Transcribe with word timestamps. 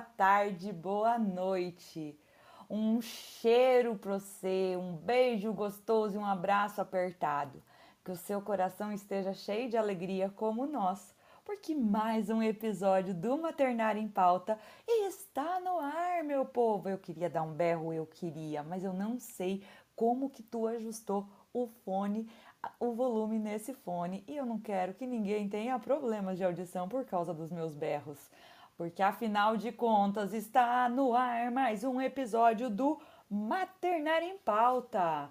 boa 0.00 0.08
tarde, 0.16 0.72
boa 0.72 1.18
noite. 1.18 2.18
Um 2.70 3.02
cheiro 3.02 3.96
para 3.96 4.18
você, 4.18 4.74
um 4.74 4.96
beijo 4.96 5.52
gostoso 5.52 6.14
e 6.14 6.18
um 6.18 6.24
abraço 6.24 6.80
apertado. 6.80 7.62
Que 8.02 8.10
o 8.10 8.16
seu 8.16 8.40
coração 8.40 8.90
esteja 8.90 9.34
cheio 9.34 9.68
de 9.68 9.76
alegria 9.76 10.32
como 10.34 10.62
o 10.62 10.66
nosso, 10.66 11.14
porque 11.44 11.74
mais 11.74 12.30
um 12.30 12.42
episódio 12.42 13.12
do 13.12 13.36
Maternário 13.36 14.00
em 14.00 14.08
Pauta 14.08 14.58
está 14.88 15.60
no 15.60 15.78
ar, 15.78 16.24
meu 16.24 16.46
povo. 16.46 16.88
Eu 16.88 16.96
queria 16.96 17.28
dar 17.28 17.42
um 17.42 17.52
berro, 17.52 17.92
eu 17.92 18.06
queria, 18.06 18.62
mas 18.62 18.82
eu 18.82 18.94
não 18.94 19.18
sei 19.18 19.62
como 19.94 20.30
que 20.30 20.42
tu 20.42 20.66
ajustou 20.66 21.28
o 21.52 21.66
fone 21.66 22.26
o 22.78 22.92
volume 22.92 23.38
nesse 23.38 23.72
fone 23.72 24.22
e 24.28 24.36
eu 24.36 24.44
não 24.44 24.58
quero 24.58 24.94
que 24.94 25.06
ninguém 25.06 25.48
tenha 25.48 25.78
problemas 25.78 26.36
de 26.36 26.44
audição 26.44 26.88
por 26.88 27.04
causa 27.04 27.32
dos 27.32 27.50
meus 27.50 27.74
berros, 27.74 28.30
porque 28.80 29.02
afinal 29.02 29.58
de 29.58 29.70
contas 29.70 30.32
está 30.32 30.88
no 30.88 31.14
ar 31.14 31.50
mais 31.50 31.84
um 31.84 32.00
episódio 32.00 32.70
do 32.70 32.98
Maternar 33.28 34.22
em 34.22 34.38
Pauta. 34.38 35.28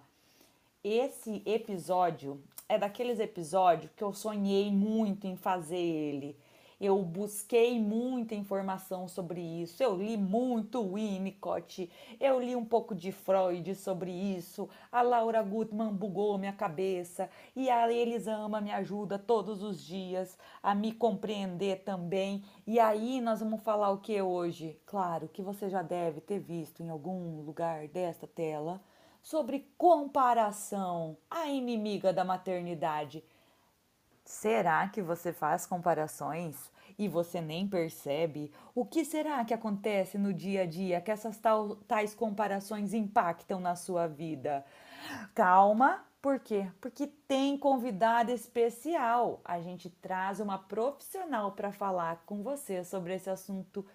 Esse 0.83 1.41
episódio 1.47 2.43
é 2.67 2.77
daqueles 2.77 3.19
episódios 3.19 3.91
que 3.97 4.03
eu 4.03 4.13
sonhei 4.13 4.71
muito 4.71 5.25
em 5.25 5.35
fazer 5.35 5.79
ele 5.79 6.37
eu 6.79 7.01
busquei 7.03 7.79
muita 7.79 8.35
informação 8.35 9.07
sobre 9.07 9.41
isso, 9.41 9.83
eu 9.83 9.95
li 9.95 10.15
muito 10.15 10.93
Winnicott, 10.93 11.89
eu 12.19 12.39
li 12.39 12.55
um 12.55 12.63
pouco 12.63 12.95
de 12.95 13.11
Freud 13.11 13.75
sobre 13.75 14.11
isso, 14.11 14.69
a 14.91 15.01
Laura 15.01 15.41
Gutman 15.43 15.93
bugou 15.93 16.37
minha 16.37 16.53
cabeça 16.53 17.29
e 17.55 17.69
a 17.69 17.91
Elisama 17.91 18.61
me 18.61 18.71
ajuda 18.71 19.19
todos 19.19 19.61
os 19.61 19.83
dias 19.83 20.37
a 20.63 20.73
me 20.73 20.91
compreender 20.91 21.83
também. 21.83 22.43
E 22.65 22.79
aí 22.79 23.19
nós 23.19 23.39
vamos 23.39 23.61
falar 23.61 23.89
o 23.91 23.97
que 23.97 24.21
hoje? 24.21 24.79
Claro 24.85 25.27
que 25.27 25.41
você 25.41 25.69
já 25.69 25.81
deve 25.81 26.21
ter 26.21 26.39
visto 26.39 26.81
em 26.81 26.89
algum 26.89 27.41
lugar 27.41 27.87
desta 27.87 28.27
tela 28.27 28.81
sobre 29.21 29.67
comparação, 29.77 31.17
a 31.29 31.47
inimiga 31.47 32.13
da 32.13 32.23
maternidade. 32.23 33.23
Será 34.23 34.87
que 34.87 35.01
você 35.01 35.33
faz 35.33 35.65
comparações 35.65 36.71
e 36.99 37.07
você 37.07 37.39
nem 37.39 37.65
percebe? 37.65 38.51
O 38.75 38.85
que 38.85 39.05
será 39.05 39.43
que 39.45 39.53
acontece 39.53 40.17
no 40.17 40.33
dia 40.33 40.63
a 40.63 40.65
dia 40.65 40.99
que 40.99 41.09
essas 41.09 41.37
tal, 41.37 41.77
tais 41.87 42.13
comparações 42.13 42.93
impactam 42.93 43.61
na 43.61 43.75
sua 43.75 44.05
vida? 44.05 44.65
Calma, 45.33 46.05
por 46.21 46.39
quê? 46.39 46.69
Porque 46.81 47.07
tem 47.07 47.57
convidada 47.57 48.33
especial. 48.33 49.39
A 49.45 49.61
gente 49.61 49.89
traz 49.89 50.41
uma 50.41 50.57
profissional 50.57 51.53
para 51.53 51.71
falar 51.71 52.21
com 52.25 52.43
você 52.43 52.83
sobre 52.83 53.15
esse 53.15 53.29
assunto 53.29 53.85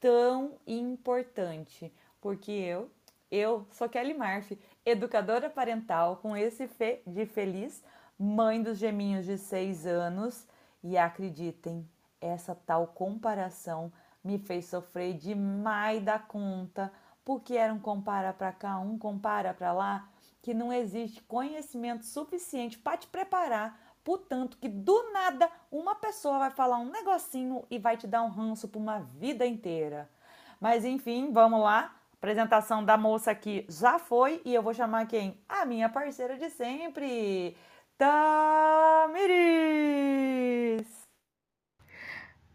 tão 0.00 0.54
importante. 0.66 1.92
Porque 2.22 2.50
eu, 2.50 2.90
eu 3.30 3.66
sou 3.70 3.86
Kelly 3.86 4.14
Marf, 4.14 4.58
educadora 4.84 5.50
parental 5.50 6.16
com 6.16 6.34
esse 6.34 6.66
Fê 6.66 7.02
de 7.06 7.26
feliz 7.26 7.84
mãe 8.18 8.62
dos 8.62 8.78
geminhos 8.78 9.26
de 9.26 9.36
seis 9.36 9.86
anos, 9.86 10.46
e 10.82 10.96
acreditem, 10.96 11.86
essa 12.26 12.54
tal 12.54 12.86
comparação 12.88 13.92
me 14.22 14.38
fez 14.38 14.66
sofrer 14.66 15.14
demais 15.14 16.02
da 16.02 16.18
conta, 16.18 16.92
porque 17.24 17.54
era 17.54 17.72
um 17.72 17.78
compara 17.78 18.32
para 18.32 18.52
cá, 18.52 18.78
um 18.78 18.98
compara 18.98 19.54
para 19.54 19.72
lá, 19.72 20.08
que 20.42 20.52
não 20.54 20.72
existe 20.72 21.22
conhecimento 21.22 22.04
suficiente 22.04 22.78
para 22.78 22.96
te 22.96 23.06
preparar, 23.08 23.80
portanto 24.04 24.58
que 24.58 24.68
do 24.68 25.12
nada 25.12 25.50
uma 25.70 25.94
pessoa 25.96 26.38
vai 26.38 26.50
falar 26.50 26.78
um 26.78 26.90
negocinho 26.90 27.64
e 27.70 27.78
vai 27.78 27.96
te 27.96 28.06
dar 28.06 28.22
um 28.22 28.28
ranço 28.28 28.68
por 28.68 28.78
uma 28.78 29.00
vida 29.00 29.44
inteira. 29.44 30.08
Mas 30.60 30.84
enfim, 30.84 31.32
vamos 31.32 31.60
lá. 31.60 31.80
A 32.12 32.16
apresentação 32.16 32.84
da 32.84 32.96
moça 32.96 33.30
aqui 33.30 33.66
já 33.68 33.98
foi 33.98 34.40
e 34.44 34.54
eu 34.54 34.62
vou 34.62 34.72
chamar 34.74 35.06
quem? 35.06 35.40
A 35.48 35.64
minha 35.64 35.88
parceira 35.88 36.36
de 36.36 36.50
sempre. 36.50 37.56
Tamiris! 37.98 39.16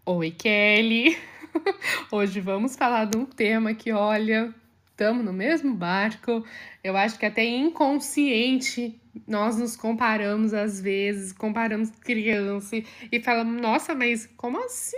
Oi, 0.03 0.31
Kelly! 0.31 1.15
Hoje 2.11 2.39
vamos 2.39 2.75
falar 2.75 3.05
de 3.05 3.15
um 3.19 3.23
tema 3.23 3.75
que, 3.75 3.91
olha, 3.91 4.51
estamos 4.89 5.23
no 5.23 5.31
mesmo 5.31 5.75
barco. 5.75 6.43
Eu 6.83 6.97
acho 6.97 7.19
que 7.19 7.25
até 7.25 7.45
inconsciente 7.45 8.99
nós 9.27 9.59
nos 9.59 9.75
comparamos 9.75 10.55
às 10.55 10.81
vezes, 10.81 11.31
comparamos 11.31 11.91
criança 11.91 12.77
e 13.11 13.19
falamos, 13.19 13.61
nossa, 13.61 13.93
mas 13.93 14.25
como 14.35 14.57
assim? 14.65 14.97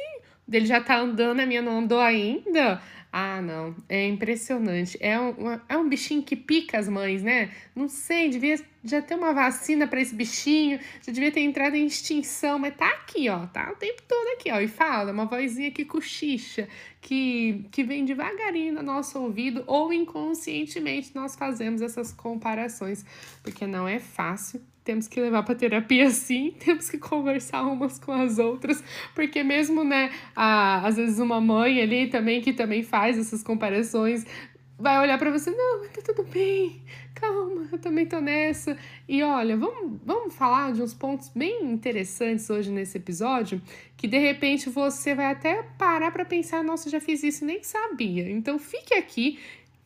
Ele 0.50 0.66
já 0.66 0.80
tá 0.80 0.98
andando, 0.98 1.42
a 1.42 1.46
minha 1.46 1.62
não 1.62 1.80
andou 1.80 2.00
ainda? 2.00 2.82
Ah, 3.16 3.44
não, 3.44 3.76
é 3.88 4.08
impressionante. 4.08 4.98
É 5.00 5.20
um, 5.20 5.36
é 5.70 5.78
um 5.78 5.88
bichinho 5.88 6.24
que 6.24 6.36
pica 6.36 6.80
as 6.80 6.90
mães, 6.90 7.22
né? 7.22 7.52
Não 7.76 7.88
sei, 7.88 8.28
devia 8.28 8.60
já 8.84 9.04
ter 9.04 9.14
uma 9.14 9.32
vacina 9.32 9.86
para 9.86 10.02
esse 10.02 10.16
bichinho, 10.16 10.80
já 11.06 11.14
devia 11.14 11.32
ter 11.32 11.42
entrado 11.42 11.76
em 11.76 11.86
extinção, 11.86 12.58
mas 12.58 12.76
tá 12.76 12.90
aqui, 12.90 13.30
ó, 13.30 13.46
tá 13.46 13.72
o 13.72 13.76
tempo 13.76 14.02
todo 14.08 14.28
aqui, 14.30 14.52
ó, 14.52 14.60
e 14.60 14.68
fala, 14.68 15.12
uma 15.12 15.26
vozinha 15.28 15.70
que 15.70 15.86
cochicha, 15.86 16.68
que, 17.00 17.64
que 17.72 17.84
vem 17.84 18.04
devagarinho 18.04 18.74
no 18.74 18.82
nosso 18.82 19.20
ouvido, 19.20 19.64
ou 19.68 19.94
inconscientemente 19.94 21.12
nós 21.14 21.36
fazemos 21.36 21.84
essas 21.84 22.12
comparações, 22.12 23.06
porque 23.44 23.68
não 23.68 23.88
é 23.88 24.00
fácil 24.00 24.60
temos 24.84 25.08
que 25.08 25.20
levar 25.20 25.44
para 25.44 25.56
terapia 25.56 26.10
sim, 26.10 26.54
temos 26.64 26.90
que 26.90 26.98
conversar 26.98 27.64
umas 27.64 28.00
com 28.00 28.12
as 28.12 28.40
outras, 28.40 28.84
porque 29.16 29.44
mesmo, 29.44 29.84
né, 29.84 30.12
a, 30.36 30.86
às 30.86 30.98
vezes 30.98 31.20
uma 31.20 31.40
mãe 31.40 31.82
ali 31.82 32.08
também 32.08 32.42
que 32.42 32.54
também 32.54 32.84
faz 32.84 33.18
essas 33.18 33.44
comparações, 33.44 34.26
vai 34.78 35.00
olhar 35.00 35.18
para 35.18 35.32
você, 35.32 35.50
não, 35.52 35.84
tá 35.88 36.02
tudo 36.04 36.24
bem, 36.24 36.82
calma, 37.16 37.68
eu 37.72 37.78
também 37.78 38.06
tô 38.06 38.20
nessa. 38.20 38.78
E 39.08 39.24
olha, 39.24 39.56
vamos, 39.56 40.00
vamos 40.04 40.36
falar 40.36 40.74
de 40.74 40.82
uns 40.82 40.94
pontos 40.94 41.30
bem 41.30 41.64
interessantes 41.64 42.50
hoje 42.50 42.70
nesse 42.70 42.98
episódio, 42.98 43.62
que 43.96 44.08
de 44.08 44.18
repente 44.18 44.70
você 44.70 45.16
vai 45.16 45.28
até 45.28 45.64
parar 45.78 46.12
para 46.12 46.26
pensar, 46.26 46.64
nossa, 46.64 46.90
já 46.90 47.00
fiz 47.00 47.24
isso 47.24 47.46
nem 47.46 47.64
sabia. 47.64 48.30
Então 48.30 48.60
fique 48.60 48.94
aqui 48.94 49.40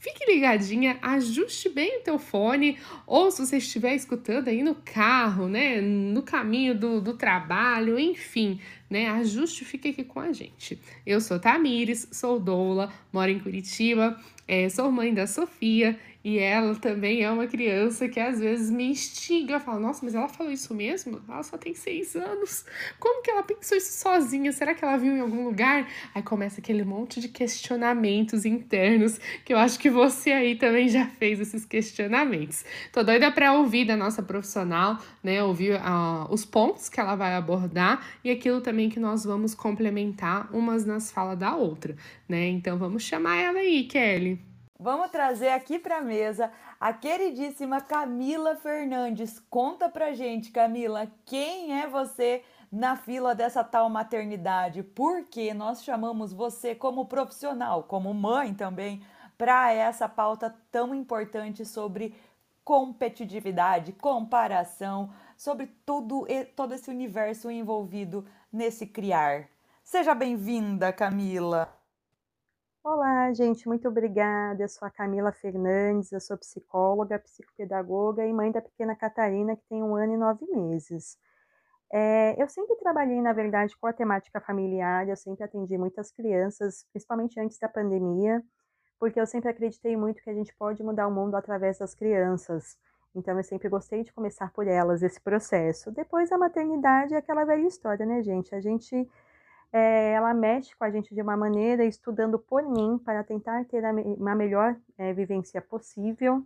Fique 0.08 0.32
ligadinha, 0.32 0.98
ajuste 1.02 1.68
bem 1.68 1.98
o 1.98 2.02
teu 2.02 2.18
fone, 2.18 2.78
ou 3.06 3.30
se 3.30 3.46
você 3.46 3.58
estiver 3.58 3.94
escutando 3.94 4.48
aí 4.48 4.64
no 4.64 4.74
carro, 4.74 5.50
né, 5.50 5.82
no 5.82 6.22
caminho 6.22 6.74
do, 6.74 7.02
do 7.02 7.14
trabalho, 7.14 8.00
enfim, 8.00 8.58
né, 8.90 9.10
ajuste 9.10 9.66
fique 9.66 9.90
aqui 9.90 10.06
com 10.06 10.22
a 10.22 10.32
gente. 10.32 10.80
Eu 11.06 11.20
sou 11.20 11.38
Tamires, 11.38 12.08
sou 12.10 12.40
doula, 12.40 12.90
moro 13.12 13.30
em 13.30 13.38
Curitiba, 13.38 14.18
é, 14.48 14.70
sou 14.70 14.90
mãe 14.90 15.14
da 15.14 15.28
Sofia 15.28 16.00
e 16.28 16.40
ela 16.40 16.76
também 16.76 17.24
é 17.24 17.32
uma 17.32 17.48
criança 17.48 18.10
que 18.10 18.20
às 18.20 18.42
vezes 18.42 18.70
me 18.70 18.84
instiga, 18.84 19.62
fala, 19.62 19.80
nossa, 19.80 20.04
mas 20.04 20.14
ela 20.14 20.28
falou 20.28 20.52
isso 20.52 20.76
mesmo? 20.76 21.22
Ela 21.26 21.42
só 21.42 21.58
tem 21.58 21.74
seis 21.74 22.18
anos. 22.18 22.66
Como 23.00 23.24
que 23.24 23.32
ela 23.32 23.44
pensou 23.44 23.78
isso 23.78 23.98
sozinha? 23.98 24.52
Será 24.52 24.76
que 24.76 24.84
ela 24.84 24.98
viu 24.98 25.16
em 25.16 25.22
algum 25.22 25.46
lugar? 25.46 25.88
Aí 26.14 26.22
começa 26.22 26.60
aquele 26.60 26.84
monte 26.84 27.22
de 27.22 27.30
questionamentos 27.30 28.44
internos 28.44 29.18
que 29.46 29.54
eu 29.54 29.58
acho 29.58 29.80
que 29.80 29.90
você 29.90 30.34
aí 30.34 30.58
também 30.58 30.90
já 30.90 31.06
fez 31.06 31.40
esses 31.40 31.64
questionamentos. 31.64 32.66
Tô 32.92 33.04
doida 33.04 33.32
para 33.32 33.54
ouvir 33.54 33.86
da 33.86 33.96
nossa 33.96 34.22
profissional, 34.22 35.00
né? 35.24 35.42
Ouvir 35.42 35.76
uh, 35.76 36.30
os 36.30 36.44
pontos 36.44 36.90
que 36.90 37.00
ela 37.00 37.16
vai 37.16 37.36
abordar 37.36 38.06
e 38.22 38.30
aquilo 38.30 38.60
também 38.60 38.90
que 38.90 39.00
nós 39.00 39.24
vamos 39.24 39.56
complementar 39.56 40.54
umas 40.54 40.86
nas 40.86 41.10
falas 41.10 41.40
da 41.40 41.56
outra, 41.56 41.96
né? 42.28 42.50
Então 42.50 42.78
vamos 42.78 43.04
chamar 43.04 43.38
ela 43.38 43.60
aí, 43.60 43.86
Kelly. 43.86 44.57
Vamos 44.80 45.10
trazer 45.10 45.50
aqui 45.50 45.80
para 45.80 45.98
a 45.98 46.02
mesa 46.02 46.52
a 46.80 46.94
queridíssima 46.94 47.82
Camila 47.82 48.56
Fernandes. 48.56 49.40
Conta 49.50 49.90
pra 49.90 50.14
gente, 50.14 50.52
Camila, 50.52 51.12
quem 51.26 51.82
é 51.82 51.88
você 51.88 52.44
na 52.72 52.96
fila 52.96 53.34
dessa 53.34 53.64
tal 53.64 53.90
maternidade? 53.90 54.84
Por 54.84 55.24
que 55.24 55.52
nós 55.52 55.84
chamamos 55.84 56.32
você 56.32 56.76
como 56.76 57.08
profissional, 57.08 57.84
como 57.86 58.14
mãe 58.14 58.54
também, 58.54 59.02
para 59.36 59.74
essa 59.74 60.08
pauta 60.08 60.56
tão 60.72 60.94
importante 60.94 61.66
sobre 61.66 62.14
competitividade, 62.64 63.94
comparação, 63.94 65.10
sobre 65.36 65.66
tudo 65.86 66.28
todo 66.56 66.76
esse 66.76 66.92
universo 66.92 67.50
envolvido 67.50 68.28
nesse 68.54 68.86
criar. 68.86 69.48
Seja 69.84 70.14
bem-vinda, 70.14 70.94
Camila. 70.94 71.77
Olá, 72.84 73.34
gente, 73.34 73.68
muito 73.68 73.88
obrigada. 73.88 74.64
Eu 74.64 74.70
sou 74.70 74.88
a 74.88 74.92
Camila 74.92 75.32
Fernandes, 75.32 76.12
eu 76.12 76.22
sou 76.22 76.38
psicóloga, 76.38 77.20
psicopedagoga 77.20 78.26
e 78.26 78.34
mãe 78.34 78.52
da 78.52 78.62
pequena 78.62 78.96
Catarina, 78.96 79.56
que 79.56 79.64
tem 79.70 79.84
um 79.84 79.96
ano 79.96 80.14
e 80.14 80.18
nove 80.18 80.46
meses. 80.48 81.18
É, 81.92 82.42
eu 82.42 82.48
sempre 82.50 82.76
trabalhei, 82.78 83.22
na 83.22 83.34
verdade, 83.34 83.78
com 83.78 83.88
a 83.88 83.94
temática 83.94 84.42
familiar, 84.42 85.08
eu 85.08 85.16
sempre 85.18 85.44
atendi 85.44 85.78
muitas 85.78 86.12
crianças, 86.12 86.86
principalmente 86.92 87.40
antes 87.40 87.60
da 87.60 87.70
pandemia, 87.70 88.44
porque 89.00 89.20
eu 89.20 89.28
sempre 89.28 89.50
acreditei 89.50 89.98
muito 89.98 90.22
que 90.24 90.30
a 90.30 90.34
gente 90.34 90.56
pode 90.56 90.84
mudar 90.84 91.08
o 91.08 91.12
mundo 91.12 91.36
através 91.36 91.80
das 91.80 91.96
crianças. 91.96 92.78
Então, 93.16 93.38
eu 93.38 93.44
sempre 93.44 93.70
gostei 93.70 94.04
de 94.04 94.14
começar 94.14 94.52
por 94.54 94.68
elas 94.68 95.04
esse 95.04 95.20
processo. 95.22 95.92
Depois, 95.92 96.32
a 96.32 96.38
maternidade 96.38 97.14
é 97.14 97.18
aquela 97.18 97.46
velha 97.46 97.68
história, 97.68 98.06
né, 98.06 98.22
gente? 98.24 98.54
A 98.56 98.62
gente 98.62 99.10
é, 99.72 100.12
ela 100.12 100.34
mexe 100.34 100.76
com 100.76 100.84
a 100.84 100.90
gente 100.90 101.14
de 101.14 101.22
uma 101.22 101.36
maneira 101.36 101.84
estudando 101.86 102.40
por 102.40 102.64
mim 102.64 102.98
para 102.98 103.24
tentar 103.24 103.66
ter 103.66 103.84
uma 104.18 104.36
melhor 104.36 104.76
é, 104.98 105.14
vivência 105.14 105.62
possível. 105.62 106.46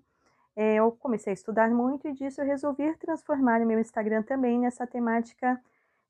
É, 0.55 0.75
eu 0.75 0.91
comecei 0.91 1.31
a 1.31 1.33
estudar 1.33 1.69
muito 1.69 2.07
e 2.07 2.13
disso 2.13 2.41
eu 2.41 2.45
resolvi 2.45 2.93
transformar 2.97 3.61
o 3.61 3.65
meu 3.65 3.79
Instagram 3.79 4.23
também 4.23 4.59
nessa 4.59 4.85
temática 4.85 5.61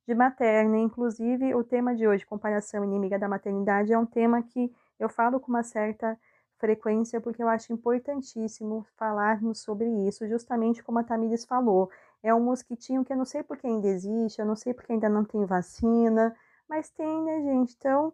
de 0.07 0.15
materna. 0.15 0.77
Inclusive, 0.77 1.53
o 1.53 1.63
tema 1.63 1.95
de 1.95 2.07
hoje, 2.07 2.25
comparação 2.25 2.83
inimiga 2.83 3.19
da 3.19 3.27
maternidade, 3.27 3.93
é 3.93 3.97
um 3.97 4.05
tema 4.05 4.41
que 4.41 4.73
eu 4.99 5.09
falo 5.09 5.39
com 5.39 5.51
uma 5.51 5.63
certa 5.63 6.17
frequência 6.57 7.19
porque 7.19 7.41
eu 7.41 7.49
acho 7.49 7.73
importantíssimo 7.73 8.85
falarmos 8.95 9.61
sobre 9.61 9.87
isso, 10.07 10.27
justamente 10.27 10.83
como 10.83 10.99
a 10.99 11.03
Tamires 11.03 11.43
falou. 11.45 11.89
É 12.23 12.33
um 12.33 12.39
mosquitinho 12.39 13.03
que 13.03 13.11
eu 13.11 13.17
não 13.17 13.25
sei 13.25 13.41
por 13.41 13.57
que 13.57 13.65
ainda 13.67 13.87
existe, 13.87 14.39
eu 14.39 14.45
não 14.45 14.55
sei 14.55 14.73
porque 14.73 14.93
ainda 14.93 15.09
não 15.09 15.25
tem 15.25 15.43
vacina, 15.43 16.35
mas 16.71 16.89
tem, 16.89 17.21
né, 17.21 17.41
gente? 17.41 17.75
Então, 17.77 18.13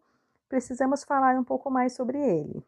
precisamos 0.50 1.04
falar 1.04 1.36
um 1.36 1.44
pouco 1.44 1.70
mais 1.70 1.94
sobre 1.94 2.18
ele. 2.18 2.66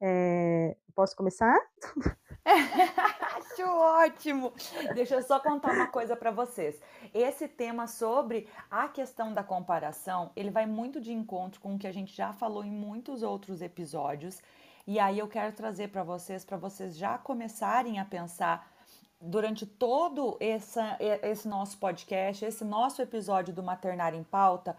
É... 0.00 0.78
Posso 0.94 1.14
começar? 1.14 1.60
Acho 2.42 3.68
ótimo! 3.68 4.50
Deixa 4.94 5.16
eu 5.16 5.22
só 5.22 5.38
contar 5.38 5.72
uma 5.72 5.88
coisa 5.88 6.16
para 6.16 6.30
vocês. 6.30 6.80
Esse 7.12 7.46
tema 7.46 7.86
sobre 7.86 8.48
a 8.70 8.88
questão 8.88 9.30
da 9.30 9.44
comparação, 9.44 10.30
ele 10.34 10.50
vai 10.50 10.64
muito 10.64 11.02
de 11.02 11.12
encontro 11.12 11.60
com 11.60 11.74
o 11.74 11.78
que 11.78 11.86
a 11.86 11.92
gente 11.92 12.16
já 12.16 12.32
falou 12.32 12.64
em 12.64 12.70
muitos 12.70 13.22
outros 13.22 13.60
episódios. 13.60 14.40
E 14.86 14.98
aí 14.98 15.18
eu 15.18 15.28
quero 15.28 15.54
trazer 15.54 15.88
para 15.88 16.02
vocês, 16.02 16.46
para 16.46 16.56
vocês 16.56 16.96
já 16.96 17.18
começarem 17.18 17.98
a 17.98 18.06
pensar 18.06 18.72
durante 19.20 19.66
todo 19.66 20.38
essa, 20.40 20.96
esse 21.22 21.46
nosso 21.46 21.76
podcast, 21.76 22.42
esse 22.42 22.64
nosso 22.64 23.02
episódio 23.02 23.52
do 23.52 23.62
Maternário 23.62 24.18
em 24.18 24.24
Pauta, 24.24 24.74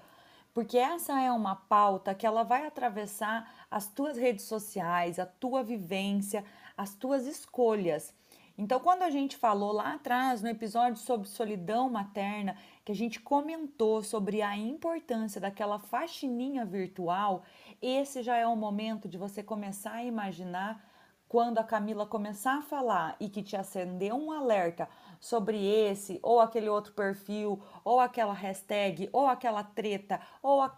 porque 0.55 0.77
essa 0.77 1.19
é 1.19 1.29
uma 1.29 1.53
pauta 1.53 2.15
que 2.15 2.25
ela 2.25 2.41
vai 2.41 2.65
atravessar 2.65 3.67
as 3.69 3.87
tuas 3.87 4.17
redes 4.17 4.45
sociais, 4.45 5.19
a 5.19 5.25
tua 5.25 5.61
vivência, 5.61 6.45
as 6.77 6.95
tuas 6.95 7.27
escolhas. 7.27 8.13
Então, 8.57 8.79
quando 8.79 9.01
a 9.01 9.09
gente 9.09 9.35
falou 9.35 9.73
lá 9.73 9.95
atrás, 9.95 10.41
no 10.41 10.47
episódio 10.47 10.95
sobre 10.95 11.27
solidão 11.27 11.89
materna, 11.89 12.55
que 12.85 12.91
a 12.93 12.95
gente 12.95 13.19
comentou 13.19 14.01
sobre 14.01 14.41
a 14.41 14.55
importância 14.55 15.41
daquela 15.41 15.77
faxininha 15.77 16.63
virtual, 16.63 17.43
esse 17.81 18.23
já 18.23 18.37
é 18.37 18.47
o 18.47 18.55
momento 18.55 19.09
de 19.09 19.17
você 19.17 19.43
começar 19.43 19.95
a 19.95 20.05
imaginar 20.05 20.89
quando 21.27 21.57
a 21.57 21.65
Camila 21.65 22.05
começar 22.05 22.59
a 22.59 22.61
falar 22.61 23.17
e 23.19 23.27
que 23.27 23.43
te 23.43 23.57
acender 23.57 24.13
um 24.13 24.31
alerta 24.31 24.87
sobre 25.19 25.65
esse 25.65 26.19
ou 26.21 26.39
aquele 26.39 26.69
outro 26.69 26.93
perfil, 26.93 27.61
ou 27.83 27.99
aquela 27.99 28.33
hashtag, 28.33 29.09
ou 29.11 29.27
aquela 29.27 29.63
treta, 29.63 30.19
ou 30.41 30.61
a, 30.61 30.77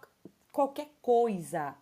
qualquer 0.52 0.90
coisa, 1.00 1.74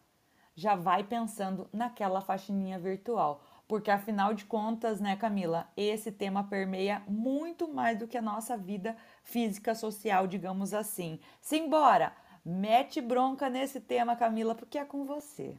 já 0.54 0.74
vai 0.74 1.04
pensando 1.04 1.68
naquela 1.72 2.20
faxininha 2.20 2.78
virtual 2.78 3.42
porque 3.68 3.90
afinal 3.90 4.32
de 4.32 4.44
contas, 4.44 5.00
né, 5.00 5.16
Camila, 5.16 5.68
esse 5.76 6.12
tema 6.12 6.44
permeia 6.44 7.02
muito 7.08 7.66
mais 7.66 7.98
do 7.98 8.06
que 8.06 8.16
a 8.16 8.22
nossa 8.22 8.56
vida 8.56 8.96
física 9.22 9.74
social, 9.74 10.26
digamos 10.26 10.72
assim. 10.72 11.18
Simbora! 11.40 12.12
Mete 12.44 13.00
bronca 13.00 13.50
nesse 13.50 13.80
tema, 13.80 14.14
Camila, 14.14 14.54
porque 14.54 14.78
é 14.78 14.84
com 14.84 15.04
você. 15.04 15.58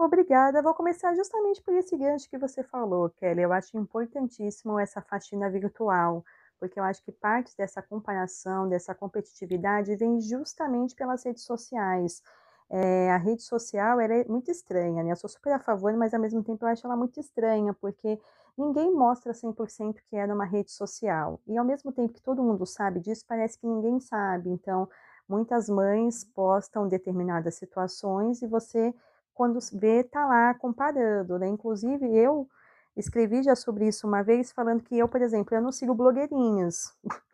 Obrigada. 0.00 0.62
Vou 0.62 0.72
começar 0.74 1.14
justamente 1.14 1.60
por 1.62 1.74
esse 1.74 1.94
gancho 1.96 2.28
que 2.28 2.38
você 2.38 2.62
falou, 2.62 3.10
Kelly. 3.10 3.42
Eu 3.42 3.52
acho 3.52 3.76
importantíssimo 3.76 4.78
essa 4.78 5.02
faxina 5.02 5.50
virtual, 5.50 6.24
porque 6.58 6.80
eu 6.80 6.84
acho 6.84 7.02
que 7.04 7.12
parte 7.12 7.54
dessa 7.56 7.82
comparação, 7.82 8.66
dessa 8.68 8.94
competitividade 8.94 9.94
vem 9.96 10.18
justamente 10.20 10.94
pelas 10.94 11.22
redes 11.24 11.44
sociais 11.44 12.22
é, 12.70 13.10
a 13.10 13.16
rede 13.16 13.42
social 13.42 14.00
é 14.00 14.24
muito 14.26 14.50
estranha, 14.50 15.02
né? 15.02 15.10
Eu 15.10 15.16
sou 15.16 15.28
super 15.28 15.52
a 15.52 15.58
favor, 15.58 15.92
mas 15.96 16.14
ao 16.14 16.20
mesmo 16.20 16.42
tempo 16.42 16.64
eu 16.64 16.68
acho 16.68 16.86
ela 16.86 16.96
muito 16.96 17.18
estranha, 17.18 17.74
porque 17.74 18.18
ninguém 18.56 18.92
mostra 18.94 19.34
100% 19.34 20.00
que 20.08 20.16
é 20.16 20.26
numa 20.26 20.44
rede 20.44 20.70
social. 20.70 21.40
E 21.48 21.58
ao 21.58 21.64
mesmo 21.64 21.90
tempo 21.92 22.12
que 22.12 22.22
todo 22.22 22.42
mundo 22.42 22.64
sabe 22.64 23.00
disso, 23.00 23.24
parece 23.26 23.58
que 23.58 23.66
ninguém 23.66 23.98
sabe. 24.00 24.50
Então, 24.50 24.88
muitas 25.28 25.68
mães 25.68 26.24
postam 26.24 26.88
determinadas 26.88 27.56
situações 27.56 28.40
e 28.42 28.46
você, 28.46 28.94
quando 29.40 29.58
vê, 29.72 30.04
tá 30.04 30.26
lá 30.26 30.52
comparando, 30.52 31.38
né? 31.38 31.48
Inclusive, 31.48 32.14
eu 32.14 32.46
escrevi 32.94 33.42
já 33.42 33.56
sobre 33.56 33.88
isso 33.88 34.06
uma 34.06 34.22
vez, 34.22 34.52
falando 34.52 34.82
que 34.82 34.98
eu, 34.98 35.08
por 35.08 35.22
exemplo, 35.22 35.56
eu 35.56 35.62
não 35.62 35.72
sigo 35.72 35.94
blogueirinhos. 35.94 36.92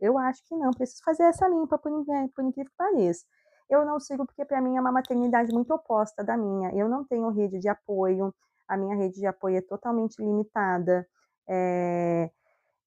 eu 0.00 0.16
acho 0.16 0.46
que 0.46 0.54
não, 0.54 0.70
preciso 0.70 1.02
fazer 1.02 1.24
essa 1.24 1.48
limpa, 1.48 1.76
por, 1.76 1.90
por 2.36 2.44
incrível 2.44 2.70
que 2.70 2.76
pareça. 2.78 3.26
Eu 3.68 3.84
não 3.84 3.98
sigo 3.98 4.24
porque 4.24 4.44
para 4.44 4.60
mim 4.60 4.76
é 4.76 4.80
uma 4.80 4.92
maternidade 4.92 5.52
muito 5.52 5.74
oposta 5.74 6.22
da 6.22 6.36
minha. 6.36 6.70
Eu 6.72 6.88
não 6.88 7.04
tenho 7.04 7.28
rede 7.30 7.58
de 7.58 7.68
apoio, 7.68 8.32
a 8.68 8.76
minha 8.76 8.94
rede 8.94 9.16
de 9.16 9.26
apoio 9.26 9.56
é 9.56 9.60
totalmente 9.60 10.22
limitada. 10.22 11.04
É, 11.48 12.30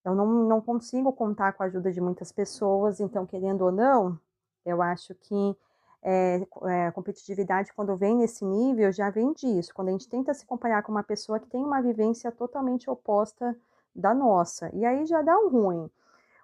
eu 0.06 0.16
não, 0.16 0.26
não 0.26 0.62
consigo 0.62 1.12
contar 1.12 1.52
com 1.52 1.64
a 1.64 1.66
ajuda 1.66 1.92
de 1.92 2.00
muitas 2.00 2.32
pessoas, 2.32 3.02
então, 3.02 3.26
querendo 3.26 3.66
ou 3.66 3.74
não, 3.74 4.18
eu 4.66 4.82
acho 4.82 5.14
que 5.16 5.54
é, 6.09 6.42
é, 6.63 6.92
competitividade, 6.92 7.74
quando 7.74 7.98
vem 7.98 8.15
nesse 8.15 8.45
nível, 8.45 8.89
já 8.94 9.09
vem 9.09 9.33
disso. 9.33 9.74
Quando 9.74 9.89
a 9.89 9.92
gente 9.92 10.07
tenta 10.07 10.33
se 10.33 10.45
comparar 10.45 10.81
com 10.81 10.89
uma 10.89 11.04
pessoa 11.04 11.38
que 11.38 11.50
tem 11.50 11.62
uma 11.62 11.81
vivência 11.81 12.31
totalmente 12.31 12.89
oposta 12.89 13.54
da 13.94 14.13
nossa, 14.13 14.69
e 14.74 14.86
aí 14.86 15.06
já 15.06 15.21
dá 15.21 15.38
um 15.38 15.50
ruim. 15.50 15.92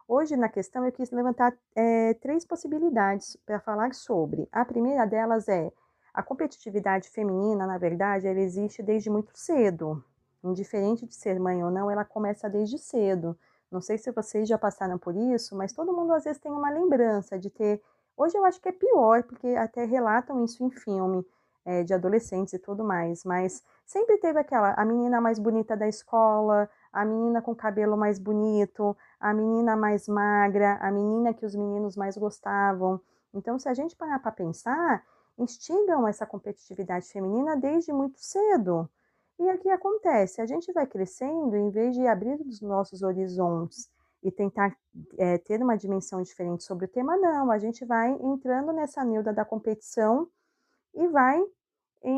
Hoje, 0.06 0.36
na 0.36 0.50
questão, 0.50 0.86
eu 0.86 0.92
quis 0.92 1.12
levantar 1.12 1.54
é, 1.74 2.14
três 2.16 2.44
possibilidades 2.44 3.38
para 3.46 3.58
falar 3.58 3.94
sobre. 3.94 4.50
A 4.52 4.66
primeira 4.66 5.06
delas 5.06 5.48
é 5.48 5.72
a 6.14 6.22
competitividade 6.22 7.10
feminina, 7.10 7.66
na 7.66 7.78
verdade, 7.78 8.28
ela 8.28 8.42
existe 8.42 8.84
desde 8.84 9.10
muito 9.10 9.32
cedo. 9.34 10.04
Indiferente 10.44 11.08
de 11.08 11.16
ser 11.16 11.40
mãe 11.40 11.64
ou 11.64 11.72
não, 11.72 11.90
ela 11.90 12.04
começa 12.04 12.50
desde 12.50 12.78
cedo. 12.78 13.38
Não 13.72 13.80
sei 13.80 13.98
se 13.98 14.12
vocês 14.12 14.46
já 14.48 14.58
passaram 14.58 15.00
por 15.00 15.16
isso, 15.16 15.56
mas 15.56 15.72
todo 15.72 15.94
mundo 15.94 16.14
às 16.14 16.26
vezes 16.26 16.42
tem 16.42 16.52
uma 16.52 16.70
lembrança 16.70 17.40
de 17.40 17.50
ter. 17.50 17.82
Hoje 18.16 18.38
eu 18.38 18.46
acho 18.46 18.62
que 18.62 18.70
é 18.70 18.72
pior, 18.72 19.24
porque 19.24 19.48
até 19.48 19.86
relatam 19.86 20.44
isso 20.44 20.64
em 20.64 20.70
filme 20.70 21.26
é, 21.66 21.84
de 21.84 21.94
adolescentes 21.94 22.54
e 22.54 22.60
tudo 22.60 22.84
mais, 22.84 23.24
mas 23.24 23.64
sempre 23.86 24.18
teve 24.18 24.40
aquela, 24.40 24.74
a 24.74 24.86
menina 24.86 25.20
mais 25.20 25.40
bonita 25.40 25.76
da 25.76 25.88
escola, 25.88 26.70
a 26.92 27.04
menina 27.04 27.42
com 27.42 27.56
cabelo 27.56 27.98
mais 27.98 28.20
bonito, 28.20 28.96
a 29.20 29.34
menina 29.34 29.76
mais 29.76 30.08
magra, 30.08 30.78
a 30.80 30.92
menina 30.92 31.34
que 31.34 31.46
os 31.46 31.56
meninos 31.56 31.96
mais 31.96 32.16
gostavam. 32.18 33.02
Então, 33.34 33.58
se 33.58 33.68
a 33.68 33.74
gente 33.74 33.96
parar 33.96 34.20
para 34.20 34.32
pensar, 34.32 35.04
instigam 35.38 36.08
essa 36.08 36.26
competitividade 36.26 37.08
feminina 37.12 37.58
desde 37.58 37.92
muito 37.92 38.20
cedo. 38.20 38.88
E 39.40 39.50
aqui 39.50 39.70
acontece, 39.70 40.40
a 40.42 40.46
gente 40.46 40.72
vai 40.72 40.86
crescendo, 40.86 41.56
em 41.56 41.72
vez 41.72 41.96
de 41.96 42.06
abrir 42.06 42.40
os 42.42 42.62
nossos 42.62 43.02
horizontes 43.02 43.90
e 44.24 44.32
tentar 44.32 44.76
é, 45.18 45.38
ter 45.38 45.62
uma 45.62 45.78
dimensão 45.78 46.22
diferente 46.22 46.64
sobre 46.64 46.86
o 46.86 46.88
tema, 46.88 47.18
não, 47.18 47.52
a 47.52 47.58
gente 47.58 47.84
vai 47.84 48.12
entrando 48.12 48.72
nessa 48.72 49.04
neuda 49.04 49.34
da 49.34 49.44
competição 49.44 50.28
e 50.94 51.08
vai 51.08 51.44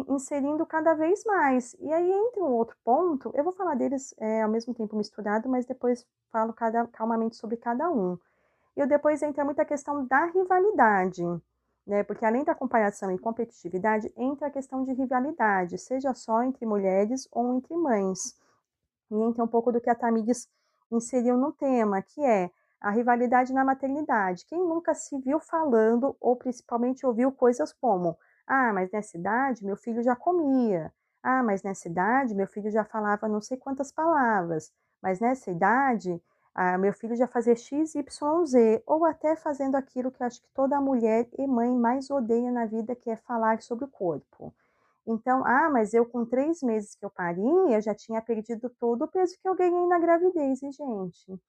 inserindo 0.07 0.65
cada 0.65 0.93
vez 0.93 1.23
mais. 1.23 1.75
E 1.79 1.91
aí 1.91 2.11
entra 2.11 2.41
um 2.43 2.51
outro 2.53 2.75
ponto, 2.83 3.31
eu 3.35 3.43
vou 3.43 3.53
falar 3.53 3.75
deles 3.75 4.15
é, 4.17 4.41
ao 4.41 4.49
mesmo 4.49 4.73
tempo 4.73 4.95
misturado, 4.95 5.47
mas 5.47 5.65
depois 5.65 6.05
falo 6.31 6.53
cada, 6.53 6.87
calmamente 6.87 7.35
sobre 7.35 7.57
cada 7.57 7.89
um. 7.89 8.17
E 8.75 8.85
depois 8.85 9.21
entra 9.21 9.45
muita 9.45 9.63
questão 9.63 10.05
da 10.05 10.25
rivalidade, 10.25 11.23
né? 11.85 12.03
Porque 12.03 12.25
além 12.25 12.43
da 12.43 12.55
comparação 12.55 13.11
e 13.11 13.17
competitividade, 13.17 14.11
entra 14.17 14.47
a 14.47 14.51
questão 14.51 14.83
de 14.83 14.91
rivalidade, 14.93 15.77
seja 15.77 16.13
só 16.13 16.43
entre 16.43 16.65
mulheres 16.65 17.27
ou 17.31 17.55
entre 17.55 17.75
mães. 17.75 18.35
E 19.11 19.15
entra 19.15 19.43
um 19.43 19.47
pouco 19.47 19.71
do 19.71 19.79
que 19.79 19.89
a 19.89 19.95
Tamires 19.95 20.49
inseriu 20.91 21.37
no 21.37 21.51
tema, 21.51 22.01
que 22.01 22.23
é 22.23 22.49
a 22.79 22.91
rivalidade 22.91 23.53
na 23.53 23.63
maternidade. 23.63 24.45
Quem 24.45 24.59
nunca 24.59 24.93
se 24.93 25.17
viu 25.19 25.39
falando 25.39 26.15
ou 26.19 26.35
principalmente 26.35 27.05
ouviu 27.05 27.31
coisas 27.31 27.73
como 27.73 28.17
ah, 28.47 28.71
mas 28.73 28.91
nessa 28.91 29.17
idade 29.17 29.65
meu 29.65 29.75
filho 29.75 30.03
já 30.03 30.15
comia. 30.15 30.93
Ah, 31.23 31.41
mas 31.43 31.63
nessa 31.63 31.87
idade 31.87 32.35
meu 32.35 32.47
filho 32.47 32.69
já 32.69 32.83
falava 32.83 33.27
não 33.27 33.41
sei 33.41 33.57
quantas 33.57 33.91
palavras. 33.91 34.71
Mas 35.01 35.19
nessa 35.19 35.51
idade, 35.51 36.21
ah, 36.53 36.77
meu 36.77 36.93
filho 36.93 37.15
já 37.15 37.27
fazia 37.27 37.55
X, 37.55 37.95
Y, 37.95 38.45
Z. 38.45 38.83
Ou 38.85 39.05
até 39.05 39.35
fazendo 39.35 39.75
aquilo 39.75 40.11
que 40.11 40.23
acho 40.23 40.41
que 40.41 40.49
toda 40.53 40.79
mulher 40.81 41.27
e 41.37 41.47
mãe 41.47 41.75
mais 41.75 42.09
odeia 42.09 42.51
na 42.51 42.65
vida, 42.65 42.95
que 42.95 43.09
é 43.09 43.15
falar 43.15 43.61
sobre 43.61 43.85
o 43.85 43.87
corpo. 43.87 44.53
Então, 45.07 45.45
ah, 45.45 45.69
mas 45.69 45.93
eu 45.93 46.05
com 46.05 46.25
três 46.25 46.61
meses 46.61 46.95
que 46.95 47.05
eu 47.05 47.09
pari, 47.09 47.41
eu 47.41 47.81
já 47.81 47.93
tinha 47.93 48.21
perdido 48.21 48.69
todo 48.79 49.03
o 49.03 49.07
peso 49.07 49.37
que 49.39 49.47
eu 49.47 49.55
ganhei 49.55 49.87
na 49.87 49.99
gravidez. 49.99 50.61
E, 50.63 50.71
gente, 50.71 51.39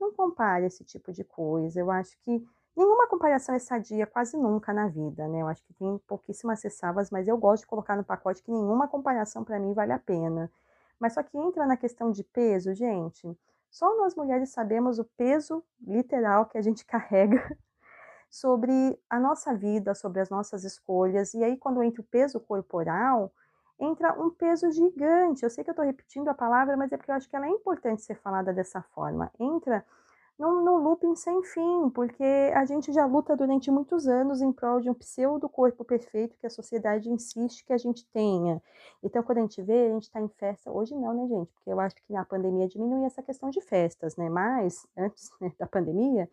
não 0.00 0.12
compare 0.12 0.66
esse 0.66 0.84
tipo 0.84 1.12
de 1.12 1.24
coisa. 1.24 1.78
Eu 1.80 1.90
acho 1.90 2.16
que 2.22 2.44
Nenhuma 2.74 3.06
comparação 3.06 3.54
é 3.54 3.58
sadia 3.58 4.06
quase 4.06 4.36
nunca 4.36 4.72
na 4.72 4.88
vida, 4.88 5.28
né? 5.28 5.42
Eu 5.42 5.46
acho 5.46 5.62
que 5.64 5.74
tem 5.74 5.98
pouquíssimas 6.06 6.62
ressalvas, 6.62 7.10
mas 7.10 7.28
eu 7.28 7.36
gosto 7.36 7.62
de 7.62 7.66
colocar 7.66 7.94
no 7.96 8.04
pacote 8.04 8.42
que 8.42 8.50
nenhuma 8.50 8.88
comparação 8.88 9.44
para 9.44 9.60
mim 9.60 9.74
vale 9.74 9.92
a 9.92 9.98
pena. 9.98 10.50
Mas 10.98 11.12
só 11.14 11.22
que 11.22 11.36
entra 11.36 11.66
na 11.66 11.76
questão 11.76 12.10
de 12.10 12.24
peso, 12.24 12.72
gente. 12.72 13.38
Só 13.70 13.94
nós 13.98 14.14
mulheres 14.14 14.50
sabemos 14.50 14.98
o 14.98 15.04
peso 15.04 15.62
literal 15.82 16.46
que 16.46 16.56
a 16.56 16.62
gente 16.62 16.84
carrega 16.86 17.56
sobre 18.32 18.98
a 19.10 19.20
nossa 19.20 19.54
vida, 19.54 19.94
sobre 19.94 20.18
as 20.18 20.30
nossas 20.30 20.64
escolhas. 20.64 21.34
E 21.34 21.44
aí, 21.44 21.54
quando 21.58 21.82
entra 21.82 22.00
o 22.00 22.04
peso 22.04 22.40
corporal, 22.40 23.30
entra 23.78 24.18
um 24.18 24.30
peso 24.30 24.70
gigante. 24.70 25.42
Eu 25.42 25.50
sei 25.50 25.62
que 25.62 25.68
eu 25.68 25.72
estou 25.72 25.84
repetindo 25.84 26.28
a 26.28 26.34
palavra, 26.34 26.74
mas 26.74 26.90
é 26.90 26.96
porque 26.96 27.10
eu 27.10 27.14
acho 27.14 27.28
que 27.28 27.36
ela 27.36 27.46
é 27.46 27.50
importante 27.50 28.00
ser 28.00 28.14
falada 28.14 28.50
dessa 28.50 28.80
forma. 28.94 29.30
Entra 29.38 29.84
num, 30.38 30.64
num 30.64 30.78
looping 30.78 31.14
sem 31.14 31.42
fim, 31.42 31.90
porque 31.90 32.24
a 32.54 32.64
gente 32.64 32.90
já 32.90 33.04
luta 33.04 33.36
durante 33.36 33.70
muitos 33.70 34.08
anos 34.08 34.40
em 34.40 34.50
prol 34.50 34.80
de 34.80 34.88
um 34.88 34.94
pseudo 34.94 35.46
corpo 35.46 35.84
perfeito 35.84 36.34
que 36.38 36.46
a 36.46 36.50
sociedade 36.50 37.10
insiste 37.10 37.66
que 37.66 37.72
a 37.74 37.78
gente 37.78 38.06
tenha. 38.14 38.62
Então, 39.02 39.22
quando 39.22 39.38
a 39.38 39.42
gente 39.42 39.60
vê, 39.60 39.88
a 39.88 39.90
gente 39.90 40.04
está 40.04 40.22
em 40.22 40.28
festa. 40.28 40.72
Hoje 40.72 40.94
não, 40.94 41.12
né, 41.12 41.28
gente? 41.28 41.52
Porque 41.52 41.70
eu 41.70 41.78
acho 41.78 41.96
que 41.96 42.10
na 42.10 42.24
pandemia 42.24 42.66
diminui 42.66 43.04
essa 43.04 43.22
questão 43.22 43.50
de 43.50 43.60
festas, 43.60 44.16
né? 44.16 44.30
Mas, 44.30 44.86
antes 44.96 45.30
né, 45.38 45.52
da 45.58 45.66
pandemia, 45.66 46.26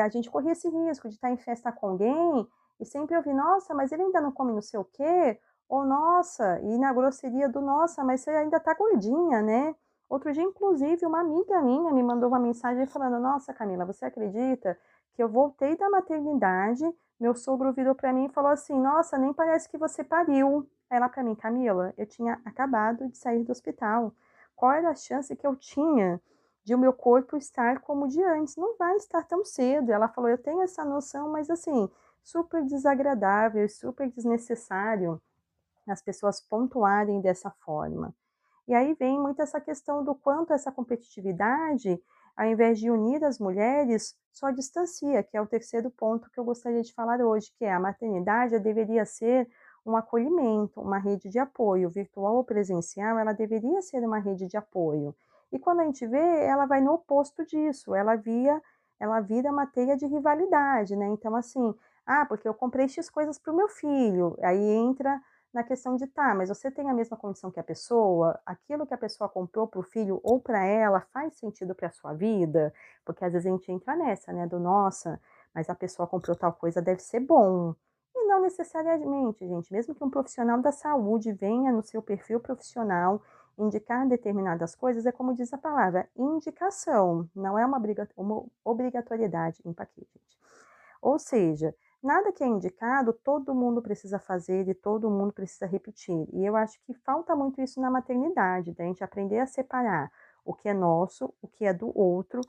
a 0.00 0.08
gente 0.08 0.30
corria 0.30 0.52
esse 0.52 0.68
risco 0.68 1.08
de 1.08 1.14
estar 1.14 1.30
em 1.30 1.36
festa 1.36 1.72
com 1.72 1.88
alguém 1.88 2.48
e 2.80 2.84
sempre 2.84 3.16
ouvir, 3.16 3.34
nossa, 3.34 3.74
mas 3.74 3.92
ele 3.92 4.02
ainda 4.02 4.20
não 4.20 4.32
come 4.32 4.52
não 4.52 4.62
sei 4.62 4.78
o 4.78 4.84
quê, 4.84 5.38
ou 5.68 5.84
nossa, 5.84 6.60
e 6.60 6.78
na 6.78 6.92
grosseria 6.92 7.48
do 7.48 7.60
nossa, 7.60 8.04
mas 8.04 8.20
você 8.20 8.30
ainda 8.30 8.60
tá 8.60 8.74
gordinha, 8.74 9.40
né? 9.40 9.74
Outro 10.12 10.30
dia, 10.30 10.42
inclusive, 10.42 11.06
uma 11.06 11.20
amiga 11.20 11.62
minha 11.62 11.90
me 11.90 12.02
mandou 12.02 12.28
uma 12.28 12.38
mensagem 12.38 12.86
falando: 12.86 13.18
Nossa, 13.18 13.54
Camila, 13.54 13.86
você 13.86 14.04
acredita 14.04 14.78
que 15.14 15.22
eu 15.22 15.28
voltei 15.28 15.74
da 15.74 15.88
maternidade? 15.88 16.84
Meu 17.18 17.34
sogro 17.34 17.72
virou 17.72 17.94
para 17.94 18.12
mim 18.12 18.26
e 18.26 18.28
falou 18.28 18.50
assim: 18.50 18.78
Nossa, 18.78 19.16
nem 19.16 19.32
parece 19.32 19.70
que 19.70 19.78
você 19.78 20.04
pariu. 20.04 20.68
Ela 20.90 21.08
para 21.08 21.22
mim, 21.22 21.34
Camila, 21.34 21.94
eu 21.96 22.04
tinha 22.04 22.38
acabado 22.44 23.08
de 23.08 23.16
sair 23.16 23.42
do 23.42 23.52
hospital. 23.52 24.12
Qual 24.54 24.72
era 24.72 24.90
a 24.90 24.94
chance 24.94 25.34
que 25.34 25.46
eu 25.46 25.56
tinha 25.56 26.20
de 26.64 26.74
o 26.74 26.78
meu 26.78 26.92
corpo 26.92 27.36
estar 27.36 27.80
como 27.80 28.08
de 28.08 28.22
antes. 28.22 28.56
Não 28.56 28.76
vai 28.76 28.96
estar 28.96 29.26
tão 29.26 29.44
cedo. 29.44 29.90
Ela 29.90 30.08
falou: 30.08 30.30
Eu 30.30 30.38
tenho 30.38 30.62
essa 30.62 30.84
noção, 30.84 31.30
mas 31.30 31.50
assim, 31.50 31.90
super 32.22 32.64
desagradável, 32.64 33.68
super 33.68 34.10
desnecessário 34.10 35.20
as 35.86 36.00
pessoas 36.00 36.40
pontuarem 36.40 37.20
dessa 37.20 37.50
forma. 37.50 38.14
E 38.68 38.74
aí 38.74 38.94
vem 38.94 39.18
muito 39.18 39.42
essa 39.42 39.60
questão 39.60 40.04
do 40.04 40.14
quanto 40.14 40.52
essa 40.52 40.70
competitividade, 40.70 42.00
ao 42.36 42.46
invés 42.46 42.78
de 42.78 42.90
unir 42.90 43.24
as 43.24 43.38
mulheres, 43.38 44.16
só 44.32 44.50
distancia, 44.50 45.22
que 45.22 45.36
é 45.36 45.40
o 45.40 45.46
terceiro 45.46 45.90
ponto 45.90 46.30
que 46.30 46.38
eu 46.38 46.44
gostaria 46.44 46.82
de 46.82 46.94
falar 46.94 47.20
hoje, 47.20 47.52
que 47.58 47.64
é 47.64 47.72
a 47.72 47.80
maternidade 47.80 48.58
deveria 48.60 49.04
ser 49.04 49.48
um 49.84 49.96
acolhimento, 49.96 50.80
uma 50.80 50.98
rede 50.98 51.28
de 51.28 51.38
apoio, 51.38 51.90
virtual 51.90 52.36
ou 52.36 52.44
presencial, 52.44 53.18
ela 53.18 53.32
deveria 53.32 53.82
ser 53.82 53.98
uma 54.04 54.18
rede 54.18 54.46
de 54.46 54.56
apoio. 54.56 55.14
E 55.52 55.58
quando 55.58 55.80
a 55.80 55.84
gente 55.84 56.06
vê, 56.06 56.44
ela 56.44 56.66
vai 56.66 56.80
no 56.80 56.94
oposto 56.94 57.44
disso, 57.44 57.94
ela 57.94 58.16
via, 58.16 58.60
ela 58.98 59.20
vira 59.20 59.50
uma 59.50 59.66
teia 59.66 59.96
de 59.96 60.06
rivalidade, 60.06 60.96
né? 60.96 61.06
Então, 61.08 61.36
assim, 61.36 61.74
ah, 62.06 62.24
porque 62.26 62.48
eu 62.48 62.54
comprei 62.54 62.88
X 62.88 63.10
coisas 63.10 63.38
para 63.38 63.52
o 63.52 63.56
meu 63.56 63.68
filho, 63.68 64.36
aí 64.42 64.58
entra 64.58 65.20
na 65.52 65.62
questão 65.62 65.96
de, 65.96 66.06
tá, 66.06 66.34
mas 66.34 66.48
você 66.48 66.70
tem 66.70 66.88
a 66.88 66.94
mesma 66.94 67.16
condição 67.16 67.50
que 67.50 67.60
a 67.60 67.62
pessoa, 67.62 68.40
aquilo 68.46 68.86
que 68.86 68.94
a 68.94 68.98
pessoa 68.98 69.28
comprou 69.28 69.68
para 69.68 69.80
o 69.80 69.82
filho 69.82 70.18
ou 70.22 70.40
para 70.40 70.64
ela 70.64 71.00
faz 71.12 71.36
sentido 71.36 71.74
para 71.74 71.88
a 71.88 71.90
sua 71.90 72.14
vida? 72.14 72.72
Porque 73.04 73.24
às 73.24 73.32
vezes 73.32 73.46
a 73.46 73.50
gente 73.50 73.70
entra 73.70 73.94
nessa, 73.94 74.32
né, 74.32 74.46
do 74.46 74.58
nossa, 74.58 75.20
mas 75.54 75.68
a 75.68 75.74
pessoa 75.74 76.08
comprou 76.08 76.34
tal 76.34 76.54
coisa, 76.54 76.80
deve 76.80 77.00
ser 77.02 77.20
bom. 77.20 77.74
E 78.14 78.26
não 78.26 78.40
necessariamente, 78.40 79.46
gente, 79.46 79.70
mesmo 79.72 79.94
que 79.94 80.02
um 80.02 80.10
profissional 80.10 80.58
da 80.60 80.72
saúde 80.72 81.32
venha 81.32 81.70
no 81.70 81.82
seu 81.82 82.00
perfil 82.02 82.40
profissional 82.40 83.22
indicar 83.58 84.08
determinadas 84.08 84.74
coisas 84.74 85.06
é 85.06 85.12
como 85.12 85.34
diz 85.34 85.52
a 85.52 85.58
palavra, 85.58 86.08
indicação, 86.16 87.28
não 87.34 87.58
é 87.58 87.66
uma, 87.66 87.80
obrigatoriedade, 88.64 89.62
empaquete, 89.64 90.10
gente. 90.14 90.38
Ou 91.00 91.18
seja, 91.18 91.74
nada 92.02 92.32
que 92.32 92.42
é 92.42 92.46
indicado, 92.46 93.12
todo 93.12 93.54
mundo 93.54 93.82
precisa 93.82 94.18
fazer 94.18 94.68
e 94.68 94.74
todo 94.74 95.10
mundo 95.10 95.32
precisa 95.32 95.66
repetir. 95.66 96.28
E 96.32 96.44
eu 96.44 96.56
acho 96.56 96.80
que 96.82 96.94
falta 96.94 97.34
muito 97.34 97.60
isso 97.60 97.80
na 97.80 97.90
maternidade, 97.90 98.72
da 98.72 98.84
gente 98.84 99.04
aprender 99.04 99.38
a 99.38 99.46
separar 99.46 100.10
o 100.44 100.54
que 100.54 100.68
é 100.68 100.74
nosso, 100.74 101.32
o 101.40 101.48
que 101.48 101.64
é 101.64 101.72
do 101.72 101.96
outro 101.96 102.40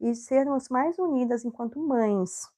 e 0.00 0.14
sermos 0.14 0.68
mais 0.68 0.98
unidas 0.98 1.44
enquanto 1.44 1.78
mães. 1.78 2.50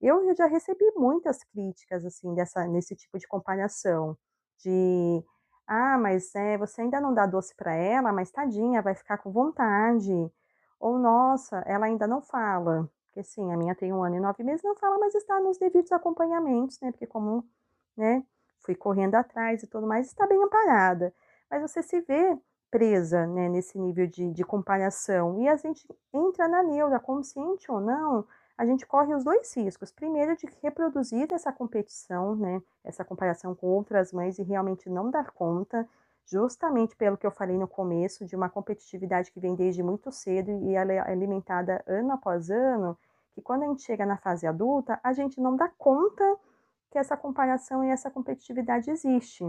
Eu 0.00 0.34
já 0.34 0.46
recebi 0.46 0.84
muitas 0.96 1.42
críticas 1.44 2.04
assim 2.04 2.34
dessa 2.34 2.66
nesse 2.66 2.94
tipo 2.94 3.18
de 3.18 3.26
comparação 3.26 4.16
de 4.58 5.24
ah, 5.66 5.98
mas 5.98 6.34
é, 6.34 6.58
você 6.58 6.82
ainda 6.82 7.00
não 7.00 7.14
dá 7.14 7.26
doce 7.26 7.54
para 7.56 7.74
ela, 7.74 8.12
mas 8.12 8.30
tadinha, 8.30 8.82
vai 8.82 8.94
ficar 8.94 9.18
com 9.18 9.32
vontade. 9.32 10.12
Ou, 10.78 10.98
nossa, 10.98 11.58
ela 11.66 11.86
ainda 11.86 12.06
não 12.06 12.20
fala. 12.20 12.88
Porque 13.06 13.22
sim, 13.22 13.52
a 13.52 13.56
minha 13.56 13.74
tem 13.74 13.92
um 13.92 14.02
ano 14.02 14.16
e 14.16 14.20
nove 14.20 14.42
meses, 14.42 14.64
não 14.64 14.76
fala, 14.76 14.98
mas 14.98 15.14
está 15.14 15.40
nos 15.40 15.58
devidos 15.58 15.92
acompanhamentos, 15.92 16.80
né? 16.80 16.90
Porque 16.90 17.06
como, 17.06 17.48
né, 17.96 18.24
fui 18.60 18.74
correndo 18.74 19.14
atrás 19.14 19.62
e 19.62 19.66
tudo 19.66 19.86
mais, 19.86 20.08
está 20.08 20.26
bem 20.26 20.42
amparada. 20.42 21.14
Mas 21.50 21.62
você 21.62 21.82
se 21.82 22.00
vê 22.00 22.36
presa, 22.70 23.26
né, 23.26 23.48
nesse 23.48 23.78
nível 23.78 24.06
de, 24.06 24.32
de 24.32 24.44
comparação. 24.44 25.40
E 25.40 25.48
a 25.48 25.56
gente 25.56 25.86
entra 26.12 26.48
na 26.48 26.62
neura, 26.62 26.98
consciente 26.98 27.70
ou 27.70 27.80
não, 27.80 28.26
a 28.56 28.64
gente 28.64 28.86
corre 28.86 29.14
os 29.14 29.24
dois 29.24 29.54
riscos. 29.56 29.90
Primeiro, 29.90 30.36
de 30.36 30.46
reproduzir 30.62 31.32
essa 31.32 31.52
competição, 31.52 32.36
né, 32.36 32.62
essa 32.84 33.04
comparação 33.04 33.54
com 33.54 33.66
outras 33.66 34.12
mães 34.12 34.38
e 34.38 34.42
realmente 34.42 34.88
não 34.88 35.10
dar 35.10 35.30
conta, 35.32 35.88
justamente 36.26 36.96
pelo 36.96 37.16
que 37.16 37.26
eu 37.26 37.30
falei 37.30 37.58
no 37.58 37.68
começo, 37.68 38.24
de 38.24 38.34
uma 38.34 38.48
competitividade 38.48 39.30
que 39.30 39.40
vem 39.40 39.54
desde 39.54 39.82
muito 39.82 40.10
cedo 40.10 40.50
e 40.50 40.74
ela 40.74 40.92
é 40.92 40.98
alimentada 41.00 41.82
ano 41.86 42.12
após 42.12 42.50
ano, 42.50 42.96
que 43.34 43.42
quando 43.42 43.64
a 43.64 43.66
gente 43.66 43.82
chega 43.82 44.06
na 44.06 44.16
fase 44.16 44.46
adulta, 44.46 44.98
a 45.02 45.12
gente 45.12 45.40
não 45.40 45.56
dá 45.56 45.68
conta 45.76 46.24
que 46.90 46.98
essa 46.98 47.16
comparação 47.16 47.84
e 47.84 47.90
essa 47.90 48.10
competitividade 48.10 48.90
existe. 48.90 49.44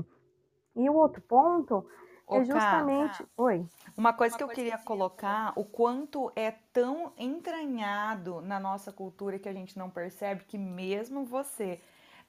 E 0.75 0.89
o 0.89 0.95
outro 0.95 1.21
ponto 1.21 1.85
é 2.29 2.46
justamente. 2.46 3.24
Cá, 3.24 3.29
Oi. 3.38 3.65
Uma 3.96 4.13
coisa 4.13 4.34
Uma 4.34 4.38
que 4.38 4.44
eu 4.44 4.48
coisa 4.48 4.62
queria 4.62 4.77
que 4.77 4.84
colocar, 4.84 5.53
o 5.55 5.63
quanto 5.63 6.32
é 6.36 6.51
tão 6.74 7.13
entranhado 7.17 8.41
na 8.41 8.60
nossa 8.60 8.91
cultura 8.91 9.39
que 9.39 9.50
a 9.50 9.53
gente 9.53 9.77
não 9.77 9.89
percebe 9.89 10.44
que 10.46 10.58
mesmo 10.58 11.24
você 11.24 11.79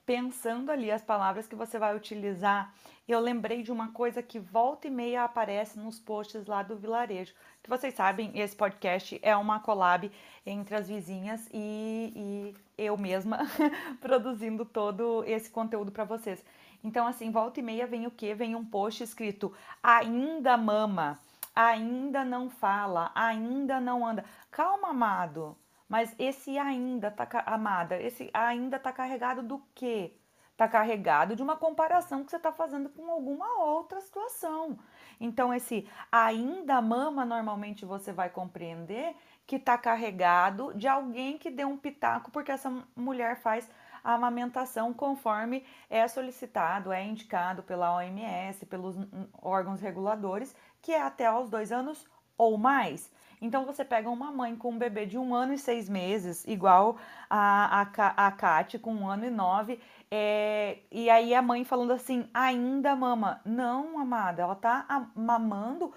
pensando 0.07 0.71
ali 0.71 0.91
as 0.91 1.03
palavras 1.03 1.49
que 1.49 1.57
você 1.57 1.79
vai 1.79 1.95
utilizar, 1.97 2.73
eu 3.09 3.19
lembrei 3.19 3.65
de 3.65 3.73
uma 3.73 3.91
coisa 3.93 4.23
que 4.23 4.39
volta 4.39 4.87
e 4.87 4.91
meia 4.91 5.25
aparece 5.25 5.79
nos 5.79 5.99
posts 5.99 6.47
lá 6.47 6.63
do 6.63 6.77
vilarejo. 6.77 7.35
Que 7.61 7.69
vocês 7.69 7.93
sabem, 7.93 8.31
esse 8.39 8.55
podcast 8.55 9.19
é 9.21 9.37
uma 9.37 9.59
collab 9.59 10.11
entre 10.47 10.77
as 10.77 10.87
vizinhas 10.87 11.49
e, 11.53 12.13
e 12.15 12.55
eu 12.79 12.97
mesma 12.97 13.39
produzindo 14.01 14.65
todo 14.65 15.25
esse 15.27 15.51
conteúdo 15.51 15.91
para 15.91 16.05
vocês. 16.05 16.43
Então, 16.87 17.05
assim, 17.05 17.33
volta 17.33 17.59
e 17.59 17.65
meia 17.65 17.85
vem 17.85 18.07
o 18.07 18.13
quê? 18.13 18.33
Vem 18.33 18.55
um 18.55 18.65
post 18.65 19.03
escrito 19.03 19.53
ainda 19.83 20.57
mama, 20.57 21.19
ainda 21.53 22.25
não 22.25 22.49
fala, 22.49 23.11
ainda 23.13 23.81
não 23.81 24.07
anda. 24.07 24.25
Calma, 24.53 24.91
amado. 24.91 25.57
Mas 25.89 26.15
esse 26.17 26.57
ainda 26.57 27.11
tá 27.11 27.27
amada, 27.45 28.01
esse 28.01 28.31
ainda 28.33 28.79
tá 28.79 28.93
carregado 28.93 29.43
do 29.43 29.61
quê? 29.75 30.15
Tá 30.57 30.69
carregado 30.69 31.35
de 31.35 31.43
uma 31.43 31.57
comparação 31.57 32.23
que 32.23 32.31
você 32.31 32.37
está 32.37 32.53
fazendo 32.53 32.89
com 32.91 33.11
alguma 33.11 33.65
outra 33.65 34.01
situação. 34.01 34.79
Então, 35.21 35.53
esse 35.53 35.89
ainda 36.11 36.81
mama, 36.81 37.25
normalmente 37.25 37.85
você 37.85 38.13
vai 38.13 38.31
compreender 38.31 39.17
que 39.45 39.59
tá 39.59 39.77
carregado 39.77 40.73
de 40.75 40.87
alguém 40.87 41.37
que 41.37 41.51
deu 41.51 41.67
um 41.67 41.77
pitaco 41.77 42.31
porque 42.31 42.53
essa 42.53 42.73
mulher 42.95 43.41
faz 43.41 43.69
a 44.07 44.15
amamentação 44.15 44.95
conforme 44.95 45.65
é 45.91 46.07
solicitado, 46.07 46.93
é 46.93 47.05
indicado 47.05 47.65
pela 47.65 47.97
OMS, 47.97 48.65
pelos 48.67 48.97
órgãos 49.43 49.81
reguladores, 49.81 50.55
que 50.81 50.93
é 50.93 51.03
até 51.03 51.27
aos 51.27 51.51
dois 51.51 51.73
anos 51.73 52.09
ou 52.39 52.57
mais. 52.57 53.11
Então 53.43 53.67
você 53.67 53.85
pega 53.85 54.09
uma 54.09 54.31
mãe 54.31 54.55
com 54.55 54.71
um 54.71 54.79
bebê 54.79 55.07
de 55.07 55.19
um 55.19 55.35
ano 55.35 55.55
e 55.55 55.59
seis 55.59 55.89
meses, 55.89 56.45
igual 56.47 56.99
a, 57.29 57.83
a, 57.83 58.27
a 58.29 58.31
Kate 58.31 58.79
com 58.79 58.95
um 58.95 59.09
ano 59.09 59.27
e 59.27 59.31
nove, 59.31 59.81
é, 60.09 60.79
e 60.91 61.11
aí 61.11 61.35
a 61.35 61.43
mãe 61.43 61.65
falando 61.65 61.93
assim, 61.93 62.31
ainda 62.33 62.95
mama. 62.95 63.41
Não, 63.45 63.99
amada, 63.99 64.43
ela 64.43 64.55
tá 64.55 65.11
mamando 65.17 65.93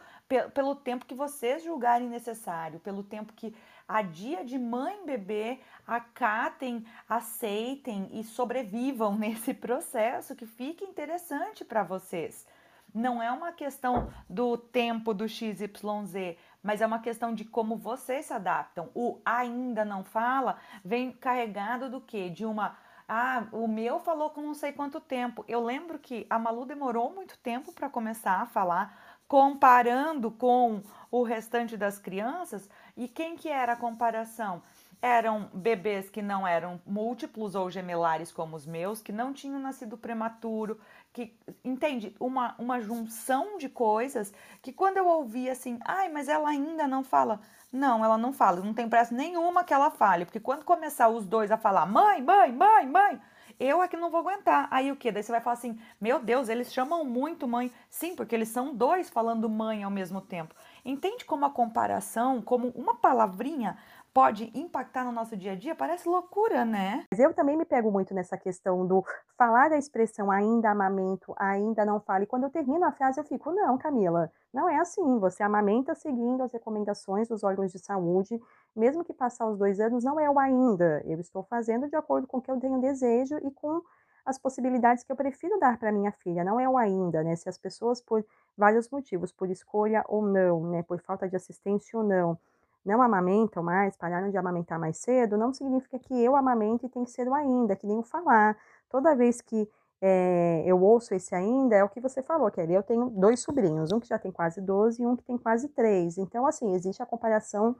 pelo 0.53 0.75
tempo 0.75 1.05
que 1.05 1.13
vocês 1.13 1.63
julgarem 1.63 2.09
necessário, 2.09 2.79
pelo 2.79 3.03
tempo 3.03 3.33
que 3.33 3.55
a 3.89 4.03
dia 4.03 4.45
de 4.45 4.59
mãe 4.59 5.03
bebê 5.03 5.59
acatem, 5.87 6.85
aceitem 7.09 8.07
e 8.13 8.23
sobrevivam 8.23 9.15
nesse 9.17 9.51
processo 9.51 10.35
que 10.35 10.45
fique 10.45 10.85
interessante 10.85 11.65
para 11.65 11.81
vocês. 11.81 12.45
Não 12.93 13.21
é 13.21 13.31
uma 13.31 13.51
questão 13.51 14.11
do 14.29 14.57
tempo 14.57 15.13
do 15.13 15.27
XYZ, 15.27 16.37
mas 16.61 16.81
é 16.81 16.85
uma 16.85 16.99
questão 16.99 17.33
de 17.33 17.45
como 17.45 17.77
vocês 17.77 18.27
se 18.27 18.33
adaptam. 18.33 18.89
O 18.93 19.19
ainda 19.25 19.83
não 19.83 20.03
fala 20.03 20.57
vem 20.85 21.11
carregado 21.11 21.89
do 21.89 21.99
que? 21.99 22.29
De 22.29 22.45
uma 22.45 22.77
ah, 23.11 23.47
o 23.51 23.67
meu 23.67 23.99
falou 23.99 24.29
com 24.29 24.39
não 24.39 24.53
sei 24.53 24.71
quanto 24.71 25.01
tempo. 25.01 25.43
Eu 25.47 25.63
lembro 25.63 25.97
que 25.97 26.27
a 26.29 26.37
Malu 26.37 26.63
demorou 26.63 27.11
muito 27.11 27.39
tempo 27.39 27.73
para 27.73 27.89
começar 27.89 28.39
a 28.39 28.45
falar, 28.45 29.17
comparando 29.27 30.29
com 30.29 30.83
o 31.09 31.23
restante 31.23 31.75
das 31.75 31.97
crianças. 31.97 32.69
E 32.99 33.07
quem 33.07 33.35
que 33.35 33.47
era 33.47 33.73
a 33.73 33.77
comparação? 33.77 34.61
eram 35.01 35.49
bebês 35.53 36.09
que 36.09 36.21
não 36.21 36.45
eram 36.45 36.79
múltiplos 36.85 37.55
ou 37.55 37.69
gemelares 37.69 38.31
como 38.31 38.55
os 38.55 38.65
meus, 38.65 39.01
que 39.01 39.11
não 39.11 39.31
tinham 39.31 39.59
nascido 39.59 39.97
prematuro, 39.97 40.77
que, 41.13 41.33
entende? 41.63 42.13
Uma, 42.19 42.53
uma 42.59 42.81
junção 42.81 43.57
de 43.57 43.69
coisas 43.69 44.33
que 44.61 44.73
quando 44.73 44.97
eu 44.97 45.07
ouvia 45.07 45.53
assim, 45.53 45.79
ai, 45.85 46.09
mas 46.09 46.27
ela 46.27 46.49
ainda 46.49 46.85
não 46.85 47.03
fala. 47.03 47.39
Não, 47.71 48.03
ela 48.03 48.17
não 48.17 48.33
fala, 48.33 48.61
não 48.61 48.73
tem 48.73 48.89
pressa 48.89 49.15
nenhuma 49.15 49.63
que 49.63 49.73
ela 49.73 49.91
fale, 49.91 50.25
porque 50.25 50.39
quando 50.39 50.65
começar 50.65 51.07
os 51.07 51.25
dois 51.25 51.51
a 51.51 51.57
falar 51.57 51.85
mãe, 51.85 52.21
mãe, 52.21 52.51
mãe, 52.51 52.85
mãe, 52.85 53.21
eu 53.59 53.83
é 53.83 53.87
que 53.87 53.97
não 53.97 54.09
vou 54.09 54.21
aguentar. 54.21 54.67
Aí 54.71 54.91
o 54.91 54.95
que? 54.95 55.11
Daí 55.11 55.21
você 55.21 55.31
vai 55.31 55.41
falar 55.41 55.55
assim: 55.55 55.77
meu 55.99 56.19
Deus, 56.19 56.47
eles 56.47 56.71
chamam 56.71 57.03
muito 57.03 57.47
mãe. 57.47 57.71
Sim, 57.89 58.15
porque 58.15 58.33
eles 58.33 58.47
são 58.47 58.73
dois 58.73 59.09
falando 59.09 59.49
mãe 59.49 59.83
ao 59.83 59.91
mesmo 59.91 60.21
tempo. 60.21 60.55
Entende 60.85 61.25
como 61.25 61.45
a 61.45 61.49
comparação, 61.49 62.41
como 62.41 62.69
uma 62.69 62.95
palavrinha 62.95 63.77
pode 64.13 64.51
impactar 64.53 65.05
no 65.05 65.11
nosso 65.11 65.37
dia 65.37 65.51
a 65.53 65.55
dia, 65.55 65.75
parece 65.75 66.07
loucura, 66.09 66.65
né? 66.65 67.05
Mas 67.11 67.19
eu 67.19 67.33
também 67.33 67.55
me 67.55 67.65
pego 67.65 67.91
muito 67.91 68.13
nessa 68.13 68.37
questão 68.37 68.85
do 68.85 69.03
falar 69.37 69.69
da 69.69 69.77
expressão 69.77 70.31
ainda 70.31 70.71
amamento, 70.71 71.33
ainda 71.37 71.85
não 71.85 71.99
fale. 71.99 72.25
Quando 72.25 72.43
eu 72.43 72.49
termino 72.49 72.85
a 72.85 72.91
frase, 72.91 73.19
eu 73.19 73.23
fico, 73.23 73.51
não, 73.51 73.77
Camila, 73.77 74.31
não 74.53 74.67
é 74.67 74.77
assim. 74.77 75.19
Você 75.19 75.43
amamenta 75.43 75.93
seguindo 75.95 76.41
as 76.41 76.51
recomendações 76.51 77.27
dos 77.27 77.43
órgãos 77.43 77.71
de 77.71 77.79
saúde, 77.79 78.39
mesmo 78.75 79.03
que 79.03 79.13
passar 79.13 79.47
os 79.47 79.57
dois 79.57 79.79
anos, 79.79 80.03
não 80.03 80.19
é 80.19 80.29
o 80.29 80.39
ainda. 80.39 81.01
Eu 81.05 81.19
estou 81.19 81.43
fazendo 81.43 81.87
de 81.87 81.95
acordo 81.95 82.27
com 82.27 82.37
o 82.37 82.41
que 82.41 82.51
eu 82.51 82.59
tenho 82.59 82.81
desejo 82.81 83.37
e 83.37 83.51
com 83.51 83.81
as 84.29 84.37
possibilidades 84.37 85.03
que 85.03 85.11
eu 85.11 85.15
prefiro 85.15 85.59
dar 85.59 85.77
para 85.77 85.91
minha 85.91 86.11
filha, 86.11 86.43
não 86.43 86.59
é 86.59 86.69
o 86.69 86.77
ainda, 86.77 87.23
né? 87.23 87.35
Se 87.35 87.49
as 87.49 87.57
pessoas, 87.57 88.01
por 88.01 88.23
vários 88.57 88.89
motivos, 88.89 89.31
por 89.31 89.49
escolha 89.49 90.03
ou 90.07 90.21
não, 90.21 90.69
né, 90.69 90.83
por 90.83 90.99
falta 91.01 91.27
de 91.27 91.35
assistência 91.35 91.97
ou 91.97 92.05
não, 92.05 92.37
não 92.85 93.01
amamentam 93.01 93.63
mais, 93.63 93.97
pararam 93.97 94.29
de 94.29 94.37
amamentar 94.37 94.79
mais 94.79 94.97
cedo, 94.97 95.37
não 95.37 95.53
significa 95.53 95.97
que 95.99 96.13
eu 96.23 96.35
amamente 96.35 96.87
tem 96.89 97.03
que 97.03 97.11
ser 97.11 97.27
o 97.27 97.33
ainda, 97.33 97.75
que 97.75 97.87
nem 97.87 97.97
o 97.97 98.03
falar. 98.03 98.57
Toda 98.89 99.15
vez 99.15 99.41
que 99.41 99.67
é, 100.01 100.63
eu 100.65 100.81
ouço 100.81 101.13
esse 101.13 101.35
ainda, 101.35 101.75
é 101.75 101.83
o 101.83 101.89
que 101.89 101.99
você 101.99 102.21
falou, 102.21 102.49
Kelly. 102.51 102.73
Eu 102.73 102.83
tenho 102.83 103.09
dois 103.09 103.41
sobrinhos, 103.41 103.91
um 103.91 103.99
que 103.99 104.07
já 104.07 104.17
tem 104.17 104.31
quase 104.31 104.61
12 104.61 105.01
e 105.01 105.05
um 105.05 105.15
que 105.15 105.23
tem 105.23 105.37
quase 105.37 105.67
3. 105.69 106.17
Então, 106.17 106.45
assim, 106.45 106.73
existe 106.73 107.01
a 107.01 107.05
comparação 107.05 107.75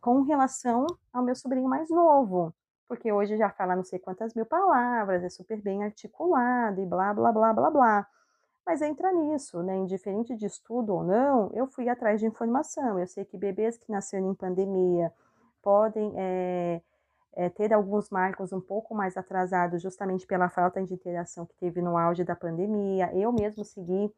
com 0.00 0.22
relação 0.22 0.86
ao 1.12 1.22
meu 1.22 1.34
sobrinho 1.34 1.68
mais 1.68 1.88
novo, 1.90 2.52
porque 2.88 3.12
hoje 3.12 3.36
já 3.36 3.50
fala 3.50 3.76
não 3.76 3.84
sei 3.84 3.98
quantas 3.98 4.34
mil 4.34 4.46
palavras, 4.46 5.22
é 5.22 5.28
super 5.28 5.60
bem 5.60 5.82
articulado 5.84 6.80
e 6.80 6.86
blá, 6.86 7.12
blá, 7.14 7.32
blá, 7.32 7.52
blá, 7.52 7.70
blá. 7.70 8.06
Mas 8.66 8.80
entra 8.80 9.12
nisso, 9.12 9.62
né? 9.62 9.76
Indiferente 9.76 10.34
de 10.34 10.46
estudo 10.46 10.94
ou 10.94 11.04
não, 11.04 11.50
eu 11.52 11.66
fui 11.66 11.88
atrás 11.88 12.20
de 12.20 12.26
informação. 12.26 12.98
Eu 12.98 13.06
sei 13.06 13.24
que 13.24 13.36
bebês 13.36 13.76
que 13.76 13.90
nasceram 13.92 14.30
em 14.30 14.34
pandemia 14.34 15.12
podem 15.62 16.12
é, 16.16 16.80
é, 17.34 17.48
ter 17.50 17.72
alguns 17.72 18.08
marcos 18.10 18.52
um 18.52 18.60
pouco 18.60 18.94
mais 18.94 19.16
atrasados, 19.16 19.82
justamente 19.82 20.26
pela 20.26 20.48
falta 20.48 20.82
de 20.82 20.94
interação 20.94 21.44
que 21.44 21.54
teve 21.56 21.82
no 21.82 21.98
auge 21.98 22.24
da 22.24 22.34
pandemia. 22.34 23.10
Eu 23.14 23.32
mesmo 23.32 23.64
segui 23.64 24.12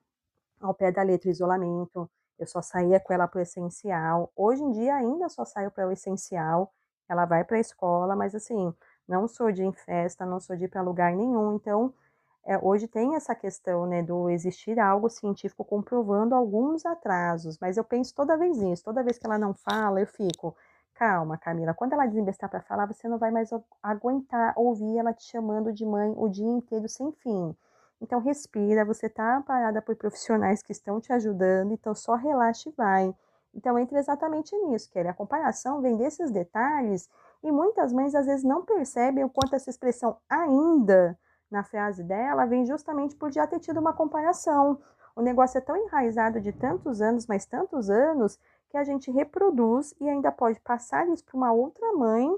ao 0.61 0.75
pé 0.75 0.92
da 0.92 1.02
letra 1.02 1.28
o 1.28 1.32
isolamento, 1.32 2.08
eu 2.38 2.46
só 2.46 2.62
saía 2.62 3.00
com 3.00 3.12
ela 3.12 3.26
para 3.26 3.38
o 3.38 3.42
essencial. 3.42 4.30
Hoje 4.37 4.62
em 4.62 4.70
dia 4.70 4.94
ainda 4.94 5.28
só 5.28 5.44
saio 5.44 5.70
para 5.70 5.88
o 5.88 5.92
essencial. 5.92 6.73
Ela 7.08 7.25
vai 7.25 7.44
para 7.44 7.56
a 7.56 7.60
escola, 7.60 8.16
mas 8.16 8.34
assim, 8.34 8.75
não 9.08 9.28
sou 9.28 9.52
de 9.52 9.62
ir 9.62 9.66
em 9.66 9.72
festa, 9.72 10.26
não 10.26 10.40
sou 10.40 10.56
de 10.56 10.64
ir 10.64 10.68
para 10.68 10.82
lugar 10.82 11.12
nenhum. 11.14 11.54
Então, 11.54 11.92
é, 12.44 12.58
hoje 12.62 12.86
tem 12.86 13.16
essa 13.16 13.34
questão 13.34 13.86
né, 13.86 14.02
do 14.02 14.30
existir 14.30 14.78
algo 14.78 15.08
científico 15.10 15.64
comprovando 15.64 16.34
alguns 16.34 16.86
atrasos, 16.86 17.58
mas 17.60 17.76
eu 17.76 17.84
penso 17.84 18.14
toda 18.14 18.36
vez 18.36 18.58
nisso, 18.58 18.84
toda 18.84 19.02
vez 19.02 19.18
que 19.18 19.26
ela 19.26 19.36
não 19.36 19.52
fala, 19.52 20.00
eu 20.00 20.06
fico, 20.06 20.56
calma, 20.94 21.36
Camila, 21.36 21.75
quando 21.75 21.94
ela 21.94 22.06
desembestar 22.06 22.48
para 22.48 22.60
falar, 22.60 22.86
você 22.86 23.08
não 23.08 23.19
vai 23.19 23.32
mais 23.32 23.50
aguentar 23.82 24.52
ouvir 24.56 24.97
ela 24.99 25.12
te 25.12 25.25
chamando 25.25 25.73
de 25.73 25.84
mãe 25.84 26.14
o 26.16 26.28
dia 26.28 26.47
inteiro 26.47 26.88
sem 26.88 27.10
fim. 27.12 27.54
Então 28.00 28.21
respira, 28.21 28.84
você 28.84 29.06
está 29.06 29.40
parada 29.42 29.82
por 29.82 29.97
profissionais 29.97 30.62
que 30.62 30.73
estão 30.73 31.00
te 31.00 31.12
ajudando, 31.12 31.73
então 31.73 31.95
só 31.95 32.14
relaxa 32.14 32.69
e 32.69 32.73
vai. 32.73 33.14
Então 33.56 33.78
entra 33.78 33.99
exatamente 33.99 34.54
nisso, 34.54 34.90
que 34.90 34.99
a 34.99 35.14
comparação 35.14 35.80
vem 35.80 35.97
desses 35.97 36.30
detalhes 36.30 37.08
e 37.42 37.50
muitas 37.50 37.90
mães 37.90 38.14
às 38.14 38.26
vezes 38.26 38.45
não 38.45 38.62
percebem 38.62 39.25
o 39.25 39.30
quanto 39.30 39.56
essa 39.56 39.71
expressão 39.71 40.19
ainda 40.28 41.19
na 41.50 41.64
frase 41.64 42.04
dela 42.04 42.45
vem 42.45 42.66
justamente 42.66 43.16
por 43.16 43.32
já 43.32 43.47
ter 43.47 43.58
tido 43.58 43.80
uma 43.80 43.95
comparação. 43.95 44.78
O 45.14 45.23
negócio 45.23 45.56
é 45.56 45.60
tão 45.62 45.75
enraizado 45.75 46.38
de 46.38 46.52
tantos 46.52 47.00
anos, 47.00 47.26
mas 47.26 47.47
tantos 47.47 47.88
anos, 47.88 48.38
que 48.69 48.76
a 48.76 48.84
gente 48.84 49.10
reproduz 49.10 49.95
e 49.99 50.08
ainda 50.08 50.30
pode 50.30 50.60
passar 50.60 51.08
isso 51.08 51.25
para 51.25 51.36
uma 51.36 51.52
outra 51.52 51.92
mãe 51.95 52.28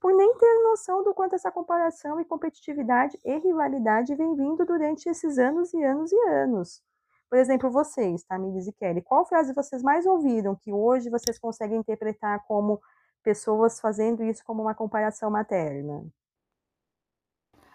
por 0.00 0.14
nem 0.14 0.34
ter 0.36 0.62
noção 0.62 1.02
do 1.02 1.12
quanto 1.12 1.34
essa 1.34 1.50
comparação 1.50 2.20
e 2.20 2.24
competitividade 2.24 3.18
e 3.24 3.38
rivalidade 3.38 4.14
vem 4.14 4.34
vindo 4.34 4.64
durante 4.64 5.08
esses 5.08 5.36
anos 5.38 5.74
e 5.74 5.82
anos 5.82 6.12
e 6.12 6.28
anos. 6.28 6.82
Por 7.28 7.38
exemplo, 7.38 7.70
vocês, 7.70 8.22
Tamires 8.24 8.66
e 8.66 8.72
Kelly, 8.72 9.02
qual 9.02 9.26
frase 9.26 9.52
vocês 9.52 9.82
mais 9.82 10.06
ouviram 10.06 10.54
que 10.54 10.72
hoje 10.72 11.10
vocês 11.10 11.38
conseguem 11.38 11.78
interpretar 11.78 12.44
como 12.46 12.80
pessoas 13.22 13.80
fazendo 13.80 14.22
isso 14.22 14.44
como 14.44 14.62
uma 14.62 14.74
comparação 14.74 15.30
materna? 15.30 16.06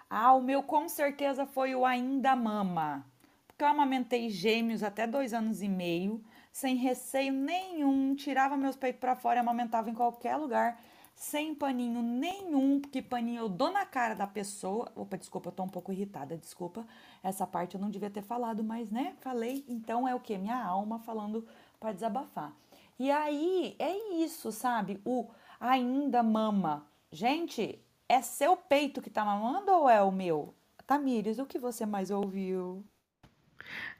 Ah, 0.09 0.33
o 0.33 0.41
meu 0.41 0.63
com 0.63 0.87
certeza 0.87 1.45
foi 1.45 1.75
o 1.75 1.85
ainda 1.85 2.35
mama. 2.35 3.05
Porque 3.47 3.63
eu 3.63 3.67
amamentei 3.67 4.29
gêmeos 4.29 4.83
até 4.83 5.05
dois 5.05 5.33
anos 5.33 5.61
e 5.61 5.69
meio, 5.69 6.23
sem 6.51 6.75
receio 6.75 7.33
nenhum, 7.33 8.15
tirava 8.15 8.57
meus 8.57 8.75
peitos 8.75 8.99
para 8.99 9.15
fora 9.15 9.37
e 9.37 9.39
amamentava 9.39 9.89
em 9.89 9.93
qualquer 9.93 10.35
lugar, 10.37 10.79
sem 11.21 11.53
paninho 11.53 12.01
nenhum, 12.01 12.81
porque 12.81 12.99
paninho 12.99 13.41
eu 13.43 13.47
dou 13.47 13.71
na 13.71 13.85
cara 13.85 14.15
da 14.15 14.25
pessoa. 14.25 14.91
Opa, 14.95 15.15
desculpa, 15.15 15.49
eu 15.49 15.51
tô 15.51 15.61
um 15.61 15.69
pouco 15.69 15.91
irritada, 15.91 16.35
desculpa. 16.35 16.83
Essa 17.21 17.45
parte 17.45 17.75
eu 17.75 17.79
não 17.79 17.91
devia 17.91 18.09
ter 18.09 18.23
falado, 18.23 18.63
mas 18.63 18.89
né, 18.89 19.13
falei. 19.21 19.63
Então 19.67 20.07
é 20.07 20.15
o 20.15 20.19
que? 20.19 20.35
Minha 20.35 20.65
alma 20.65 20.97
falando 20.97 21.47
para 21.79 21.93
desabafar. 21.93 22.51
E 22.97 23.11
aí 23.11 23.75
é 23.77 24.15
isso, 24.15 24.51
sabe? 24.51 24.99
O 25.05 25.29
ainda 25.59 26.23
mama. 26.23 26.87
Gente, 27.11 27.79
é 28.09 28.19
seu 28.23 28.57
peito 28.57 28.99
que 28.99 29.11
tá 29.11 29.23
mamando 29.23 29.71
ou 29.71 29.87
é 29.87 30.01
o 30.01 30.11
meu? 30.11 30.55
Tamires, 30.87 31.37
o 31.37 31.45
que 31.45 31.59
você 31.59 31.85
mais 31.85 32.09
ouviu? 32.09 32.83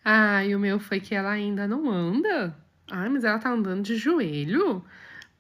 Ah, 0.04 0.44
e 0.44 0.56
o 0.56 0.60
meu 0.60 0.80
foi 0.80 1.00
que 1.00 1.14
ela 1.14 1.30
ainda 1.30 1.68
não 1.68 1.88
anda. 1.88 2.58
Ah, 2.90 3.08
mas 3.08 3.24
ela 3.24 3.38
tá 3.38 3.52
andando 3.52 3.84
de 3.84 3.96
joelho? 3.96 4.84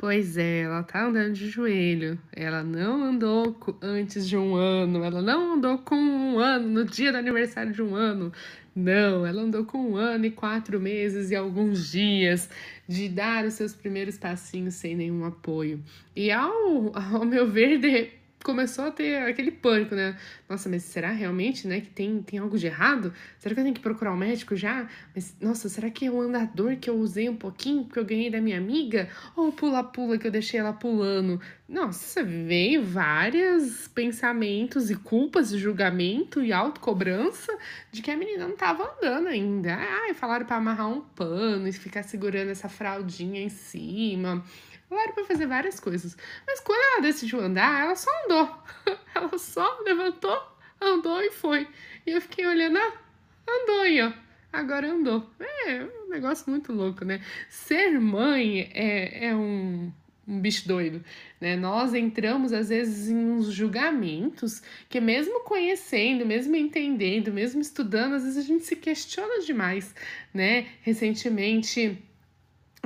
Pois 0.02 0.36
é, 0.36 0.62
ela 0.62 0.82
tá 0.82 1.06
andando 1.06 1.34
de 1.34 1.48
joelho. 1.48 2.18
Ela 2.34 2.64
não 2.64 3.04
andou 3.04 3.56
antes 3.80 4.28
de 4.28 4.36
um 4.36 4.56
ano. 4.56 5.04
Ela 5.04 5.22
não 5.22 5.54
andou 5.54 5.78
com 5.78 5.96
um 5.96 6.40
ano 6.40 6.68
no 6.68 6.84
dia 6.84 7.12
do 7.12 7.20
aniversário 7.20 7.72
de 7.72 7.84
um 7.84 7.94
ano. 7.94 8.34
Não, 8.76 9.24
ela 9.28 9.44
andou 9.44 9.64
com 9.64 9.92
um 9.92 9.96
ano 9.96 10.26
e 10.26 10.32
quatro 10.32 10.80
meses 10.80 11.30
e 11.30 11.36
alguns 11.36 11.92
dias 11.92 12.50
de 12.88 13.08
dar 13.10 13.46
os 13.46 13.54
seus 13.54 13.76
primeiros 13.76 14.18
passinhos 14.18 14.74
sem 14.74 14.96
nenhum 14.96 15.24
apoio. 15.24 15.84
E 16.16 16.32
ao, 16.32 16.92
ao 16.98 17.24
meu 17.24 17.48
ver, 17.48 17.78
de, 17.78 18.10
começou 18.44 18.86
a 18.86 18.92
ter 18.92 19.18
aquele 19.24 19.52
pânico, 19.52 19.96
né? 19.96 20.18
Nossa, 20.50 20.68
mas 20.70 20.84
será 20.84 21.12
realmente, 21.12 21.68
né, 21.68 21.82
que 21.82 21.90
tem, 21.90 22.22
tem 22.22 22.40
algo 22.40 22.58
de 22.58 22.68
errado? 22.68 23.14
Será 23.40 23.54
que 23.54 23.62
eu 23.62 23.64
tenho 23.64 23.76
que 23.76 23.82
procurar 23.82 24.14
um 24.14 24.18
médico 24.18 24.56
já? 24.56 24.88
Mas, 25.16 25.36
nossa, 25.40 25.70
será 25.70 25.90
que 25.90 26.06
é 26.06 26.12
o 26.12 26.20
andador 26.20 26.78
que 26.78 26.90
eu 26.90 26.96
usei 26.96 27.30
um 27.30 27.36
pouquinho, 27.36 27.86
que 27.86 27.98
eu 27.98 28.06
ganhei 28.06 28.30
da 28.30 28.42
minha 28.42 28.58
amiga? 28.58 29.10
Ou 29.36 29.50
o 29.50 29.52
pula-pula 29.52 30.18
que 30.18 30.28
eu 30.28 30.32
deixei 30.32 30.60
ela 30.60 30.74
pulando? 30.74 31.40
Nossa, 31.68 32.22
veio 32.22 32.84
vários 32.84 33.88
pensamentos 33.88 34.92
e 34.92 34.96
culpas, 34.96 35.52
julgamento 35.52 36.44
e 36.44 36.52
autocobrança 36.52 37.58
de 37.92 38.02
que 38.02 38.12
a 38.12 38.18
menina 38.18 38.46
não 38.46 38.58
tava 38.58 38.94
andando 38.98 39.28
ainda. 39.28 39.76
Ai, 39.76 40.14
falaram 40.14 40.46
para 40.46 40.58
amarrar 40.58 40.90
um 40.90 41.00
pano 41.00 41.68
e 41.68 41.72
ficar 41.72 42.04
segurando 42.04 42.50
essa 42.50 42.68
fraldinha 42.68 43.42
em 43.42 43.50
cima. 43.50 44.44
Falaram 44.92 45.14
para 45.14 45.24
fazer 45.24 45.46
várias 45.46 45.80
coisas. 45.80 46.18
Mas 46.46 46.60
quando 46.60 46.82
ela 46.84 47.02
decidiu 47.02 47.40
andar, 47.40 47.86
ela 47.86 47.96
só 47.96 48.12
andou. 48.26 48.58
Ela 49.16 49.38
só 49.38 49.80
levantou, 49.86 50.38
andou 50.82 51.22
e 51.22 51.32
foi. 51.32 51.66
E 52.06 52.12
eu 52.12 52.20
fiquei 52.20 52.46
olhando, 52.46 52.78
ah, 52.78 52.94
andou 53.48 53.82
aí, 53.82 54.02
ó. 54.02 54.12
Agora 54.52 54.92
andou. 54.92 55.30
É 55.40 55.86
um 56.06 56.10
negócio 56.10 56.50
muito 56.50 56.74
louco, 56.74 57.06
né? 57.06 57.22
Ser 57.50 57.98
mãe 58.02 58.70
é, 58.74 59.28
é 59.28 59.36
um, 59.36 59.94
um 60.28 60.40
bicho 60.42 60.68
doido, 60.68 61.02
né? 61.40 61.56
Nós 61.56 61.94
entramos 61.94 62.52
às 62.52 62.68
vezes 62.68 63.10
em 63.10 63.16
uns 63.16 63.46
julgamentos 63.46 64.62
que 64.90 65.00
mesmo 65.00 65.42
conhecendo, 65.46 66.26
mesmo 66.26 66.54
entendendo, 66.58 67.32
mesmo 67.32 67.62
estudando, 67.62 68.16
às 68.16 68.24
vezes 68.24 68.44
a 68.44 68.48
gente 68.48 68.66
se 68.66 68.76
questiona 68.76 69.42
demais, 69.42 69.96
né? 70.34 70.68
Recentemente 70.82 71.98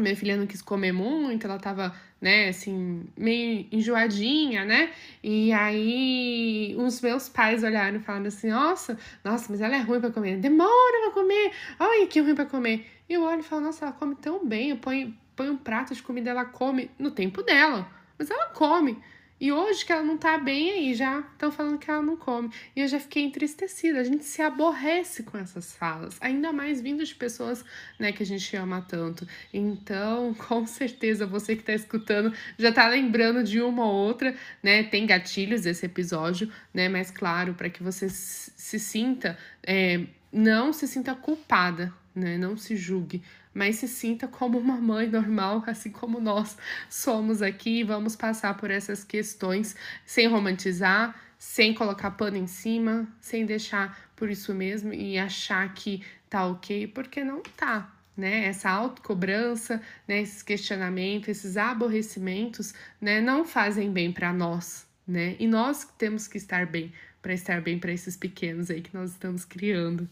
minha 0.02 0.16
filha 0.16 0.36
não 0.36 0.46
quis 0.46 0.62
comer 0.62 0.92
muito, 0.92 1.48
ela 1.48 1.58
tava, 1.58 1.96
né, 2.20 2.50
assim, 2.50 3.06
meio 3.18 3.66
enjoadinha, 3.72 4.66
né? 4.66 4.92
E 5.24 5.54
aí 5.54 6.76
os 6.78 7.00
meus 7.00 7.30
pais 7.30 7.64
olharam 7.64 7.98
e 7.98 8.02
falaram 8.02 8.26
assim: 8.26 8.50
nossa, 8.50 8.98
nossa, 9.24 9.48
mas 9.50 9.62
ela 9.62 9.76
é 9.76 9.80
ruim 9.80 10.02
para 10.02 10.12
comer, 10.12 10.38
demora 10.38 11.02
pra 11.04 11.12
comer, 11.12 11.52
olha 11.80 12.08
que 12.08 12.20
ruim 12.20 12.36
para 12.36 12.46
comer. 12.46 12.86
E 13.08 13.14
eu 13.14 13.24
olho 13.24 13.40
e 13.40 13.44
falo: 13.44 13.62
nossa, 13.62 13.86
ela 13.86 13.94
come 13.94 14.16
tão 14.16 14.46
bem, 14.46 14.72
eu 14.72 14.78
ponho, 14.78 15.16
ponho 15.36 15.54
um 15.54 15.58
prato 15.58 15.94
de 15.94 16.04
comida, 16.04 16.30
ela 16.30 16.46
come 16.46 16.92
no 17.00 17.12
tempo 17.12 17.42
dela, 17.42 17.90
mas 18.18 18.30
ela 18.30 18.48
come. 18.48 19.02
E 19.46 19.52
hoje 19.52 19.86
que 19.86 19.92
ela 19.92 20.02
não 20.02 20.18
tá 20.18 20.40
bem 20.40 20.72
aí, 20.72 20.96
já 20.96 21.20
estão 21.20 21.52
falando 21.52 21.78
que 21.78 21.88
ela 21.88 22.02
não 22.02 22.18
come. 22.18 22.50
E 22.76 22.82
eu 22.82 22.88
já 22.88 23.00
fiquei 23.00 23.22
entristecida. 23.22 24.00
A 24.00 24.04
gente 24.04 24.26
se 24.26 24.42
aborrece 24.42 25.22
com 25.22 25.38
essas 25.38 25.76
falas, 25.76 26.18
ainda 26.20 26.52
mais 26.52 26.82
vindo 26.82 27.06
de 27.06 27.14
pessoas, 27.14 27.64
né, 28.00 28.12
que 28.12 28.24
a 28.24 28.26
gente 28.26 28.58
ama 28.58 28.82
tanto. 28.82 29.28
Então, 29.54 30.34
com 30.50 30.66
certeza 30.66 31.28
você 31.28 31.56
que 31.56 31.62
tá 31.62 31.74
escutando 31.74 32.34
já 32.58 32.72
tá 32.72 32.88
lembrando 32.88 33.44
de 33.44 33.62
uma 33.62 33.86
ou 33.86 33.94
outra, 33.94 34.36
né? 34.64 34.82
Tem 34.82 35.06
gatilhos 35.06 35.62
desse 35.62 35.86
episódio, 35.86 36.52
né? 36.74 36.90
Mas 36.90 37.12
claro, 37.12 37.54
para 37.54 37.70
que 37.70 37.84
você 37.84 38.10
se 38.10 38.80
sinta, 38.80 39.38
é, 39.62 40.08
não 40.34 40.74
se 40.74 40.88
sinta 40.88 41.14
culpada, 41.14 41.94
né? 42.16 42.36
Não 42.36 42.58
se 42.58 42.76
julgue, 42.76 43.22
mas 43.56 43.78
se 43.78 43.88
sinta 43.88 44.28
como 44.28 44.60
uma 44.60 44.76
mãe 44.76 45.08
normal, 45.10 45.64
assim 45.66 45.90
como 45.90 46.20
nós 46.20 46.58
somos 46.90 47.42
aqui. 47.42 47.84
Vamos 47.86 48.16
passar 48.16 48.58
por 48.58 48.70
essas 48.70 49.06
questões 49.06 49.78
sem 50.06 50.28
romantizar, 50.28 51.16
sem 51.40 51.74
colocar 51.74 52.12
pano 52.12 52.36
em 52.36 52.48
cima, 52.48 53.08
sem 53.22 53.46
deixar 53.46 54.12
por 54.14 54.30
isso 54.30 54.54
mesmo 54.54 54.94
e 54.94 55.18
achar 55.18 55.74
que 55.74 56.04
tá 56.30 56.46
ok, 56.46 56.88
porque 56.88 57.24
não 57.24 57.42
tá. 57.42 57.92
Né, 58.18 58.46
essa 58.46 58.70
autocobrança, 58.70 59.82
né, 60.08 60.22
esses 60.22 60.42
questionamentos, 60.42 61.28
esses 61.28 61.58
aborrecimentos, 61.58 62.74
né, 63.02 63.20
não 63.20 63.44
fazem 63.44 63.92
bem 63.92 64.10
para 64.10 64.32
nós, 64.32 64.88
né? 65.06 65.36
E 65.38 65.46
nós 65.46 65.86
temos 65.98 66.26
que 66.26 66.38
estar 66.38 66.66
bem 66.66 66.94
para 67.22 67.34
estar 67.34 67.60
bem 67.60 67.78
para 67.78 67.92
esses 67.92 68.16
pequenos 68.16 68.72
aí 68.72 68.82
que 68.82 68.94
nós 68.94 69.12
estamos 69.12 69.44
criando. 69.44 70.10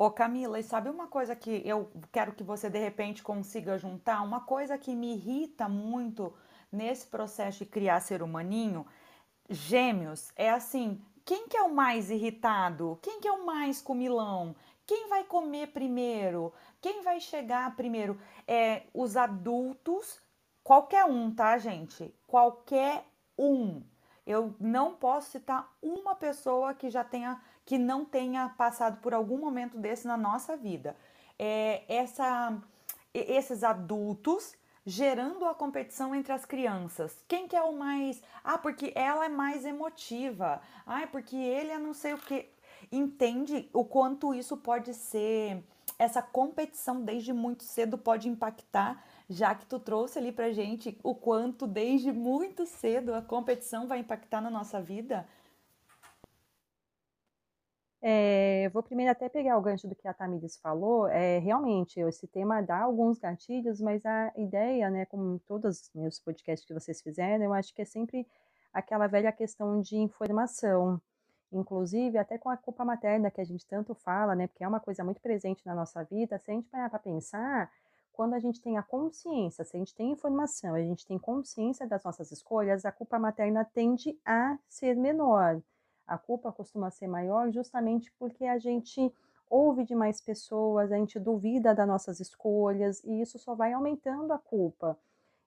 Ô 0.00 0.12
Camila, 0.12 0.60
e 0.60 0.62
sabe 0.62 0.88
uma 0.88 1.08
coisa 1.08 1.34
que 1.34 1.60
eu 1.64 1.90
quero 2.12 2.32
que 2.32 2.44
você 2.44 2.70
de 2.70 2.78
repente 2.78 3.20
consiga 3.20 3.76
juntar? 3.76 4.22
Uma 4.22 4.38
coisa 4.42 4.78
que 4.78 4.94
me 4.94 5.14
irrita 5.14 5.68
muito 5.68 6.32
nesse 6.70 7.04
processo 7.04 7.58
de 7.58 7.66
criar 7.66 7.98
ser 7.98 8.22
humaninho, 8.22 8.86
gêmeos, 9.50 10.30
é 10.36 10.50
assim, 10.50 11.04
quem 11.24 11.48
que 11.48 11.56
é 11.56 11.62
o 11.64 11.74
mais 11.74 12.12
irritado? 12.12 12.96
Quem 13.02 13.20
que 13.20 13.26
é 13.26 13.32
o 13.32 13.44
mais 13.44 13.82
comilão? 13.82 14.54
Quem 14.86 15.08
vai 15.08 15.24
comer 15.24 15.72
primeiro? 15.72 16.52
Quem 16.80 17.02
vai 17.02 17.18
chegar 17.18 17.74
primeiro? 17.74 18.20
É, 18.46 18.84
os 18.94 19.16
adultos, 19.16 20.20
qualquer 20.62 21.06
um, 21.06 21.34
tá, 21.34 21.58
gente? 21.58 22.14
Qualquer 22.24 23.04
um. 23.36 23.82
Eu 24.24 24.54
não 24.60 24.94
posso 24.94 25.32
citar 25.32 25.74
uma 25.82 26.14
pessoa 26.14 26.72
que 26.72 26.88
já 26.88 27.02
tenha 27.02 27.42
que 27.68 27.76
não 27.76 28.02
tenha 28.02 28.48
passado 28.48 28.96
por 29.02 29.12
algum 29.12 29.36
momento 29.36 29.76
desse 29.76 30.06
na 30.06 30.16
nossa 30.16 30.56
vida. 30.56 30.96
É, 31.38 31.82
essa, 31.86 32.56
esses 33.12 33.62
adultos 33.62 34.56
gerando 34.86 35.44
a 35.44 35.54
competição 35.54 36.14
entre 36.14 36.32
as 36.32 36.46
crianças. 36.46 37.22
Quem 37.28 37.46
que 37.46 37.54
é 37.54 37.60
o 37.60 37.76
mais. 37.76 38.22
Ah, 38.42 38.56
porque 38.56 38.90
ela 38.94 39.26
é 39.26 39.28
mais 39.28 39.66
emotiva. 39.66 40.62
Ah, 40.86 41.06
porque 41.12 41.36
ele 41.36 41.70
é 41.70 41.78
não 41.78 41.92
sei 41.92 42.14
o 42.14 42.18
que. 42.18 42.48
Entende 42.90 43.68
o 43.74 43.84
quanto 43.84 44.32
isso 44.32 44.56
pode 44.56 44.94
ser. 44.94 45.62
Essa 45.98 46.22
competição 46.22 47.02
desde 47.02 47.34
muito 47.34 47.64
cedo 47.64 47.98
pode 47.98 48.30
impactar, 48.30 49.04
já 49.28 49.54
que 49.54 49.66
tu 49.66 49.78
trouxe 49.78 50.18
ali 50.18 50.32
pra 50.32 50.52
gente 50.52 50.98
o 51.02 51.14
quanto 51.14 51.66
desde 51.66 52.12
muito 52.12 52.64
cedo 52.64 53.12
a 53.12 53.20
competição 53.20 53.86
vai 53.86 53.98
impactar 53.98 54.40
na 54.40 54.48
nossa 54.48 54.80
vida. 54.80 55.28
É, 58.00 58.68
vou 58.72 58.82
primeiro 58.82 59.10
até 59.10 59.28
pegar 59.28 59.58
o 59.58 59.60
gancho 59.60 59.88
do 59.88 59.94
que 59.94 60.06
a 60.06 60.14
Tamires 60.14 60.56
falou. 60.58 61.08
É, 61.08 61.38
realmente, 61.38 61.98
esse 62.00 62.28
tema 62.28 62.62
dá 62.62 62.82
alguns 62.82 63.18
gatilhos, 63.18 63.80
mas 63.80 64.06
a 64.06 64.32
ideia, 64.36 64.88
né, 64.88 65.04
como 65.06 65.38
todos 65.40 65.80
os 65.80 65.90
meus 65.94 66.20
podcasts 66.20 66.66
que 66.66 66.74
vocês 66.74 67.02
fizeram, 67.02 67.44
eu 67.44 67.52
acho 67.52 67.74
que 67.74 67.82
é 67.82 67.84
sempre 67.84 68.26
aquela 68.72 69.06
velha 69.08 69.32
questão 69.32 69.80
de 69.80 69.96
informação. 69.96 71.00
Inclusive, 71.52 72.18
até 72.18 72.38
com 72.38 72.50
a 72.50 72.56
culpa 72.56 72.84
materna 72.84 73.30
que 73.30 73.40
a 73.40 73.44
gente 73.44 73.66
tanto 73.66 73.94
fala, 73.94 74.34
né, 74.36 74.46
porque 74.46 74.62
é 74.62 74.68
uma 74.68 74.80
coisa 74.80 75.02
muito 75.02 75.20
presente 75.20 75.66
na 75.66 75.74
nossa 75.74 76.04
vida, 76.04 76.38
se 76.38 76.50
a 76.50 76.54
gente 76.54 76.68
parar 76.68 76.90
para 76.90 76.98
pensar, 77.00 77.70
quando 78.12 78.34
a 78.34 78.38
gente 78.38 78.60
tem 78.60 78.76
a 78.78 78.82
consciência, 78.82 79.64
se 79.64 79.76
a 79.76 79.78
gente 79.78 79.94
tem 79.94 80.12
informação, 80.12 80.74
a 80.74 80.80
gente 80.80 81.06
tem 81.06 81.18
consciência 81.18 81.86
das 81.86 82.04
nossas 82.04 82.30
escolhas, 82.30 82.84
a 82.84 82.92
culpa 82.92 83.18
materna 83.18 83.64
tende 83.64 84.18
a 84.24 84.56
ser 84.68 84.94
menor 84.94 85.60
a 86.08 86.18
culpa 86.18 86.50
costuma 86.50 86.90
ser 86.90 87.06
maior 87.06 87.50
justamente 87.50 88.12
porque 88.18 88.44
a 88.46 88.58
gente 88.58 89.12
ouve 89.48 89.84
de 89.84 89.94
mais 89.94 90.20
pessoas, 90.20 90.90
a 90.90 90.96
gente 90.96 91.18
duvida 91.20 91.74
das 91.74 91.86
nossas 91.86 92.18
escolhas 92.20 93.02
e 93.04 93.20
isso 93.20 93.38
só 93.38 93.54
vai 93.54 93.72
aumentando 93.72 94.32
a 94.32 94.38
culpa. 94.38 94.98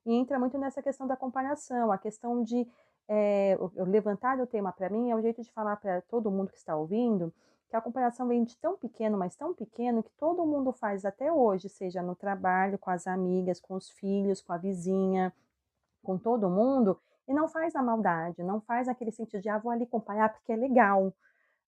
E 0.06 0.14
entra 0.14 0.38
muito 0.38 0.56
nessa 0.56 0.82
questão 0.82 1.06
da 1.06 1.16
comparação, 1.16 1.92
a 1.92 1.98
questão 1.98 2.42
de 2.42 2.66
é, 3.08 3.58
levantar 3.76 4.40
o 4.40 4.46
tema 4.46 4.72
para 4.72 4.88
mim 4.88 5.10
é 5.10 5.16
o 5.16 5.20
jeito 5.20 5.42
de 5.42 5.50
falar 5.52 5.76
para 5.76 6.00
todo 6.02 6.30
mundo 6.30 6.50
que 6.50 6.58
está 6.58 6.74
ouvindo 6.76 7.32
que 7.72 7.76
a 7.76 7.80
comparação 7.80 8.28
vem 8.28 8.44
de 8.44 8.54
tão 8.58 8.76
pequeno, 8.76 9.16
mas 9.16 9.34
tão 9.34 9.54
pequeno 9.54 10.02
que 10.02 10.12
todo 10.18 10.44
mundo 10.44 10.74
faz 10.74 11.06
até 11.06 11.32
hoje, 11.32 11.70
seja 11.70 12.02
no 12.02 12.14
trabalho, 12.14 12.78
com 12.78 12.90
as 12.90 13.06
amigas, 13.06 13.58
com 13.58 13.72
os 13.72 13.88
filhos, 13.88 14.42
com 14.42 14.52
a 14.52 14.58
vizinha, 14.58 15.32
com 16.02 16.18
todo 16.18 16.50
mundo, 16.50 17.00
e 17.26 17.34
não 17.34 17.48
faz 17.48 17.74
a 17.76 17.82
maldade, 17.82 18.42
não 18.42 18.60
faz 18.60 18.88
aquele 18.88 19.12
sentido 19.12 19.40
de, 19.40 19.48
ah, 19.48 19.58
vou 19.58 19.70
ali 19.72 19.86
comparar 19.86 20.28
porque 20.30 20.52
é 20.52 20.56
legal, 20.56 21.12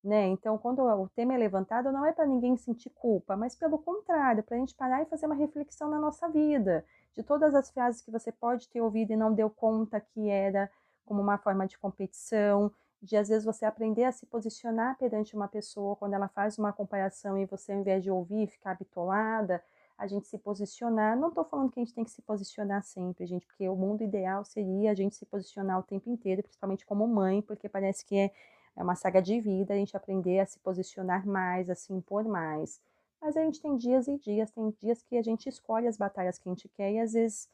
né? 0.03 0.27
Então, 0.27 0.59
quando 0.59 0.83
o 0.83 1.09
tema 1.09 1.35
é 1.35 1.39
levantado, 1.39 1.91
não 1.91 2.05
é 2.05 2.13
para 2.13 2.27
ninguém 2.27 2.57
sentir 2.57 2.91
culpa, 2.91 3.37
mas 3.37 3.55
pelo 3.55 3.79
contrário, 3.79 4.43
para 4.43 4.57
a 4.57 4.61
gente 4.61 4.75
parar 4.75 5.03
e 5.03 5.07
fazer 5.07 5.27
uma 5.27 5.35
reflexão 5.35 5.89
na 5.89 5.99
nossa 5.99 6.29
vida, 6.29 6.85
de 7.15 7.23
todas 7.23 7.55
as 7.55 7.71
frases 7.71 8.03
que 8.03 8.11
você 8.11 8.31
pode 8.31 8.69
ter 8.69 8.81
ouvido 8.81 9.13
e 9.13 9.17
não 9.17 9.33
deu 9.33 9.49
conta 9.49 10.01
que 10.01 10.29
era 10.29 10.71
como 11.07 11.23
uma 11.23 11.39
forma 11.39 11.67
de 11.67 11.79
competição, 11.79 12.71
de 13.01 13.17
às 13.17 13.29
vezes 13.29 13.45
você 13.45 13.65
aprender 13.65 14.05
a 14.05 14.13
se 14.13 14.27
posicionar 14.27 14.97
perante 14.99 15.37
uma 15.37 15.47
pessoa 15.47 15.95
quando 15.97 16.15
ela 16.15 16.29
faz 16.29 16.59
uma 16.59 16.73
comparação 16.73 17.39
e 17.39 17.45
você, 17.45 17.73
ao 17.73 17.79
invés 17.79 18.03
de 18.03 18.11
ouvir, 18.11 18.47
ficar 18.49 18.75
bitolada, 18.77 19.63
a 19.97 20.07
gente 20.07 20.27
se 20.27 20.39
posicionar. 20.39 21.17
Não 21.17 21.29
estou 21.29 21.45
falando 21.45 21.71
que 21.71 21.81
a 21.81 21.85
gente 21.85 21.95
tem 21.95 22.05
que 22.05 22.11
se 22.11 22.23
posicionar 22.23 22.83
sempre, 22.83 23.27
gente, 23.27 23.47
porque 23.47 23.69
o 23.69 23.77
mundo 23.77 24.03
ideal 24.03 24.45
seria 24.45 24.91
a 24.91 24.95
gente 24.95 25.15
se 25.15 25.25
posicionar 25.27 25.79
o 25.79 25.83
tempo 25.83 26.11
inteiro, 26.11 26.43
principalmente 26.43 26.85
como 26.85 27.07
mãe, 27.07 27.41
porque 27.43 27.69
parece 27.69 28.05
que 28.05 28.17
é, 28.17 28.33
é 28.77 28.83
uma 28.83 28.97
saga 28.97 29.23
de 29.23 29.41
vida 29.41 29.75
a 29.75 29.77
gente 29.77 29.97
aprender 29.97 30.41
a 30.41 30.47
se 30.47 30.59
posicionar 30.59 31.27
mais, 31.27 31.71
a 31.71 31.75
se 31.75 31.93
impor 31.93 32.25
mais. 32.25 32.81
Mas 33.21 33.37
a 33.37 33.41
gente 33.41 33.61
tem 33.61 33.77
dias 33.77 34.09
e 34.09 34.19
dias, 34.19 34.51
tem 34.51 34.71
dias 34.71 35.03
que 35.03 35.17
a 35.17 35.23
gente 35.23 35.49
escolhe 35.49 35.87
as 35.87 35.97
batalhas 35.97 36.39
que 36.39 36.49
a 36.49 36.53
gente 36.53 36.69
quer 36.69 36.93
e 36.93 36.99
às 36.99 37.13
vezes 37.13 37.49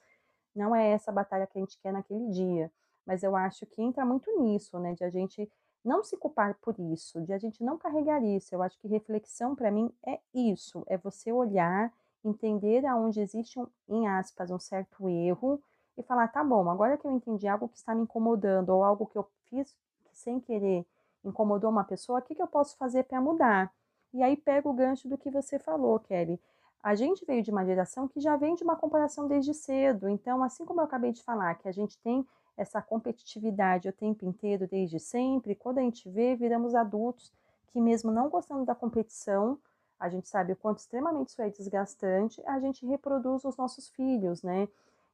não 0.55 0.74
é 0.74 0.90
essa 0.90 1.12
batalha 1.12 1.46
que 1.46 1.59
a 1.59 1.61
gente 1.61 1.79
quer 1.79 1.92
naquele 1.92 2.29
dia. 2.31 2.72
Mas 3.07 3.22
eu 3.22 3.37
acho 3.37 3.66
que 3.66 3.83
entra 3.83 4.05
muito 4.05 4.31
nisso, 4.40 4.79
né, 4.79 4.94
de 4.94 5.05
a 5.05 5.11
gente 5.11 5.50
não 5.85 6.03
se 6.03 6.16
culpar 6.16 6.59
por 6.61 6.79
isso, 6.79 7.20
de 7.22 7.33
a 7.33 7.38
gente 7.38 7.62
não 7.62 7.79
carregar 7.79 8.22
isso. 8.22 8.55
Eu 8.55 8.62
acho 8.62 8.79
que 8.79 8.88
reflexão 8.88 9.55
para 9.55 9.70
mim 9.70 9.92
é 10.07 10.18
isso, 10.35 10.85
é 10.87 10.96
você 10.96 11.33
olhar 11.33 11.92
entender 12.24 12.85
aonde 12.87 13.20
existe, 13.20 13.59
um, 13.59 13.66
em 13.88 14.09
aspas, 14.09 14.50
um 14.50 14.59
certo 14.59 15.09
erro 15.09 15.61
e 15.96 16.02
falar, 16.02 16.28
tá 16.28 16.42
bom, 16.44 16.68
agora 16.70 16.96
que 16.96 17.06
eu 17.06 17.11
entendi 17.11 17.46
algo 17.48 17.68
que 17.68 17.76
está 17.76 17.94
me 17.94 18.02
incomodando 18.02 18.70
ou 18.70 18.85
algo 18.85 19.06
que 19.06 19.18
eu 19.18 19.28
fiz 19.48 19.74
sem 20.12 20.40
querer 20.40 20.87
incomodou 21.24 21.70
uma 21.70 21.85
pessoa, 21.85 22.18
o 22.18 22.22
que, 22.22 22.35
que 22.35 22.42
eu 22.42 22.46
posso 22.46 22.76
fazer 22.76 23.04
para 23.04 23.20
mudar? 23.20 23.72
E 24.12 24.22
aí 24.22 24.37
pega 24.37 24.68
o 24.68 24.72
gancho 24.72 25.09
do 25.09 25.18
que 25.18 25.30
você 25.30 25.59
falou, 25.59 25.98
Kelly. 26.00 26.40
A 26.83 26.94
gente 26.94 27.24
veio 27.24 27.42
de 27.42 27.50
uma 27.50 27.64
geração 27.64 28.09
que 28.09 28.20
já 28.20 28.37
vem 28.37 28.54
de 28.54 28.64
uma 28.64 28.74
comparação 28.74 29.28
desde 29.28 29.52
cedo. 29.52 30.09
Então, 30.09 30.42
assim 30.42 30.64
como 30.64 30.80
eu 30.80 30.85
acabei 30.85 31.12
de 31.12 31.22
falar, 31.22 31.54
que 31.56 31.68
a 31.68 31.72
gente 31.72 31.98
tem 31.98 32.26
essa 32.56 32.80
competitividade 32.80 33.88
o 33.88 33.92
tempo 33.92 34.24
inteiro, 34.24 34.66
desde 34.66 34.98
sempre, 34.98 35.54
quando 35.54 35.78
a 35.78 35.83
gente 35.83 36.09
vê, 36.09 36.35
viramos 36.35 36.74
adultos 36.74 37.33
que, 37.68 37.80
mesmo 37.80 38.11
não 38.11 38.28
gostando 38.28 38.64
da 38.64 38.74
competição, 38.74 39.59
a 40.00 40.08
gente 40.08 40.28
sabe 40.28 40.54
o 40.54 40.56
quanto 40.56 40.78
extremamente 40.78 41.28
isso 41.28 41.42
é 41.42 41.50
desgastante, 41.50 42.42
a 42.46 42.58
gente 42.58 42.86
reproduz 42.86 43.44
os 43.44 43.56
nossos 43.56 43.88
filhos, 43.90 44.42
né? 44.42 44.66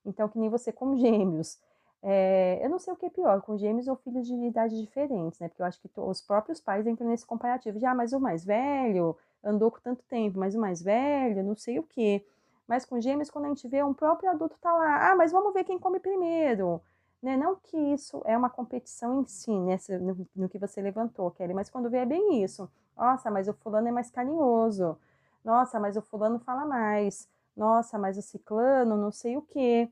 Então, 0.05 0.29
que 0.29 0.39
nem 0.39 0.49
você 0.49 0.73
com 0.73 0.97
gêmeos. 0.97 1.59
É, 2.03 2.61
eu 2.63 2.71
não 2.71 2.79
sei 2.79 2.93
o 2.93 2.97
que 2.97 3.07
é 3.07 3.11
pior, 3.11 3.43
com 3.43 3.59
gêmeos 3.59 3.89
ou 3.89 3.97
filhos 3.97 4.29
de 4.29 4.35
idades 4.35 4.79
diferentes, 4.79 5.41
né? 5.41 5.49
Porque 5.49 5.61
eu 5.61 5.67
acho 5.67 5.81
que 5.81 5.91
os 5.97 6.21
próprios 6.21 6.61
pais 6.61 6.87
entram 6.87 7.09
nesse 7.09 7.27
comparativo. 7.27 7.81
Já, 7.81 7.91
ah, 7.91 7.95
mas 7.97 8.13
o 8.13 8.21
mais 8.21 8.45
velho 8.45 9.17
andou 9.43 9.73
com 9.73 9.81
tanto 9.81 10.05
tempo, 10.05 10.39
mas 10.39 10.55
o 10.55 10.61
mais 10.61 10.81
velho, 10.81 11.43
não 11.43 11.57
sei 11.57 11.81
o 11.81 11.83
que. 11.83 12.25
Mas 12.69 12.85
com 12.85 13.01
gêmeos, 13.01 13.29
quando 13.31 13.47
a 13.47 13.49
gente 13.49 13.67
vê 13.67 13.83
um 13.83 13.95
próprio 13.95 14.31
adulto 14.31 14.57
tá 14.61 14.73
lá, 14.73 15.11
ah, 15.11 15.17
mas 15.17 15.33
vamos 15.33 15.53
ver 15.53 15.65
quem 15.65 15.79
come 15.79 15.99
primeiro. 15.99 16.81
Né? 17.21 17.37
Não 17.37 17.57
que 17.57 17.77
isso 17.77 18.23
é 18.25 18.37
uma 18.37 18.51
competição 18.51 19.21
em 19.21 19.27
si, 19.27 19.51
né? 19.51 19.77
no, 20.01 20.27
no 20.37 20.49
que 20.49 20.59
você 20.59 20.81
levantou, 20.81 21.31
Kelly, 21.33 21.55
mas 21.55 21.69
quando 21.71 21.91
vê 21.91 21.99
é 21.99 22.07
bem 22.07 22.43
isso. 22.45 22.71
Nossa, 22.97 23.31
mas 23.31 23.49
o 23.49 23.53
fulano 23.55 23.89
é 23.89 23.93
mais 23.93 24.11
carinhoso. 24.11 24.99
Nossa, 25.45 25.79
mas 25.79 25.97
o 25.97 26.03
fulano 26.03 26.39
fala 26.39 26.65
mais. 26.65 27.29
Nossa, 27.57 27.99
mas 27.99 28.17
o 28.19 28.23
ciclano 28.23 28.97
não 28.97 29.13
sei 29.13 29.37
o 29.37 29.43
quê. 29.43 29.91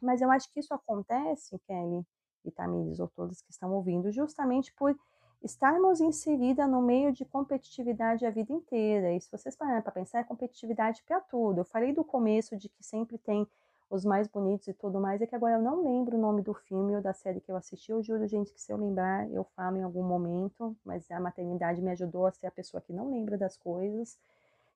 Mas 0.00 0.20
eu 0.20 0.30
acho 0.30 0.50
que 0.52 0.60
isso 0.60 0.74
acontece, 0.74 1.58
Kelly 1.60 2.04
e 2.44 2.50
Tamires, 2.50 3.00
ou 3.00 3.08
todos 3.08 3.40
que 3.42 3.52
estão 3.52 3.72
ouvindo, 3.72 4.10
justamente 4.10 4.72
por 4.74 4.96
estarmos 5.42 6.00
inserida 6.00 6.66
no 6.66 6.82
meio 6.82 7.12
de 7.12 7.24
competitividade 7.24 8.26
a 8.26 8.30
vida 8.30 8.52
inteira. 8.52 9.12
E 9.12 9.20
se 9.20 9.30
vocês 9.30 9.56
pararem 9.56 9.82
para 9.82 9.92
pensar, 9.92 10.20
é 10.20 10.24
competitividade 10.24 11.02
para 11.04 11.20
tudo. 11.20 11.60
Eu 11.60 11.64
falei 11.64 11.92
do 11.92 12.04
começo 12.04 12.56
de 12.56 12.68
que 12.68 12.82
sempre 12.84 13.18
tem 13.18 13.46
os 13.92 14.06
mais 14.06 14.26
bonitos 14.26 14.66
e 14.68 14.72
tudo 14.72 14.98
mais, 14.98 15.20
é 15.20 15.26
que 15.26 15.36
agora 15.36 15.56
eu 15.56 15.62
não 15.62 15.84
lembro 15.84 16.16
o 16.16 16.20
nome 16.20 16.40
do 16.40 16.54
filme 16.54 16.96
ou 16.96 17.02
da 17.02 17.12
série 17.12 17.42
que 17.42 17.52
eu 17.52 17.56
assisti. 17.56 17.92
Eu 17.92 18.02
juro, 18.02 18.26
gente, 18.26 18.50
que 18.50 18.60
se 18.60 18.72
eu 18.72 18.78
lembrar, 18.78 19.30
eu 19.30 19.44
falo 19.54 19.76
em 19.76 19.82
algum 19.82 20.02
momento, 20.02 20.74
mas 20.82 21.10
a 21.10 21.20
maternidade 21.20 21.82
me 21.82 21.90
ajudou 21.90 22.24
a 22.26 22.32
ser 22.32 22.46
a 22.46 22.50
pessoa 22.50 22.80
que 22.80 22.90
não 22.90 23.10
lembra 23.10 23.36
das 23.36 23.54
coisas, 23.54 24.18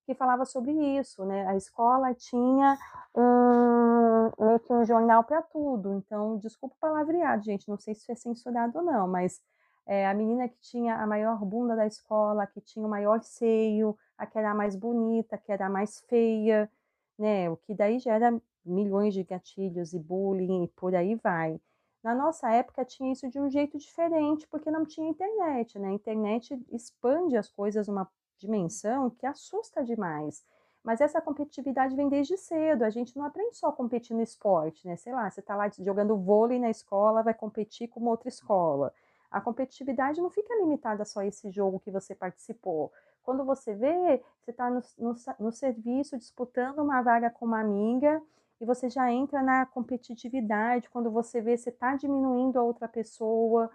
que 0.04 0.14
falava 0.14 0.44
sobre 0.44 0.72
isso, 0.98 1.24
né? 1.24 1.46
A 1.46 1.56
escola 1.56 2.12
tinha 2.14 2.76
um, 3.16 4.30
um 4.70 4.84
jornal 4.84 5.24
para 5.24 5.40
tudo, 5.40 5.94
então, 5.94 6.36
desculpa 6.36 6.76
o 6.76 6.78
palavreado, 6.78 7.42
gente, 7.42 7.66
não 7.70 7.78
sei 7.78 7.94
se 7.94 8.02
isso 8.02 8.12
é 8.12 8.14
censurado 8.14 8.78
ou 8.78 8.84
não, 8.84 9.08
mas 9.08 9.40
é, 9.86 10.06
a 10.06 10.12
menina 10.12 10.46
que 10.46 10.58
tinha 10.60 10.94
a 10.96 11.06
maior 11.06 11.42
bunda 11.42 11.74
da 11.74 11.86
escola, 11.86 12.46
que 12.46 12.60
tinha 12.60 12.86
o 12.86 12.90
maior 12.90 13.22
seio, 13.22 13.96
a 14.18 14.26
que 14.26 14.38
era 14.38 14.50
a 14.50 14.54
mais 14.54 14.76
bonita, 14.76 15.36
a 15.36 15.38
que 15.38 15.50
era 15.50 15.66
a 15.66 15.70
mais 15.70 16.00
feia, 16.02 16.70
né? 17.18 17.48
O 17.48 17.56
que 17.56 17.74
daí 17.74 17.98
gera 17.98 18.38
milhões 18.66 19.14
de 19.14 19.22
gatilhos 19.22 19.92
e 19.92 19.98
bullying 19.98 20.64
e 20.64 20.68
por 20.68 20.94
aí 20.94 21.14
vai. 21.14 21.60
Na 22.02 22.14
nossa 22.14 22.50
época 22.52 22.84
tinha 22.84 23.12
isso 23.12 23.28
de 23.28 23.40
um 23.40 23.50
jeito 23.50 23.78
diferente, 23.78 24.46
porque 24.46 24.70
não 24.70 24.84
tinha 24.84 25.08
internet, 25.08 25.78
né? 25.78 25.88
A 25.88 25.92
internet 25.92 26.56
expande 26.70 27.36
as 27.36 27.48
coisas 27.48 27.88
numa 27.88 28.08
dimensão 28.38 29.10
que 29.10 29.26
assusta 29.26 29.82
demais. 29.82 30.44
Mas 30.84 31.00
essa 31.00 31.20
competitividade 31.20 31.96
vem 31.96 32.08
desde 32.08 32.36
cedo. 32.36 32.84
A 32.84 32.90
gente 32.90 33.16
não 33.16 33.24
aprende 33.24 33.56
só 33.56 33.68
a 33.68 33.72
competir 33.72 34.14
no 34.14 34.22
esporte, 34.22 34.86
né? 34.86 34.94
Sei 34.96 35.12
lá, 35.12 35.28
você 35.28 35.40
está 35.40 35.56
lá 35.56 35.68
jogando 35.80 36.16
vôlei 36.16 36.60
na 36.60 36.70
escola, 36.70 37.24
vai 37.24 37.34
competir 37.34 37.88
com 37.88 38.04
outra 38.04 38.28
escola. 38.28 38.94
A 39.28 39.40
competitividade 39.40 40.20
não 40.20 40.30
fica 40.30 40.54
limitada 40.54 41.04
só 41.04 41.20
a 41.20 41.26
esse 41.26 41.50
jogo 41.50 41.80
que 41.80 41.90
você 41.90 42.14
participou. 42.14 42.92
Quando 43.20 43.44
você 43.44 43.74
vê, 43.74 44.22
você 44.40 44.52
está 44.52 44.70
no, 44.70 44.80
no, 44.96 45.16
no 45.40 45.50
serviço 45.50 46.16
disputando 46.16 46.78
uma 46.78 47.02
vaga 47.02 47.30
com 47.30 47.44
uma 47.46 47.60
amiga 47.60 48.22
e 48.60 48.64
você 48.64 48.88
já 48.88 49.12
entra 49.12 49.42
na 49.42 49.66
competitividade. 49.66 50.88
Quando 50.90 51.10
você 51.10 51.40
vê, 51.40 51.56
você 51.56 51.70
está 51.70 51.94
diminuindo 51.96 52.58
a 52.58 52.62
outra 52.62 52.88
pessoa, 52.88 53.70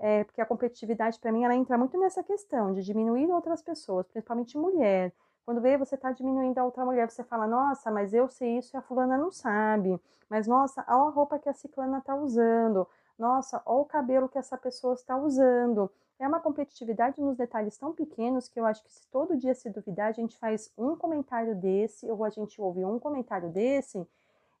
é, 0.00 0.24
porque 0.24 0.40
a 0.40 0.46
competitividade, 0.46 1.18
para 1.18 1.32
mim, 1.32 1.44
ela 1.44 1.54
entra 1.54 1.78
muito 1.78 1.98
nessa 1.98 2.22
questão 2.22 2.72
de 2.72 2.82
diminuir 2.82 3.30
outras 3.30 3.62
pessoas, 3.62 4.06
principalmente 4.06 4.58
mulher. 4.58 5.12
Quando 5.44 5.60
vê, 5.60 5.78
você 5.78 5.94
está 5.94 6.10
diminuindo 6.10 6.58
a 6.58 6.64
outra 6.64 6.84
mulher, 6.84 7.08
você 7.08 7.22
fala, 7.22 7.46
nossa, 7.46 7.90
mas 7.90 8.12
eu 8.12 8.28
sei 8.28 8.58
isso 8.58 8.76
e 8.76 8.78
a 8.78 8.82
fulana 8.82 9.16
não 9.16 9.30
sabe. 9.30 9.98
Mas, 10.28 10.46
nossa, 10.46 10.84
olha 10.88 11.08
a 11.08 11.10
roupa 11.10 11.38
que 11.38 11.48
a 11.48 11.54
ciclana 11.54 11.98
está 11.98 12.16
usando. 12.16 12.86
Nossa, 13.16 13.62
olha 13.64 13.80
o 13.80 13.84
cabelo 13.84 14.28
que 14.28 14.38
essa 14.38 14.58
pessoa 14.58 14.94
está 14.94 15.16
usando. 15.16 15.90
É 16.18 16.26
uma 16.26 16.40
competitividade 16.40 17.20
nos 17.20 17.36
detalhes 17.36 17.78
tão 17.78 17.92
pequenos 17.92 18.48
que 18.48 18.58
eu 18.58 18.66
acho 18.66 18.82
que 18.82 18.92
se 18.92 19.06
todo 19.08 19.36
dia 19.36 19.54
se 19.54 19.70
duvidar, 19.70 20.08
a 20.08 20.12
gente 20.12 20.36
faz 20.36 20.72
um 20.76 20.96
comentário 20.96 21.54
desse, 21.54 22.10
ou 22.10 22.24
a 22.24 22.30
gente 22.30 22.60
ouve 22.60 22.84
um 22.84 22.98
comentário 22.98 23.48
desse, 23.48 24.04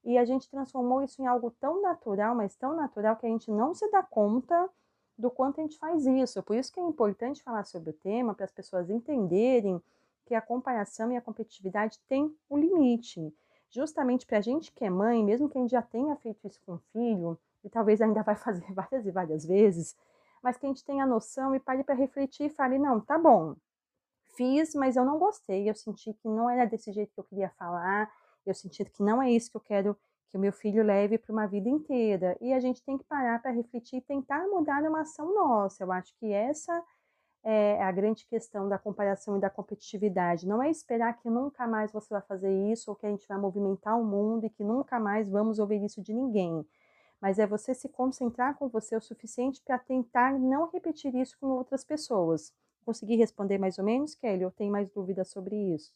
e 0.06 0.16
a 0.16 0.24
gente 0.24 0.48
transformou 0.48 1.02
isso 1.02 1.20
em 1.20 1.26
algo 1.26 1.50
tão 1.50 1.82
natural, 1.82 2.32
mas 2.32 2.54
tão 2.54 2.76
natural 2.76 3.16
que 3.16 3.26
a 3.26 3.28
gente 3.28 3.50
não 3.50 3.74
se 3.74 3.90
dá 3.90 4.04
conta 4.04 4.70
do 5.18 5.28
quanto 5.28 5.60
a 5.60 5.64
gente 5.64 5.76
faz 5.78 6.06
isso. 6.06 6.40
Por 6.44 6.56
isso 6.56 6.72
que 6.72 6.78
é 6.78 6.82
importante 6.84 7.42
falar 7.42 7.64
sobre 7.64 7.90
o 7.90 7.92
tema, 7.92 8.32
para 8.32 8.44
as 8.44 8.52
pessoas 8.52 8.88
entenderem 8.88 9.82
que 10.24 10.32
a 10.32 10.40
comparação 10.40 11.10
e 11.10 11.16
a 11.16 11.20
competitividade 11.20 11.98
têm 12.08 12.32
um 12.48 12.56
limite. 12.56 13.34
Justamente 13.68 14.24
para 14.24 14.38
a 14.38 14.40
gente 14.40 14.70
que 14.70 14.84
é 14.84 14.90
mãe, 14.90 15.24
mesmo 15.24 15.48
que 15.48 15.58
a 15.58 15.60
gente 15.60 15.72
já 15.72 15.82
tenha 15.82 16.14
feito 16.14 16.46
isso 16.46 16.60
com 16.64 16.74
o 16.74 16.82
filho, 16.92 17.36
e 17.64 17.68
talvez 17.68 18.00
ainda 18.00 18.22
vai 18.22 18.36
fazer 18.38 18.72
várias 18.72 19.04
e 19.04 19.10
várias 19.10 19.44
vezes, 19.44 19.96
mas 20.40 20.56
que 20.56 20.66
a 20.66 20.68
gente 20.68 20.84
tenha 20.84 21.04
noção 21.04 21.52
e 21.52 21.58
pare 21.58 21.82
para 21.82 21.96
refletir 21.96 22.44
e 22.44 22.48
fale, 22.50 22.78
não, 22.78 23.00
tá 23.00 23.18
bom, 23.18 23.56
fiz, 24.36 24.72
mas 24.72 24.94
eu 24.94 25.04
não 25.04 25.18
gostei, 25.18 25.68
eu 25.68 25.74
senti 25.74 26.14
que 26.14 26.28
não 26.28 26.48
era 26.48 26.64
desse 26.64 26.92
jeito 26.92 27.12
que 27.12 27.18
eu 27.18 27.24
queria 27.24 27.50
falar, 27.50 28.08
eu 28.50 28.54
senti 28.54 28.84
que 28.84 29.02
não 29.02 29.22
é 29.22 29.30
isso 29.30 29.50
que 29.50 29.56
eu 29.56 29.60
quero 29.60 29.96
que 30.28 30.36
o 30.36 30.40
meu 30.40 30.52
filho 30.52 30.82
leve 30.82 31.18
para 31.18 31.32
uma 31.32 31.46
vida 31.46 31.68
inteira. 31.68 32.36
E 32.40 32.52
a 32.52 32.60
gente 32.60 32.82
tem 32.82 32.98
que 32.98 33.04
parar 33.04 33.40
para 33.40 33.50
refletir 33.50 33.98
e 33.98 34.00
tentar 34.00 34.46
mudar 34.48 34.82
uma 34.82 35.02
ação 35.02 35.34
nossa. 35.34 35.84
Eu 35.84 35.92
acho 35.92 36.14
que 36.18 36.32
essa 36.32 36.84
é 37.44 37.80
a 37.80 37.92
grande 37.92 38.26
questão 38.26 38.68
da 38.68 38.76
comparação 38.76 39.36
e 39.36 39.40
da 39.40 39.48
competitividade. 39.48 40.48
Não 40.48 40.60
é 40.60 40.68
esperar 40.68 41.16
que 41.16 41.30
nunca 41.30 41.66
mais 41.66 41.92
você 41.92 42.12
vai 42.12 42.22
fazer 42.22 42.52
isso 42.72 42.90
ou 42.90 42.96
que 42.96 43.06
a 43.06 43.10
gente 43.10 43.26
vai 43.28 43.38
movimentar 43.38 43.98
o 43.98 44.04
mundo 44.04 44.44
e 44.44 44.50
que 44.50 44.64
nunca 44.64 44.98
mais 44.98 45.28
vamos 45.28 45.60
ouvir 45.60 45.84
isso 45.84 46.02
de 46.02 46.12
ninguém. 46.12 46.66
Mas 47.20 47.38
é 47.38 47.46
você 47.46 47.72
se 47.72 47.88
concentrar 47.88 48.56
com 48.56 48.68
você 48.68 48.96
o 48.96 49.00
suficiente 49.00 49.62
para 49.64 49.78
tentar 49.78 50.38
não 50.38 50.68
repetir 50.70 51.14
isso 51.14 51.36
com 51.38 51.46
outras 51.46 51.84
pessoas. 51.84 52.52
Consegui 52.84 53.16
responder 53.16 53.58
mais 53.58 53.78
ou 53.78 53.84
menos, 53.84 54.14
Kelly? 54.14 54.44
Ou 54.44 54.50
tem 54.50 54.70
mais 54.70 54.90
dúvidas 54.90 55.28
sobre 55.28 55.56
isso? 55.56 55.92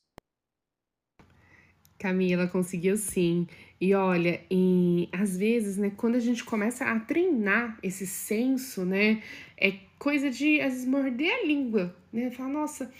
Camila, 2.00 2.48
conseguiu 2.48 2.96
sim. 2.96 3.46
E 3.78 3.94
olha, 3.94 4.40
e 4.50 5.06
às 5.12 5.36
vezes, 5.36 5.76
né, 5.76 5.92
quando 5.94 6.14
a 6.14 6.20
gente 6.20 6.42
começa 6.42 6.86
a 6.86 6.98
treinar 6.98 7.78
esse 7.82 8.06
senso, 8.06 8.86
né, 8.86 9.22
é 9.56 9.74
coisa 9.98 10.30
de, 10.30 10.60
às 10.62 10.72
vezes, 10.72 10.88
morder 10.88 11.30
a 11.30 11.46
língua, 11.46 11.94
né, 12.10 12.30
falar, 12.30 12.48
nossa, 12.48 12.90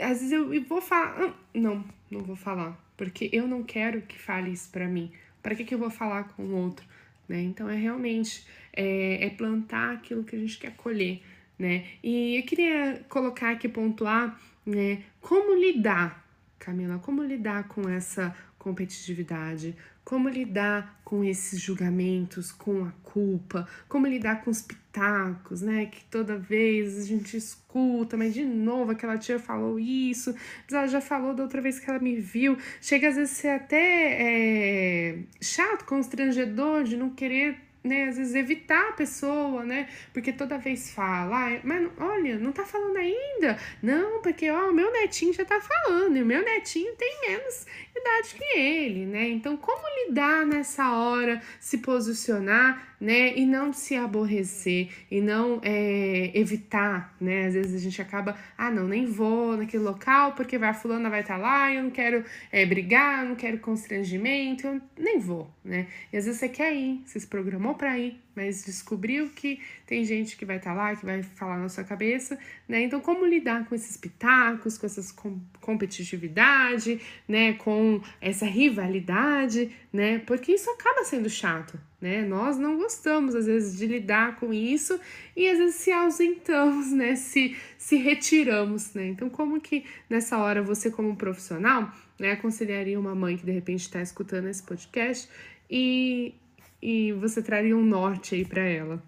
às 0.00 0.20
vezes 0.20 0.32
eu, 0.32 0.64
vou 0.64 0.80
falar, 0.80 1.38
não, 1.54 1.84
não 2.10 2.22
vou 2.22 2.36
falar, 2.36 2.82
porque 2.96 3.28
eu 3.32 3.46
não 3.46 3.62
quero 3.62 4.00
que 4.00 4.18
fale 4.18 4.50
isso 4.50 4.70
para 4.70 4.88
mim. 4.88 5.12
Para 5.42 5.54
que, 5.54 5.64
que 5.64 5.74
eu 5.74 5.78
vou 5.78 5.90
falar 5.90 6.24
com 6.24 6.42
o 6.42 6.56
outro, 6.56 6.84
né? 7.28 7.40
Então 7.40 7.68
é 7.68 7.76
realmente 7.76 8.44
é, 8.72 9.26
é 9.26 9.30
plantar 9.30 9.92
aquilo 9.94 10.24
que 10.24 10.34
a 10.34 10.38
gente 10.38 10.58
quer 10.58 10.74
colher, 10.74 11.22
né? 11.56 11.84
E 12.02 12.36
eu 12.36 12.42
queria 12.42 13.04
colocar 13.08 13.52
aqui 13.52 13.68
pontuar, 13.68 14.40
né, 14.66 15.02
como 15.20 15.54
lidar 15.54 16.25
Camila, 16.58 16.98
como 16.98 17.22
lidar 17.22 17.68
com 17.68 17.88
essa 17.88 18.34
competitividade? 18.58 19.76
Como 20.04 20.28
lidar 20.28 21.00
com 21.04 21.24
esses 21.24 21.60
julgamentos, 21.60 22.52
com 22.52 22.84
a 22.84 22.90
culpa? 23.02 23.68
Como 23.88 24.06
lidar 24.06 24.42
com 24.42 24.50
os 24.50 24.62
pitacos, 24.62 25.62
né? 25.62 25.86
Que 25.86 26.04
toda 26.04 26.38
vez 26.38 26.98
a 26.98 27.04
gente 27.04 27.36
escuta, 27.36 28.16
mas 28.16 28.34
de 28.34 28.44
novo 28.44 28.92
aquela 28.92 29.18
tia 29.18 29.38
falou 29.38 29.78
isso, 29.78 30.32
mas 30.32 30.72
ela 30.72 30.86
já 30.86 31.00
falou 31.00 31.34
da 31.34 31.42
outra 31.42 31.60
vez 31.60 31.78
que 31.78 31.90
ela 31.90 31.98
me 31.98 32.16
viu. 32.16 32.56
Chega 32.80 33.08
às 33.08 33.16
vezes 33.16 33.36
a 33.38 33.40
ser 33.40 33.48
até 33.48 34.22
é, 34.22 35.18
chato, 35.40 35.84
constrangedor 35.84 36.84
de 36.84 36.96
não 36.96 37.10
querer 37.10 37.65
né, 37.86 38.08
às 38.08 38.16
vezes 38.16 38.34
evitar 38.34 38.90
a 38.90 38.92
pessoa, 38.92 39.64
né, 39.64 39.88
porque 40.12 40.32
toda 40.32 40.58
vez 40.58 40.90
fala, 40.90 41.54
ah, 41.54 41.60
mas 41.64 41.88
olha, 41.98 42.38
não 42.38 42.52
tá 42.52 42.64
falando 42.64 42.96
ainda, 42.96 43.58
não, 43.82 44.20
porque 44.20 44.50
ó, 44.50 44.70
o 44.70 44.74
meu 44.74 44.92
netinho 44.92 45.32
já 45.32 45.44
tá 45.44 45.60
falando, 45.60 46.16
e 46.16 46.22
o 46.22 46.26
meu 46.26 46.42
netinho 46.42 46.94
tem 46.96 47.20
menos 47.28 47.66
idade 47.94 48.34
que 48.34 48.58
ele, 48.58 49.06
né, 49.06 49.28
então 49.28 49.56
como 49.56 49.82
lidar 50.06 50.44
nessa 50.44 50.92
hora, 50.92 51.40
se 51.58 51.78
posicionar, 51.78 52.95
né, 53.00 53.36
e 53.36 53.44
não 53.44 53.72
se 53.72 53.94
aborrecer, 53.94 54.88
e 55.10 55.20
não 55.20 55.60
é, 55.62 56.30
evitar, 56.34 57.14
né, 57.20 57.46
às 57.46 57.54
vezes 57.54 57.74
a 57.74 57.78
gente 57.78 58.00
acaba, 58.00 58.36
ah, 58.56 58.70
não, 58.70 58.86
nem 58.86 59.06
vou 59.06 59.56
naquele 59.56 59.82
local, 59.82 60.32
porque 60.32 60.58
vai, 60.58 60.70
a 60.70 60.74
fulana 60.74 61.10
vai 61.10 61.20
estar 61.20 61.36
tá 61.36 61.40
lá, 61.40 61.72
eu 61.72 61.82
não 61.82 61.90
quero 61.90 62.24
é, 62.50 62.64
brigar, 62.64 63.24
não 63.24 63.34
quero 63.34 63.58
constrangimento, 63.58 64.66
eu 64.66 64.80
nem 64.98 65.18
vou, 65.18 65.50
né, 65.64 65.86
e 66.12 66.16
às 66.16 66.24
vezes 66.24 66.40
você 66.40 66.48
quer 66.48 66.74
ir, 66.74 67.02
você 67.04 67.20
se 67.20 67.26
programou 67.26 67.74
para 67.74 67.98
ir, 67.98 68.20
mas 68.36 68.62
descobriu 68.64 69.30
que 69.30 69.58
tem 69.86 70.04
gente 70.04 70.36
que 70.36 70.44
vai 70.44 70.58
estar 70.58 70.74
tá 70.74 70.76
lá, 70.76 70.94
que 70.94 71.06
vai 71.06 71.22
falar 71.22 71.56
na 71.56 71.70
sua 71.70 71.84
cabeça, 71.84 72.38
né? 72.68 72.82
Então, 72.82 73.00
como 73.00 73.24
lidar 73.24 73.64
com 73.64 73.74
esses 73.74 73.96
pitacos, 73.96 74.76
com 74.76 74.84
essa 74.84 75.14
com 75.14 75.40
competitividade, 75.60 77.00
né? 77.26 77.54
Com 77.54 78.02
essa 78.20 78.44
rivalidade, 78.44 79.74
né? 79.90 80.18
Porque 80.18 80.52
isso 80.52 80.68
acaba 80.70 81.02
sendo 81.02 81.30
chato, 81.30 81.80
né? 82.00 82.24
Nós 82.24 82.58
não 82.58 82.76
gostamos, 82.76 83.34
às 83.34 83.46
vezes, 83.46 83.78
de 83.78 83.86
lidar 83.86 84.36
com 84.36 84.52
isso 84.52 85.00
e 85.34 85.48
às 85.48 85.58
vezes 85.58 85.76
se 85.76 85.92
ausentamos, 85.92 86.90
né? 86.94 87.16
Se, 87.16 87.56
se 87.78 87.96
retiramos, 87.96 88.94
né? 88.94 89.08
Então, 89.08 89.28
como 89.30 89.60
que 89.60 89.84
nessa 90.08 90.38
hora 90.38 90.62
você, 90.62 90.90
como 90.90 91.16
profissional, 91.16 91.90
né, 92.18 92.32
aconselharia 92.32 92.98
uma 92.98 93.14
mãe 93.14 93.36
que 93.36 93.44
de 93.44 93.52
repente 93.52 93.82
está 93.82 94.00
escutando 94.00 94.48
esse 94.48 94.62
podcast 94.62 95.28
e 95.70 96.34
e 96.82 97.12
você 97.14 97.42
traria 97.42 97.76
um 97.76 97.84
norte 97.84 98.34
aí 98.34 98.44
para 98.44 98.62
ela? 98.62 99.02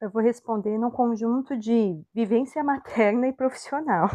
Eu 0.00 0.10
vou 0.10 0.22
responder 0.22 0.78
num 0.78 0.90
conjunto 0.90 1.56
de 1.58 2.02
vivência 2.14 2.62
materna 2.64 3.28
e 3.28 3.32
profissional. 3.32 4.08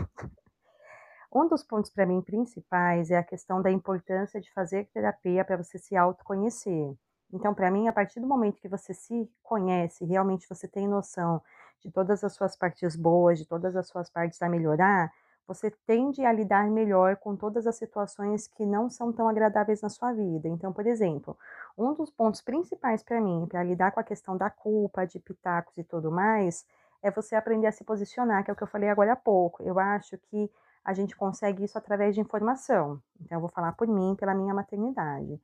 Um 1.36 1.50
dos 1.50 1.66
pontos 1.66 1.92
para 1.92 2.06
mim 2.06 2.22
principais 2.22 3.12
é 3.12 3.18
a 3.18 3.24
questão 3.24 3.62
da 3.62 3.70
importância 3.70 4.40
de 4.40 4.50
fazer 4.54 4.86
terapia 4.94 5.44
para 5.44 5.58
você 5.58 5.78
se 5.78 5.94
autoconhecer. 5.94 6.96
Então, 7.34 7.54
para 7.54 7.70
mim, 7.70 7.90
a 7.90 7.92
partir 7.92 8.22
do 8.22 8.26
momento 8.26 8.62
que 8.62 8.70
você 8.70 8.94
se 8.94 9.30
conhece, 9.44 10.06
realmente 10.06 10.48
você 10.48 10.66
tem 10.66 10.88
noção 10.88 11.42
de 11.82 11.92
todas 11.92 12.24
as 12.24 12.32
suas 12.32 12.56
partes 12.56 12.96
boas, 12.96 13.38
de 13.38 13.46
todas 13.46 13.76
as 13.76 13.86
suas 13.90 14.10
partes 14.10 14.42
a 14.42 14.48
melhorar, 14.48 15.12
você 15.46 15.70
tende 15.86 16.24
a 16.24 16.32
lidar 16.32 16.72
melhor 16.72 17.18
com 17.18 17.36
todas 17.36 17.68
as 17.68 17.76
situações 17.76 18.48
que 18.48 18.66
não 18.66 18.90
são 18.90 19.12
tão 19.12 19.28
agradáveis 19.28 19.82
na 19.82 19.90
sua 19.90 20.14
vida. 20.14 20.48
Então, 20.48 20.72
por 20.72 20.88
exemplo, 20.88 21.38
um 21.78 21.94
dos 21.94 22.10
pontos 22.10 22.40
principais 22.40 23.04
para 23.04 23.20
mim, 23.20 23.46
para 23.46 23.62
lidar 23.62 23.92
com 23.92 24.00
a 24.00 24.06
questão 24.06 24.38
da 24.38 24.50
culpa, 24.50 25.06
de 25.06 25.20
pitacos 25.20 25.78
e 25.78 25.84
tudo 25.84 26.10
mais, 26.10 26.66
é 27.04 27.12
você 27.12 27.36
aprender 27.36 27.68
a 27.68 27.74
se 27.74 27.84
posicionar, 27.84 28.46
que 28.46 28.50
é 28.50 28.54
o 28.54 28.56
que 28.56 28.64
eu 28.64 28.68
falei 28.68 28.88
agora 28.88 29.12
há 29.12 29.18
pouco. 29.18 29.62
Eu 29.64 29.78
acho 29.78 30.18
que 30.18 30.50
a 30.86 30.94
gente 30.94 31.16
consegue 31.16 31.64
isso 31.64 31.78
através 31.78 32.14
de 32.14 32.22
informação. 32.22 33.02
Então, 33.20 33.38
eu 33.38 33.42
vou 33.42 33.50
falar 33.50 33.72
por 33.72 33.88
mim, 33.88 34.16
pela 34.16 34.36
minha 34.36 34.54
maternidade. 34.54 35.42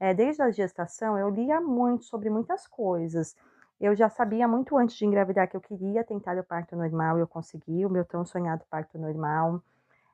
É, 0.00 0.12
desde 0.12 0.42
a 0.42 0.50
gestação, 0.50 1.16
eu 1.16 1.28
lia 1.28 1.60
muito 1.60 2.04
sobre 2.04 2.28
muitas 2.28 2.66
coisas. 2.66 3.36
Eu 3.80 3.94
já 3.94 4.10
sabia 4.10 4.48
muito 4.48 4.76
antes 4.76 4.96
de 4.96 5.06
engravidar 5.06 5.48
que 5.48 5.56
eu 5.56 5.60
queria 5.60 6.02
tentar 6.02 6.36
o 6.36 6.44
parto 6.44 6.74
normal, 6.74 7.18
eu 7.18 7.26
consegui 7.26 7.86
o 7.86 7.90
meu 7.90 8.04
tão 8.04 8.24
sonhado 8.24 8.64
parto 8.68 8.98
normal. 8.98 9.62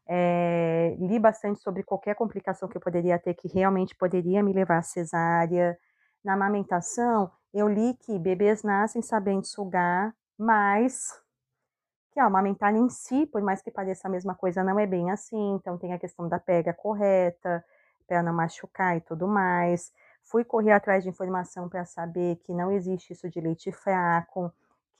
É, 0.06 0.94
li 1.00 1.18
bastante 1.18 1.60
sobre 1.60 1.82
qualquer 1.82 2.14
complicação 2.14 2.68
que 2.68 2.76
eu 2.76 2.80
poderia 2.80 3.18
ter 3.18 3.34
que 3.34 3.48
realmente 3.48 3.96
poderia 3.96 4.42
me 4.42 4.52
levar 4.52 4.78
à 4.78 4.82
cesárea. 4.82 5.76
Na 6.22 6.34
amamentação, 6.34 7.30
eu 7.52 7.66
li 7.66 7.94
que 7.94 8.18
bebês 8.18 8.62
nascem 8.62 9.00
sabendo 9.00 9.46
sugar, 9.46 10.14
mas 10.38 11.20
que 12.16 12.20
a 12.20 12.24
amamentar 12.24 12.74
em 12.74 12.88
si, 12.88 13.26
por 13.26 13.42
mais 13.42 13.61
que 13.61 13.70
pareça 13.70 14.09
a 14.09 14.11
mesma 14.11 14.35
coisa, 14.35 14.64
não 14.64 14.79
é 14.81 14.87
bem 14.87 15.11
assim. 15.11 15.55
Então, 15.57 15.76
tem 15.76 15.92
a 15.92 15.98
questão 15.98 16.26
da 16.26 16.38
pega 16.38 16.72
correta, 16.72 17.62
para 18.07 18.22
não 18.22 18.33
machucar 18.33 18.96
e 18.96 19.02
tudo 19.02 19.29
mais. 19.29 19.92
Fui 20.22 20.42
correr 20.42 20.72
atrás 20.72 21.05
de 21.05 21.11
informação 21.11 21.68
para 21.68 21.85
saber 21.85 22.37
que 22.37 22.55
não 22.55 22.72
existe 22.72 23.12
isso 23.12 23.29
de 23.29 23.38
leite 23.38 23.70
fraco, 23.70 24.50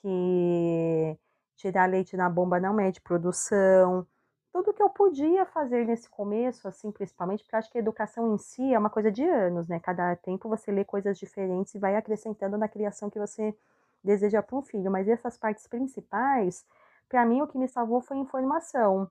que 0.02 1.18
tirar 1.57 1.88
leite 1.88 2.18
na 2.18 2.29
bomba 2.29 2.61
não 2.61 2.74
mede 2.74 3.00
produção. 3.00 4.07
Tudo 4.52 4.74
que 4.74 4.83
eu 4.83 4.90
podia 4.90 5.46
fazer 5.46 5.87
nesse 5.87 6.11
começo, 6.11 6.68
assim, 6.68 6.92
principalmente, 6.92 7.44
porque 7.44 7.57
acho 7.57 7.70
que 7.70 7.79
a 7.79 7.81
educação 7.81 8.35
em 8.35 8.37
si 8.37 8.74
é 8.74 8.79
uma 8.79 8.90
coisa 8.90 9.11
de 9.11 9.24
anos, 9.24 9.68
né? 9.68 9.81
Cada 9.81 10.14
tempo 10.16 10.50
você 10.50 10.70
lê 10.70 10.85
coisas 10.85 11.18
diferentes 11.18 11.74
e 11.74 11.79
vai 11.79 11.96
acrescentando 11.96 12.59
na 12.59 12.68
criação 12.68 13.09
que 13.09 13.18
você 13.18 13.57
deseja 14.05 14.42
para 14.42 14.57
um 14.57 14.62
filho. 14.62 14.90
Mas 14.90 15.09
essas 15.09 15.38
partes 15.38 15.66
principais 15.66 16.64
para 17.09 17.25
mim, 17.25 17.42
o 17.42 17.47
que 17.47 17.59
me 17.59 17.69
salvou 17.69 18.01
foi 18.01 18.16
informação. 18.19 19.09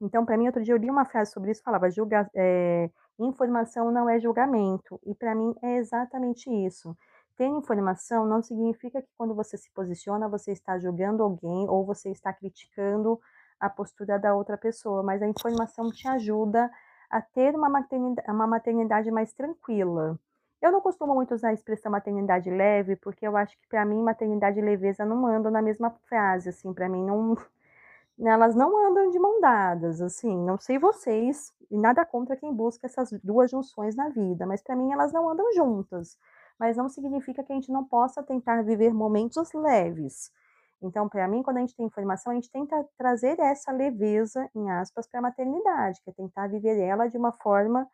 Então, 0.00 0.24
para 0.24 0.36
mim, 0.36 0.46
outro 0.46 0.62
dia 0.62 0.74
eu 0.74 0.78
li 0.78 0.90
uma 0.90 1.04
frase 1.04 1.32
sobre 1.32 1.50
isso, 1.50 1.62
falava, 1.62 1.90
julga, 1.90 2.28
é, 2.34 2.90
informação 3.18 3.90
não 3.90 4.08
é 4.08 4.18
julgamento. 4.18 5.00
E 5.04 5.14
para 5.14 5.34
mim 5.34 5.54
é 5.62 5.76
exatamente 5.76 6.50
isso. 6.50 6.96
Ter 7.36 7.46
informação 7.46 8.26
não 8.26 8.42
significa 8.42 9.02
que 9.02 9.08
quando 9.16 9.34
você 9.34 9.56
se 9.56 9.70
posiciona, 9.72 10.28
você 10.28 10.52
está 10.52 10.78
julgando 10.78 11.22
alguém 11.22 11.68
ou 11.68 11.84
você 11.84 12.10
está 12.10 12.32
criticando 12.32 13.18
a 13.58 13.68
postura 13.68 14.18
da 14.18 14.34
outra 14.34 14.56
pessoa, 14.56 15.02
mas 15.02 15.22
a 15.22 15.26
informação 15.26 15.90
te 15.90 16.06
ajuda 16.08 16.70
a 17.10 17.20
ter 17.22 17.54
uma 17.54 17.68
maternidade, 17.68 18.30
uma 18.30 18.46
maternidade 18.46 19.10
mais 19.10 19.32
tranquila. 19.32 20.18
Eu 20.64 20.72
não 20.72 20.80
costumo 20.80 21.14
muito 21.14 21.34
usar 21.34 21.48
a 21.50 21.52
expressão 21.52 21.92
maternidade 21.92 22.48
leve, 22.48 22.96
porque 22.96 23.28
eu 23.28 23.36
acho 23.36 23.54
que 23.54 23.68
para 23.68 23.84
mim 23.84 24.02
maternidade 24.02 24.58
e 24.58 24.62
leveza 24.62 25.04
não 25.04 25.26
andam 25.26 25.52
na 25.52 25.60
mesma 25.60 25.90
frase, 26.08 26.48
assim, 26.48 26.72
para 26.72 26.88
mim 26.88 27.04
não 27.04 27.36
elas 28.18 28.54
não 28.54 28.74
andam 28.88 29.10
de 29.10 29.18
mão 29.18 29.42
dadas, 29.42 30.00
assim, 30.00 30.34
não 30.42 30.56
sei 30.56 30.78
vocês, 30.78 31.52
e 31.70 31.76
nada 31.76 32.02
contra 32.06 32.34
quem 32.34 32.50
busca 32.50 32.86
essas 32.86 33.12
duas 33.22 33.50
junções 33.50 33.94
na 33.94 34.08
vida, 34.08 34.46
mas 34.46 34.62
para 34.62 34.74
mim 34.74 34.90
elas 34.90 35.12
não 35.12 35.28
andam 35.28 35.52
juntas. 35.52 36.16
Mas 36.58 36.78
não 36.78 36.88
significa 36.88 37.44
que 37.44 37.52
a 37.52 37.56
gente 37.56 37.70
não 37.70 37.84
possa 37.84 38.22
tentar 38.22 38.62
viver 38.62 38.94
momentos 38.94 39.52
leves. 39.52 40.32
Então, 40.80 41.10
para 41.10 41.28
mim, 41.28 41.42
quando 41.42 41.58
a 41.58 41.60
gente 41.60 41.76
tem 41.76 41.84
informação, 41.84 42.32
a 42.32 42.36
gente 42.36 42.50
tenta 42.50 42.88
trazer 42.96 43.38
essa 43.38 43.70
leveza, 43.70 44.48
em 44.54 44.70
aspas, 44.70 45.06
para 45.06 45.18
a 45.18 45.24
maternidade, 45.24 46.00
que 46.02 46.08
é 46.08 46.12
tentar 46.14 46.46
viver 46.46 46.78
ela 46.78 47.06
de 47.06 47.18
uma 47.18 47.32
forma 47.32 47.86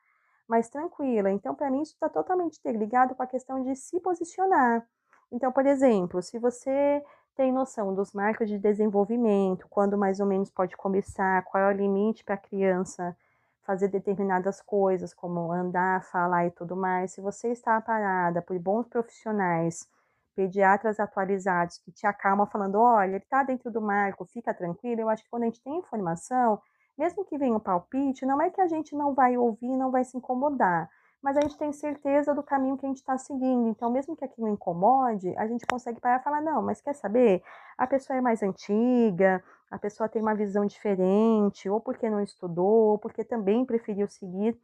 mais 0.51 0.69
tranquila. 0.69 1.31
Então, 1.31 1.55
para 1.55 1.71
mim, 1.71 1.83
isso 1.83 1.95
está 1.95 2.09
totalmente 2.09 2.59
interligado 2.59 3.15
com 3.15 3.23
a 3.23 3.27
questão 3.27 3.63
de 3.63 3.75
se 3.77 4.01
posicionar. 4.01 4.87
Então, 5.33 5.53
por 5.53 5.65
exemplo, 5.65 6.21
se 6.21 6.39
você 6.39 7.03
tem 7.37 7.53
noção 7.53 7.95
dos 7.95 8.13
marcos 8.13 8.49
de 8.49 8.59
desenvolvimento, 8.59 9.67
quando 9.71 9.97
mais 9.97 10.21
ou 10.21 10.27
menos 10.27 10.51
pode 10.51 10.77
começar, 10.77 11.43
qual 11.45 11.63
é 11.63 11.69
o 11.69 11.77
limite 11.77 12.25
para 12.25 12.35
a 12.35 12.39
criança 12.39 13.17
fazer 13.63 13.89
determinadas 13.89 14.61
coisas, 14.61 15.15
como 15.15 15.53
andar, 15.53 16.03
falar 16.05 16.47
e 16.47 16.51
tudo 16.51 16.77
mais, 16.77 17.13
se 17.13 17.21
você 17.21 17.53
está 17.53 17.81
parada 17.81 18.43
por 18.43 18.59
bons 18.59 18.89
profissionais, 18.89 19.89
pediatras 20.35 20.99
atualizados 20.99 21.79
que 21.79 21.93
te 21.93 22.07
acalmam 22.07 22.47
falando, 22.47 22.81
olha, 22.81 23.11
ele 23.11 23.17
está 23.19 23.45
dentro 23.45 23.71
do 23.71 23.81
marco, 23.81 24.25
fica 24.25 24.53
tranquilo, 24.53 25.03
eu 25.03 25.09
acho 25.09 25.23
que 25.23 25.31
quando 25.31 25.45
a 25.45 25.47
gente 25.47 25.63
tem 25.63 25.79
informação, 25.79 26.61
mesmo 27.01 27.25
que 27.25 27.39
venha 27.39 27.57
o 27.57 27.61
palpite, 27.61 28.27
não 28.27 28.43
é 28.43 28.51
que 28.51 28.61
a 28.61 28.69
gente 28.69 28.95
não 28.95 29.15
vai 29.15 29.35
ouvir, 29.35 29.75
não 29.75 29.91
vai 29.91 30.05
se 30.05 30.19
incomodar, 30.19 30.87
mas 31.23 31.35
a 31.35 31.41
gente 31.41 31.57
tem 31.57 31.73
certeza 31.73 32.35
do 32.35 32.43
caminho 32.43 32.77
que 32.77 32.85
a 32.85 32.89
gente 32.91 32.99
está 32.99 33.17
seguindo. 33.17 33.69
Então, 33.69 33.91
mesmo 33.91 34.15
que 34.15 34.23
aquilo 34.23 34.47
incomode, 34.49 35.35
a 35.39 35.47
gente 35.47 35.65
consegue 35.67 35.99
parar 35.99 36.21
e 36.21 36.23
falar: 36.23 36.43
não, 36.43 36.61
mas 36.61 36.83
quer 36.83 36.95
saber? 36.95 37.43
A 37.79 37.87
pessoa 37.87 38.19
é 38.19 38.21
mais 38.21 38.43
antiga, 38.43 39.43
a 39.71 39.79
pessoa 39.79 40.11
tem 40.11 40.21
uma 40.21 40.35
visão 40.35 40.67
diferente, 40.67 41.71
ou 41.71 41.81
porque 41.81 42.11
não 42.11 42.21
estudou, 42.21 42.91
ou 42.93 42.99
porque 42.99 43.25
também 43.25 43.65
preferiu 43.65 44.07
seguir 44.07 44.61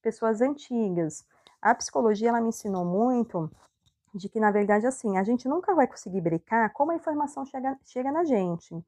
pessoas 0.00 0.40
antigas. 0.40 1.26
A 1.60 1.74
psicologia 1.74 2.28
ela 2.28 2.40
me 2.40 2.50
ensinou 2.50 2.84
muito 2.84 3.50
de 4.14 4.28
que, 4.28 4.38
na 4.38 4.52
verdade, 4.52 4.86
assim, 4.86 5.18
a 5.18 5.24
gente 5.24 5.48
nunca 5.48 5.74
vai 5.74 5.88
conseguir 5.88 6.20
brincar 6.20 6.72
como 6.72 6.92
a 6.92 6.94
informação 6.94 7.44
chega, 7.44 7.76
chega 7.84 8.12
na 8.12 8.24
gente. 8.24 8.80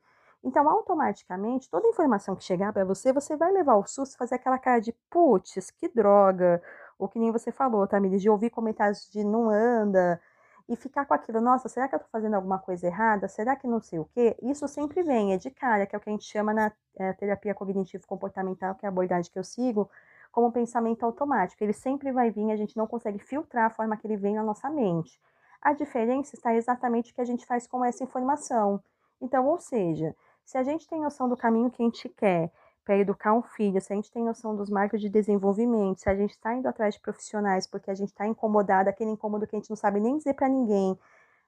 Então, 0.44 0.68
automaticamente, 0.68 1.70
toda 1.70 1.88
informação 1.88 2.34
que 2.34 2.42
chegar 2.42 2.72
para 2.72 2.84
você, 2.84 3.12
você 3.12 3.36
vai 3.36 3.52
levar 3.52 3.76
o 3.76 3.86
susto, 3.86 4.18
fazer 4.18 4.34
aquela 4.34 4.58
cara 4.58 4.80
de 4.80 4.92
putz, 5.08 5.70
que 5.70 5.88
droga, 5.88 6.60
ou 6.98 7.08
que 7.08 7.18
nem 7.18 7.30
você 7.30 7.52
falou, 7.52 7.86
Tamires, 7.86 8.20
de 8.20 8.28
ouvir 8.28 8.50
comentários 8.50 9.08
de 9.10 9.24
não 9.24 9.48
anda, 9.50 10.20
e 10.68 10.76
ficar 10.76 11.04
com 11.04 11.14
aquilo, 11.14 11.40
nossa, 11.40 11.68
será 11.68 11.88
que 11.88 11.94
eu 11.94 11.98
tô 12.00 12.06
fazendo 12.10 12.34
alguma 12.34 12.58
coisa 12.58 12.86
errada? 12.86 13.28
Será 13.28 13.54
que 13.56 13.66
não 13.66 13.80
sei 13.80 13.98
o 13.98 14.04
quê? 14.14 14.36
Isso 14.42 14.66
sempre 14.68 15.02
vem, 15.02 15.32
é 15.32 15.36
de 15.36 15.50
cara, 15.50 15.86
que 15.86 15.94
é 15.94 15.98
o 15.98 16.00
que 16.00 16.08
a 16.08 16.12
gente 16.12 16.24
chama 16.24 16.52
na 16.54 16.72
é, 16.96 17.12
terapia 17.12 17.54
cognitivo-comportamental, 17.54 18.74
que 18.74 18.86
é 18.86 18.88
a 18.88 18.90
abordagem 18.90 19.30
que 19.30 19.38
eu 19.38 19.44
sigo, 19.44 19.90
como 20.30 20.50
pensamento 20.50 21.04
automático. 21.04 21.62
Ele 21.62 21.72
sempre 21.72 22.10
vai 22.10 22.30
vir, 22.30 22.50
a 22.50 22.56
gente 22.56 22.76
não 22.76 22.86
consegue 22.86 23.18
filtrar 23.18 23.66
a 23.66 23.70
forma 23.70 23.96
que 23.96 24.06
ele 24.06 24.16
vem 24.16 24.34
na 24.34 24.42
nossa 24.42 24.70
mente. 24.70 25.20
A 25.60 25.72
diferença 25.72 26.34
está 26.34 26.54
exatamente 26.54 27.12
o 27.12 27.14
que 27.14 27.20
a 27.20 27.24
gente 27.24 27.46
faz 27.46 27.66
com 27.66 27.84
essa 27.84 28.02
informação. 28.02 28.82
Então, 29.20 29.46
ou 29.46 29.58
seja, 29.58 30.16
se 30.44 30.58
a 30.58 30.62
gente 30.62 30.86
tem 30.86 31.00
noção 31.00 31.28
do 31.28 31.36
caminho 31.36 31.70
que 31.70 31.82
a 31.82 31.86
gente 31.86 32.08
quer 32.08 32.50
para 32.84 32.98
educar 32.98 33.32
um 33.32 33.42
filho, 33.42 33.80
se 33.80 33.92
a 33.92 33.96
gente 33.96 34.10
tem 34.10 34.24
noção 34.24 34.56
dos 34.56 34.68
marcos 34.68 35.00
de 35.00 35.08
desenvolvimento, 35.08 36.00
se 36.00 36.08
a 36.08 36.16
gente 36.16 36.30
está 36.32 36.54
indo 36.54 36.66
atrás 36.66 36.94
de 36.94 37.00
profissionais 37.00 37.66
porque 37.66 37.90
a 37.90 37.94
gente 37.94 38.08
está 38.08 38.26
incomodado, 38.26 38.88
aquele 38.88 39.10
incômodo 39.10 39.46
que 39.46 39.54
a 39.54 39.58
gente 39.58 39.70
não 39.70 39.76
sabe 39.76 40.00
nem 40.00 40.16
dizer 40.16 40.34
para 40.34 40.48
ninguém, 40.48 40.98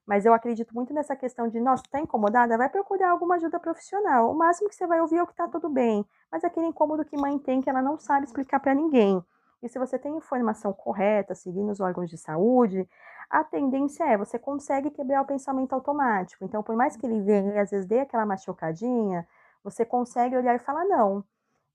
mas 0.07 0.27
eu 0.27 0.35
acredito 0.35 0.75
muito 0.75 0.93
nessa 0.93 1.17
questão 1.17 1.49
de, 1.49 1.59
nossa, 1.61 1.83
está 1.85 1.99
incomodada? 1.99 2.59
Vai 2.59 2.69
procurar 2.69 3.11
alguma 3.11 3.37
ajuda 3.37 3.59
profissional. 3.59 4.31
O 4.31 4.35
máximo 4.35 4.69
que 4.69 4.75
você 4.75 4.87
vai 4.87 5.01
ouvir 5.01 5.17
é 5.17 5.23
o 5.23 5.27
que 5.27 5.33
está 5.33 5.49
tudo 5.49 5.69
bem, 5.69 6.05
mas 6.31 6.45
aquele 6.45 6.67
incômodo 6.67 7.05
que 7.05 7.17
mãe 7.17 7.39
tem 7.39 7.61
que 7.61 7.71
ela 7.71 7.83
não 7.83 7.99
sabe 7.99 8.27
explicar 8.27 8.61
para 8.61 8.75
ninguém. 8.75 9.25
E 9.63 9.69
se 9.69 9.79
você 9.79 9.99
tem 9.99 10.17
informação 10.17 10.73
correta, 10.73 11.35
seguindo 11.35 11.71
os 11.71 11.81
órgãos 11.81 12.11
de 12.11 12.19
saúde, 12.19 12.89
a 13.31 13.43
tendência 13.43 14.05
é 14.05 14.17
você 14.17 14.39
consegue 14.39 14.91
quebrar 14.91 15.23
o 15.23 15.27
pensamento 15.27 15.73
automático. 15.73 16.45
Então, 16.45 16.63
por 16.63 16.77
mais 16.77 16.97
que 16.97 17.07
ele 17.07 17.21
venha 17.21 17.55
e 17.55 17.59
às 17.59 17.71
vezes 17.71 17.87
dê 17.87 18.01
aquela 18.01 18.27
machucadinha, 18.27 19.27
você 19.63 19.85
consegue 19.85 20.37
olhar 20.37 20.55
e 20.55 20.59
falar: 20.59 20.85
não, 20.85 21.25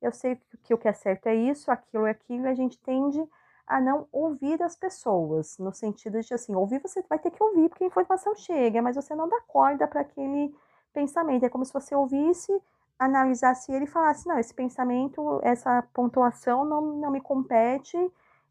eu 0.01 0.11
sei 0.11 0.39
que 0.63 0.73
o 0.73 0.77
que 0.77 0.87
é 0.87 0.93
certo 0.93 1.27
é 1.27 1.35
isso, 1.35 1.71
aquilo 1.71 2.05
é 2.05 2.11
aquilo, 2.11 2.45
e 2.45 2.49
a 2.49 2.53
gente 2.53 2.79
tende 2.79 3.21
a 3.67 3.79
não 3.79 4.07
ouvir 4.11 4.61
as 4.63 4.75
pessoas, 4.75 5.57
no 5.59 5.71
sentido 5.71 6.19
de 6.19 6.33
assim, 6.33 6.55
ouvir 6.55 6.79
você 6.79 7.03
vai 7.07 7.19
ter 7.19 7.29
que 7.29 7.41
ouvir 7.41 7.69
porque 7.69 7.83
a 7.83 7.87
informação 7.87 8.33
chega, 8.35 8.81
mas 8.81 8.95
você 8.95 9.13
não 9.13 9.29
dá 9.29 9.39
corda 9.41 9.87
para 9.87 10.01
aquele 10.01 10.53
pensamento. 10.91 11.45
É 11.45 11.49
como 11.49 11.63
se 11.63 11.71
você 11.71 11.93
ouvisse, 11.93 12.51
analisasse 12.99 13.71
ele 13.71 13.85
e 13.85 13.87
falasse: 13.87 14.27
não, 14.27 14.37
esse 14.37 14.53
pensamento, 14.53 15.39
essa 15.41 15.81
pontuação 15.93 16.65
não, 16.65 16.81
não 16.81 17.11
me 17.11 17.21
compete, 17.21 17.97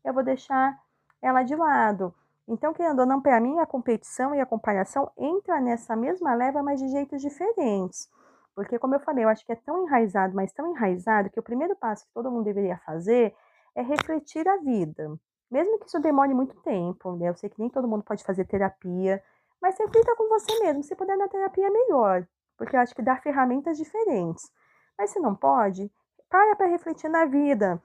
eu 0.04 0.14
vou 0.14 0.24
deixar 0.24 0.76
ela 1.20 1.42
de 1.42 1.54
lado. 1.54 2.14
Então, 2.48 2.72
querendo 2.72 3.00
ou 3.00 3.06
não, 3.06 3.20
para 3.20 3.38
mim, 3.40 3.58
a 3.58 3.66
competição 3.66 4.34
e 4.34 4.40
a 4.40 4.46
comparação 4.46 5.10
entra 5.18 5.60
nessa 5.60 5.94
mesma 5.94 6.34
leva, 6.34 6.62
mas 6.62 6.80
de 6.80 6.88
jeitos 6.88 7.20
diferentes. 7.20 8.08
Porque, 8.54 8.78
como 8.78 8.94
eu 8.94 9.00
falei, 9.00 9.24
eu 9.24 9.28
acho 9.28 9.44
que 9.44 9.52
é 9.52 9.56
tão 9.56 9.84
enraizado, 9.84 10.34
mas 10.34 10.52
tão 10.52 10.70
enraizado, 10.70 11.28
que 11.30 11.38
o 11.38 11.42
primeiro 11.42 11.76
passo 11.76 12.06
que 12.06 12.12
todo 12.14 12.30
mundo 12.30 12.44
deveria 12.44 12.78
fazer 12.78 13.34
é 13.74 13.82
refletir 13.82 14.48
a 14.48 14.56
vida. 14.56 15.14
Mesmo 15.50 15.78
que 15.78 15.86
isso 15.86 16.00
demore 16.00 16.34
muito 16.34 16.56
tempo, 16.62 17.14
né? 17.16 17.28
Eu 17.28 17.36
sei 17.36 17.50
que 17.50 17.58
nem 17.60 17.68
todo 17.68 17.86
mundo 17.86 18.02
pode 18.02 18.24
fazer 18.24 18.46
terapia, 18.46 19.22
mas 19.60 19.78
reflita 19.78 20.16
com 20.16 20.28
você 20.28 20.58
mesmo. 20.60 20.82
Se 20.82 20.96
puder 20.96 21.16
na 21.16 21.28
terapia, 21.28 21.66
é 21.66 21.70
melhor. 21.70 22.26
Porque 22.58 22.76
eu 22.76 22.80
acho 22.80 22.94
que 22.94 23.00
dá 23.00 23.16
ferramentas 23.16 23.78
diferentes. 23.78 24.50
Mas 24.98 25.10
se 25.10 25.20
não 25.20 25.34
pode, 25.34 25.90
para 26.28 26.56
para 26.56 26.66
refletir 26.66 27.08
na 27.08 27.24
vida. 27.24 27.80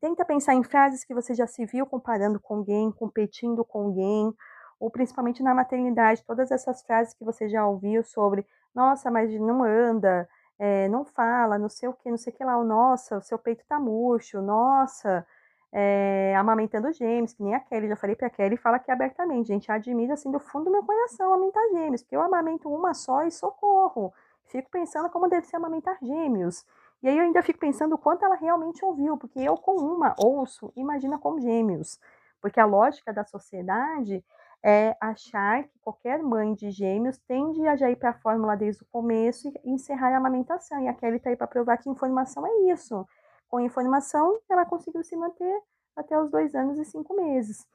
Tenta 0.00 0.24
pensar 0.24 0.54
em 0.54 0.62
frases 0.62 1.04
que 1.04 1.14
você 1.14 1.32
já 1.32 1.46
se 1.46 1.64
viu 1.64 1.86
comparando 1.86 2.38
com 2.38 2.56
alguém, 2.56 2.92
competindo 2.92 3.64
com 3.64 3.84
alguém, 3.84 4.34
ou 4.78 4.90
principalmente 4.90 5.42
na 5.42 5.54
maternidade, 5.54 6.24
todas 6.24 6.50
essas 6.50 6.82
frases 6.82 7.14
que 7.14 7.24
você 7.24 7.48
já 7.48 7.64
ouviu 7.66 8.02
sobre, 8.02 8.44
nossa, 8.74 9.10
mas 9.12 9.32
não 9.40 9.62
anda, 9.62 10.28
é, 10.58 10.88
não 10.88 11.04
fala, 11.04 11.58
não 11.58 11.68
sei 11.68 11.88
o 11.88 11.92
que, 11.92 12.10
não 12.10 12.18
sei 12.18 12.32
o 12.32 12.36
que 12.36 12.44
lá, 12.44 12.62
nossa, 12.64 13.18
o 13.18 13.22
seu 13.22 13.38
peito 13.38 13.64
tá 13.68 13.78
murcho, 13.78 14.42
nossa, 14.42 15.24
é, 15.72 16.34
amamentando 16.36 16.92
gêmeos, 16.92 17.32
que 17.32 17.42
nem 17.42 17.54
a 17.54 17.60
Kelly, 17.60 17.88
já 17.88 17.96
falei 17.96 18.14
pra 18.14 18.28
Kelly, 18.30 18.56
fala 18.56 18.76
aqui 18.76 18.90
abertamente, 18.90 19.48
gente, 19.48 19.72
admira 19.72 20.14
assim 20.14 20.30
do 20.30 20.38
fundo 20.38 20.66
do 20.66 20.70
meu 20.70 20.84
coração 20.84 21.32
amamentar 21.32 21.62
gêmeos, 21.72 22.02
porque 22.02 22.16
eu 22.16 22.22
amamento 22.22 22.68
uma 22.68 22.92
só 22.94 23.22
e 23.24 23.30
socorro, 23.30 24.12
fico 24.46 24.70
pensando 24.70 25.08
como 25.08 25.28
deve 25.28 25.46
ser 25.46 25.56
amamentar 25.56 25.96
gêmeos, 26.02 26.64
E 27.02 27.08
aí 27.08 27.18
eu 27.18 27.24
ainda 27.24 27.42
fico 27.42 27.58
pensando 27.58 27.94
o 27.94 27.98
quanto 27.98 28.24
ela 28.24 28.36
realmente 28.36 28.84
ouviu, 28.84 29.16
porque 29.18 29.40
eu 29.40 29.56
com 29.56 29.74
uma 29.74 30.14
ouço, 30.18 30.72
imagina 30.76 31.18
com 31.18 31.40
gêmeos. 31.40 31.98
Porque 32.40 32.60
a 32.60 32.64
lógica 32.64 33.12
da 33.12 33.24
sociedade 33.24 34.24
é 34.62 34.96
achar 35.00 35.64
que 35.64 35.78
qualquer 35.80 36.22
mãe 36.22 36.54
de 36.54 36.70
gêmeos 36.70 37.18
tende 37.18 37.66
a 37.66 37.74
já 37.74 37.90
ir 37.90 37.96
para 37.96 38.10
a 38.10 38.14
fórmula 38.14 38.56
desde 38.56 38.82
o 38.82 38.86
começo 38.86 39.48
e 39.64 39.70
encerrar 39.70 40.14
a 40.14 40.18
amamentação. 40.18 40.80
E 40.80 40.88
a 40.88 40.94
Kelly 40.94 41.16
está 41.16 41.30
aí 41.30 41.36
para 41.36 41.46
provar 41.48 41.76
que 41.78 41.90
informação 41.90 42.46
é 42.46 42.72
isso. 42.72 43.06
Com 43.52 43.60
informação, 43.60 44.40
ela 44.48 44.64
conseguiu 44.64 45.04
se 45.04 45.14
manter 45.14 45.62
até 45.94 46.18
os 46.18 46.30
dois 46.30 46.54
anos 46.54 46.78
e 46.78 46.86
cinco 46.86 47.14
meses. 47.14 47.66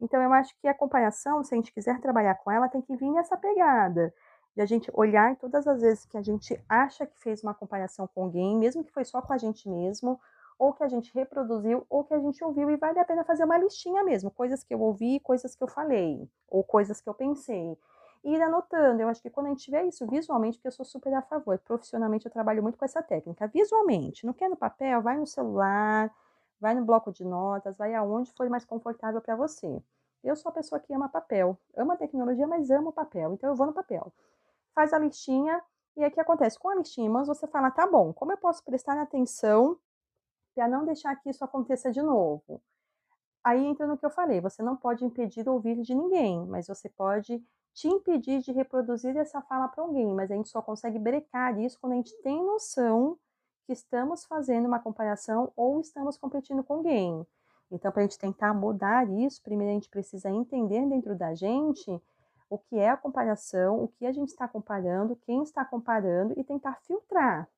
Então, 0.00 0.20
eu 0.20 0.32
acho 0.32 0.52
que 0.58 0.66
a 0.66 0.74
comparação, 0.74 1.44
se 1.44 1.54
a 1.54 1.56
gente 1.56 1.72
quiser 1.72 2.00
trabalhar 2.00 2.34
com 2.34 2.50
ela, 2.50 2.68
tem 2.68 2.82
que 2.82 2.96
vir 2.96 3.12
nessa 3.12 3.36
pegada 3.36 4.12
de 4.56 4.60
a 4.60 4.66
gente 4.66 4.90
olhar 4.92 5.36
todas 5.36 5.68
as 5.68 5.82
vezes 5.82 6.04
que 6.04 6.18
a 6.18 6.20
gente 6.20 6.60
acha 6.68 7.06
que 7.06 7.16
fez 7.20 7.44
uma 7.44 7.54
comparação 7.54 8.08
com 8.12 8.24
alguém, 8.24 8.58
mesmo 8.58 8.82
que 8.82 8.90
foi 8.90 9.04
só 9.04 9.22
com 9.22 9.32
a 9.32 9.38
gente 9.38 9.68
mesmo, 9.68 10.18
ou 10.58 10.72
que 10.72 10.82
a 10.82 10.88
gente 10.88 11.14
reproduziu, 11.14 11.86
ou 11.88 12.02
que 12.02 12.12
a 12.12 12.18
gente 12.18 12.42
ouviu, 12.42 12.68
e 12.68 12.76
vale 12.76 12.98
a 12.98 13.04
pena 13.04 13.22
fazer 13.22 13.44
uma 13.44 13.56
listinha 13.56 14.02
mesmo, 14.02 14.32
coisas 14.32 14.64
que 14.64 14.74
eu 14.74 14.80
ouvi, 14.80 15.20
coisas 15.20 15.54
que 15.54 15.62
eu 15.62 15.68
falei, 15.68 16.28
ou 16.48 16.64
coisas 16.64 17.00
que 17.00 17.08
eu 17.08 17.14
pensei. 17.14 17.78
E 18.22 18.34
ir 18.34 18.42
anotando, 18.42 19.00
eu 19.00 19.08
acho 19.08 19.22
que 19.22 19.30
quando 19.30 19.46
a 19.46 19.48
gente 19.50 19.64
tiver 19.64 19.84
isso 19.84 20.06
visualmente, 20.06 20.58
porque 20.58 20.68
eu 20.68 20.72
sou 20.72 20.84
super 20.84 21.12
a 21.14 21.22
favor, 21.22 21.58
profissionalmente 21.58 22.26
eu 22.26 22.30
trabalho 22.30 22.62
muito 22.62 22.76
com 22.76 22.84
essa 22.84 23.02
técnica, 23.02 23.46
visualmente, 23.48 24.26
não 24.26 24.34
quer 24.34 24.50
no 24.50 24.56
papel, 24.56 25.00
vai 25.00 25.16
no 25.16 25.26
celular, 25.26 26.14
vai 26.60 26.74
no 26.74 26.84
bloco 26.84 27.10
de 27.10 27.24
notas, 27.24 27.78
vai 27.78 27.94
aonde 27.94 28.30
for 28.32 28.48
mais 28.50 28.64
confortável 28.64 29.22
para 29.22 29.34
você. 29.34 29.82
Eu 30.22 30.36
sou 30.36 30.50
a 30.50 30.52
pessoa 30.52 30.78
que 30.78 30.92
ama 30.92 31.08
papel, 31.08 31.58
ama 31.74 31.96
tecnologia, 31.96 32.46
mas 32.46 32.70
amo 32.70 32.92
papel, 32.92 33.32
então 33.32 33.48
eu 33.48 33.56
vou 33.56 33.66
no 33.66 33.72
papel. 33.72 34.12
Faz 34.74 34.92
a 34.92 34.98
listinha 34.98 35.62
e 35.96 36.04
aí 36.04 36.10
o 36.10 36.12
que 36.12 36.20
acontece? 36.20 36.58
Com 36.58 36.68
a 36.68 36.74
listinha 36.74 37.06
em 37.06 37.10
mãos, 37.10 37.26
você 37.26 37.46
fala, 37.46 37.70
tá 37.70 37.86
bom, 37.86 38.12
como 38.12 38.32
eu 38.32 38.36
posso 38.36 38.62
prestar 38.62 39.00
atenção 39.00 39.78
para 40.54 40.68
não 40.68 40.84
deixar 40.84 41.16
que 41.16 41.30
isso 41.30 41.42
aconteça 41.42 41.90
de 41.90 42.02
novo? 42.02 42.60
Aí 43.42 43.64
entra 43.64 43.86
no 43.86 43.96
que 43.96 44.04
eu 44.04 44.10
falei, 44.10 44.40
você 44.40 44.62
não 44.62 44.76
pode 44.76 45.04
impedir 45.04 45.48
o 45.48 45.54
ouvir 45.54 45.80
de 45.80 45.94
ninguém, 45.94 46.46
mas 46.46 46.66
você 46.66 46.88
pode 46.90 47.42
te 47.72 47.88
impedir 47.88 48.40
de 48.40 48.52
reproduzir 48.52 49.16
essa 49.16 49.40
fala 49.42 49.68
para 49.68 49.82
alguém, 49.82 50.12
mas 50.12 50.30
a 50.30 50.34
gente 50.34 50.48
só 50.48 50.60
consegue 50.60 50.98
brecar 50.98 51.58
isso 51.58 51.78
quando 51.80 51.94
a 51.94 51.96
gente 51.96 52.14
tem 52.22 52.44
noção 52.44 53.18
que 53.64 53.72
estamos 53.72 54.24
fazendo 54.24 54.66
uma 54.66 54.80
comparação 54.80 55.52
ou 55.56 55.80
estamos 55.80 56.16
competindo 56.16 56.62
com 56.64 56.74
alguém. 56.74 57.26
Então, 57.70 57.92
para 57.92 58.02
a 58.02 58.04
gente 58.04 58.18
tentar 58.18 58.52
mudar 58.52 59.08
isso, 59.08 59.40
primeiro 59.42 59.70
a 59.70 59.74
gente 59.74 59.88
precisa 59.88 60.28
entender 60.28 60.84
dentro 60.86 61.14
da 61.14 61.34
gente 61.34 62.00
o 62.48 62.58
que 62.58 62.76
é 62.76 62.90
a 62.90 62.96
comparação, 62.96 63.84
o 63.84 63.88
que 63.88 64.04
a 64.04 64.12
gente 64.12 64.30
está 64.30 64.48
comparando, 64.48 65.14
quem 65.14 65.42
está 65.42 65.64
comparando 65.64 66.34
e 66.36 66.42
tentar 66.42 66.80
filtrar. 66.82 67.48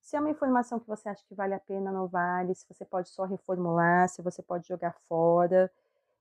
Se 0.00 0.14
é 0.14 0.20
uma 0.20 0.30
informação 0.30 0.78
que 0.78 0.86
você 0.86 1.08
acha 1.08 1.24
que 1.26 1.34
vale 1.34 1.52
a 1.52 1.58
pena, 1.58 1.90
não 1.90 2.06
vale, 2.06 2.54
se 2.54 2.64
você 2.68 2.84
pode 2.84 3.08
só 3.08 3.24
reformular, 3.24 4.08
se 4.08 4.22
você 4.22 4.40
pode 4.40 4.68
jogar 4.68 4.94
fora, 5.08 5.68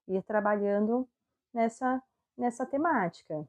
ir 0.07 0.23
trabalhando 0.23 1.07
nessa, 1.53 2.01
nessa 2.37 2.65
temática. 2.65 3.47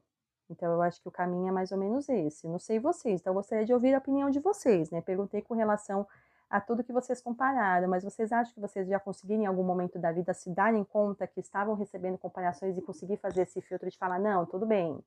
Então, 0.49 0.71
eu 0.71 0.81
acho 0.81 1.01
que 1.01 1.07
o 1.07 1.11
caminho 1.11 1.49
é 1.49 1.51
mais 1.51 1.71
ou 1.71 1.77
menos 1.77 2.07
esse. 2.07 2.47
Não 2.47 2.59
sei 2.59 2.79
vocês, 2.79 3.19
então 3.19 3.31
eu 3.31 3.35
gostaria 3.35 3.65
de 3.65 3.73
ouvir 3.73 3.93
a 3.93 3.97
opinião 3.97 4.29
de 4.29 4.39
vocês, 4.39 4.89
né? 4.89 5.01
Perguntei 5.01 5.41
com 5.41 5.53
relação 5.53 6.07
a 6.49 6.61
tudo 6.61 6.83
que 6.83 6.93
vocês 6.93 7.21
compararam, 7.21 7.89
mas 7.89 8.03
vocês 8.03 8.31
acham 8.31 8.53
que 8.53 8.61
vocês 8.61 8.87
já 8.87 8.99
conseguiram 8.99 9.43
em 9.43 9.45
algum 9.45 9.63
momento 9.63 9.99
da 9.99 10.11
vida 10.11 10.33
se 10.33 10.49
darem 10.49 10.83
conta 10.83 11.27
que 11.27 11.41
estavam 11.41 11.75
recebendo 11.75 12.17
comparações 12.17 12.77
e 12.77 12.81
conseguir 12.81 13.17
fazer 13.17 13.41
esse 13.41 13.59
filtro 13.61 13.89
de 13.89 13.97
falar, 13.97 14.19
não, 14.19 14.45
tudo 14.45 14.65
bem, 14.65 15.03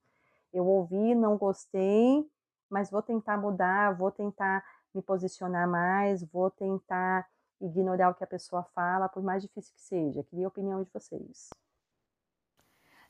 eu 0.53 0.67
ouvi, 0.67 1.15
não 1.15 1.39
gostei, 1.39 2.29
mas 2.69 2.91
vou 2.91 3.03
tentar 3.03 3.39
mudar, 3.39 3.97
vou 3.97 4.11
tentar 4.11 4.63
me 4.95 5.01
posicionar 5.01 5.69
mais, 5.69 6.23
vou 6.25 6.51
tentar 6.51 7.27
ignorar 7.61 8.11
o 8.11 8.15
que 8.15 8.25
a 8.25 8.27
pessoa 8.27 8.63
fala, 8.75 9.09
por 9.09 9.23
mais 9.23 9.43
difícil 9.43 9.75
que 9.75 9.81
seja. 9.81 10.23
Queria 10.25 10.47
a 10.47 10.49
opinião 10.49 10.83
de 10.83 10.91
vocês. 10.93 11.51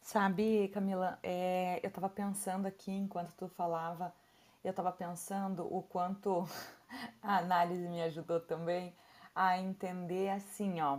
Sabe, 0.01 0.69
Camila, 0.69 1.19
é, 1.23 1.79
eu 1.83 1.89
estava 1.89 2.09
pensando 2.09 2.67
aqui 2.67 2.91
enquanto 2.91 3.33
tu 3.35 3.49
falava, 3.49 4.13
eu 4.65 4.71
estava 4.71 4.91
pensando 4.91 5.73
o 5.73 5.83
quanto 5.83 6.49
a 7.23 7.39
análise 7.39 7.87
me 7.89 8.03
ajudou 8.03 8.41
também 8.41 8.93
a 9.35 9.59
entender 9.59 10.31
assim, 10.31 10.81
ó. 10.81 10.99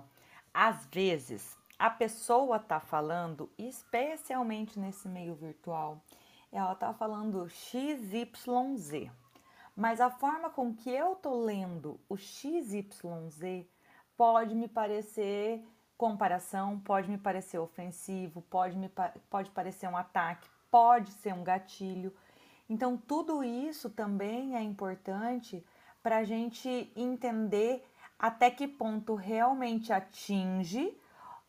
Às 0.54 0.86
vezes 0.86 1.58
a 1.78 1.90
pessoa 1.90 2.60
tá 2.60 2.80
falando, 2.80 3.50
especialmente 3.58 4.80
nesse 4.80 5.10
meio 5.10 5.36
virtual, 5.36 6.00
ela 6.52 6.76
tá 6.76 6.94
falando 6.94 7.50
XYZ. 7.50 9.10
Mas 9.76 10.00
a 10.00 10.12
forma 10.12 10.50
com 10.50 10.74
que 10.76 10.90
eu 10.90 11.16
tô 11.16 11.44
lendo 11.44 12.00
o 12.08 12.16
XYZ 12.16 13.66
pode 14.16 14.54
me 14.54 14.68
parecer 14.68 15.66
comparação, 16.02 16.80
pode 16.80 17.08
me 17.12 17.18
parecer 17.20 17.60
ofensivo, 17.60 18.42
pode 18.50 18.76
me 18.76 18.90
pode 19.30 19.52
parecer 19.52 19.88
um 19.88 19.96
ataque, 19.96 20.50
pode 20.72 21.12
ser 21.12 21.32
um 21.32 21.44
gatilho. 21.44 22.12
Então, 22.68 22.98
tudo 22.98 23.44
isso 23.44 23.88
também 23.88 24.56
é 24.56 24.64
importante 24.64 25.64
para 26.02 26.18
a 26.18 26.24
gente 26.24 26.92
entender 26.96 27.88
até 28.18 28.50
que 28.50 28.68
ponto 28.68 29.14
realmente 29.14 29.94
atinge 29.94 30.92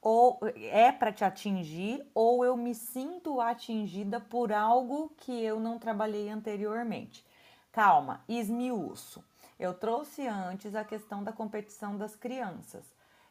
ou 0.03 0.39
é 0.57 0.93
para 0.93 1.11
te 1.11 1.25
atingir 1.25 2.07
ou 2.15 2.45
eu 2.45 2.55
me 2.55 2.75
sinto 2.75 3.41
atingida 3.41 4.21
por 4.21 4.53
algo 4.53 5.15
que 5.17 5.33
eu 5.43 5.59
não 5.59 5.79
trabalhei 5.79 6.29
anteriormente. 6.29 7.25
Calma, 7.73 8.23
esmiuço. 8.29 9.25
Eu 9.59 9.73
trouxe 9.73 10.27
antes 10.27 10.75
a 10.75 10.85
questão 10.85 11.25
da 11.25 11.33
competição 11.33 11.97
das 11.97 12.15
crianças, 12.15 12.85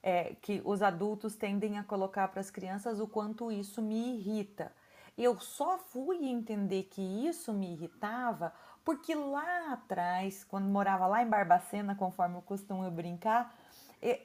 é, 0.03 0.35
que 0.41 0.61
os 0.65 0.81
adultos 0.81 1.35
tendem 1.35 1.77
a 1.77 1.83
colocar 1.83 2.27
para 2.29 2.41
as 2.41 2.49
crianças 2.49 2.99
o 2.99 3.07
quanto 3.07 3.51
isso 3.51 3.81
me 3.81 4.17
irrita. 4.17 4.71
Eu 5.17 5.39
só 5.39 5.77
fui 5.77 6.25
entender 6.25 6.83
que 6.83 7.01
isso 7.01 7.53
me 7.53 7.73
irritava 7.73 8.53
porque 8.83 9.13
lá 9.13 9.73
atrás, 9.73 10.43
quando 10.43 10.65
morava 10.65 11.05
lá 11.05 11.21
em 11.21 11.27
Barbacena, 11.27 11.95
conforme 11.95 12.37
eu 12.37 12.41
costumo 12.41 12.89
brincar, 12.89 13.55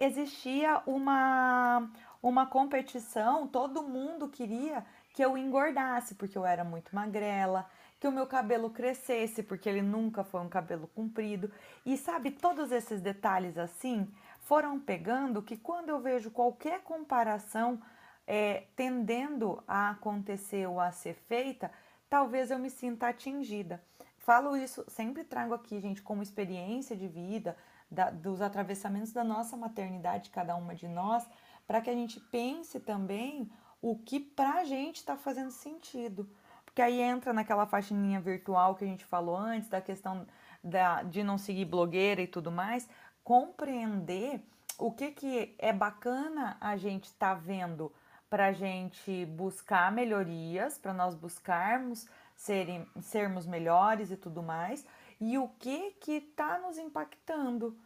existia 0.00 0.80
uma, 0.86 1.90
uma 2.22 2.46
competição, 2.46 3.46
todo 3.46 3.82
mundo 3.82 4.28
queria 4.28 4.84
que 5.12 5.22
eu 5.22 5.36
engordasse, 5.36 6.14
porque 6.14 6.38
eu 6.38 6.46
era 6.46 6.64
muito 6.64 6.94
magrela, 6.94 7.68
que 8.00 8.08
o 8.08 8.12
meu 8.12 8.26
cabelo 8.26 8.70
crescesse, 8.70 9.42
porque 9.42 9.68
ele 9.68 9.82
nunca 9.82 10.24
foi 10.24 10.40
um 10.40 10.48
cabelo 10.48 10.86
comprido. 10.88 11.50
E 11.84 11.96
sabe, 11.96 12.30
todos 12.30 12.70
esses 12.72 13.00
detalhes 13.00 13.56
assim 13.58 14.08
foram 14.46 14.78
pegando 14.78 15.42
que 15.42 15.56
quando 15.56 15.88
eu 15.88 15.98
vejo 15.98 16.30
qualquer 16.30 16.80
comparação 16.82 17.82
é, 18.24 18.68
tendendo 18.76 19.60
a 19.66 19.90
acontecer 19.90 20.68
ou 20.68 20.78
a 20.78 20.92
ser 20.92 21.14
feita, 21.14 21.68
talvez 22.08 22.52
eu 22.52 22.58
me 22.58 22.70
sinta 22.70 23.08
atingida. 23.08 23.82
Falo 24.18 24.56
isso, 24.56 24.84
sempre 24.86 25.24
trago 25.24 25.52
aqui, 25.52 25.80
gente, 25.80 26.00
como 26.00 26.22
experiência 26.22 26.96
de 26.96 27.08
vida, 27.08 27.56
da, 27.90 28.10
dos 28.10 28.40
atravessamentos 28.40 29.12
da 29.12 29.24
nossa 29.24 29.56
maternidade, 29.56 30.30
cada 30.30 30.54
uma 30.54 30.76
de 30.76 30.86
nós, 30.86 31.28
para 31.66 31.80
que 31.80 31.90
a 31.90 31.94
gente 31.94 32.20
pense 32.20 32.78
também 32.78 33.50
o 33.82 33.98
que 33.98 34.20
para 34.20 34.60
a 34.60 34.64
gente 34.64 34.96
está 34.96 35.16
fazendo 35.16 35.50
sentido. 35.50 36.30
Porque 36.64 36.80
aí 36.80 37.00
entra 37.00 37.32
naquela 37.32 37.66
faxininha 37.66 38.20
virtual 38.20 38.76
que 38.76 38.84
a 38.84 38.88
gente 38.88 39.04
falou 39.04 39.36
antes, 39.36 39.68
da 39.68 39.80
questão 39.80 40.24
da, 40.62 41.02
de 41.02 41.22
não 41.22 41.38
seguir 41.38 41.64
blogueira 41.64 42.20
e 42.20 42.26
tudo 42.26 42.50
mais, 42.50 42.88
compreender 43.26 44.40
o 44.78 44.92
que, 44.92 45.10
que 45.10 45.56
é 45.58 45.72
bacana 45.72 46.56
a 46.60 46.76
gente 46.76 47.06
estar 47.06 47.34
tá 47.34 47.40
vendo 47.40 47.92
para 48.30 48.46
a 48.46 48.52
gente 48.52 49.26
buscar 49.26 49.90
melhorias, 49.90 50.78
para 50.78 50.94
nós 50.94 51.16
buscarmos 51.16 52.06
serem, 52.36 52.86
sermos 53.00 53.44
melhores 53.44 54.12
e 54.12 54.16
tudo 54.16 54.44
mais, 54.44 54.86
e 55.20 55.36
o 55.38 55.48
que 55.58 55.90
que 55.98 56.12
está 56.18 56.60
nos 56.60 56.78
impactando. 56.78 57.76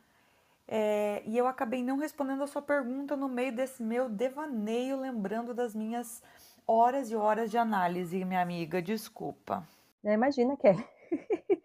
É, 0.69 1.23
e 1.25 1.39
eu 1.39 1.47
acabei 1.49 1.83
não 1.83 1.97
respondendo 1.97 2.43
a 2.43 2.47
sua 2.47 2.61
pergunta 2.61 3.17
no 3.17 3.27
meio 3.27 3.57
desse 3.57 3.83
meu 3.83 4.11
devaneio, 4.11 5.01
lembrando 5.01 5.55
das 5.55 5.75
minhas 5.75 6.23
horas 6.67 7.11
e 7.11 7.17
horas 7.17 7.51
de 7.51 7.57
análise, 7.57 8.27
minha 8.27 8.43
amiga, 8.43 8.83
desculpa. 8.83 9.67
É, 10.05 10.13
imagina 10.13 10.55
que 10.59 10.69
é. 10.69 11.60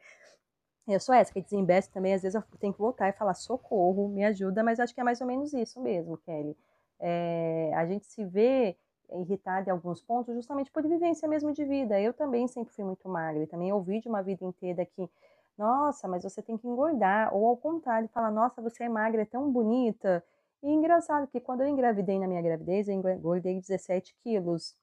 Eu 0.88 1.00
sou 1.00 1.16
essa 1.16 1.34
que 1.34 1.42
desembeste 1.42 1.92
também, 1.92 2.14
às 2.14 2.22
vezes 2.22 2.36
eu 2.36 2.44
tenho 2.60 2.74
que 2.74 2.80
voltar 2.80 3.10
e 3.10 3.14
falar 3.14 3.34
socorro, 3.34 4.08
me 4.08 4.24
ajuda, 4.24 4.64
mas 4.64 4.80
acho 4.80 4.94
que 4.94 5.02
é 5.02 5.04
mais 5.04 5.20
ou 5.22 5.28
menos 5.28 5.54
isso 5.54 5.82
mesmo, 5.82 6.18
Kelly. 6.18 6.56
É, 7.00 7.72
a 7.76 7.86
gente 7.86 8.06
se 8.06 8.24
vê 8.24 8.78
irritada 9.14 9.70
em 9.70 9.72
alguns 9.72 10.02
pontos 10.02 10.34
justamente 10.36 10.72
por 10.72 10.88
vivência 10.88 11.28
mesmo 11.28 11.52
de 11.52 11.64
vida. 11.66 12.00
Eu 12.00 12.14
também 12.14 12.48
sempre 12.48 12.74
fui 12.74 12.84
muito 12.84 13.08
magra 13.10 13.44
e 13.44 13.48
também 13.48 13.72
ouvi 13.74 14.00
de 14.00 14.08
uma 14.08 14.22
vida 14.22 14.46
inteira 14.46 14.86
que, 14.86 15.10
nossa, 15.58 16.08
mas 16.08 16.24
você 16.24 16.42
tem 16.42 16.58
que 16.58 16.68
engordar, 16.68 17.34
ou 17.34 17.48
ao 17.48 17.58
contrário, 17.58 18.08
falar, 18.10 18.32
nossa, 18.32 18.62
você 18.62 18.84
é 18.84 18.90
magra, 18.90 19.22
é 19.22 19.26
tão 19.26 19.52
bonita. 19.52 20.24
E 20.62 20.70
engraçado 20.70 21.28
que 21.28 21.40
quando 21.40 21.62
eu 21.62 21.68
engravidei 21.68 22.20
na 22.20 22.28
minha 22.28 22.42
gravidez, 22.42 22.88
eu 22.88 22.96
engordei 22.96 23.60
17 23.60 24.16
quilos. 24.24 24.76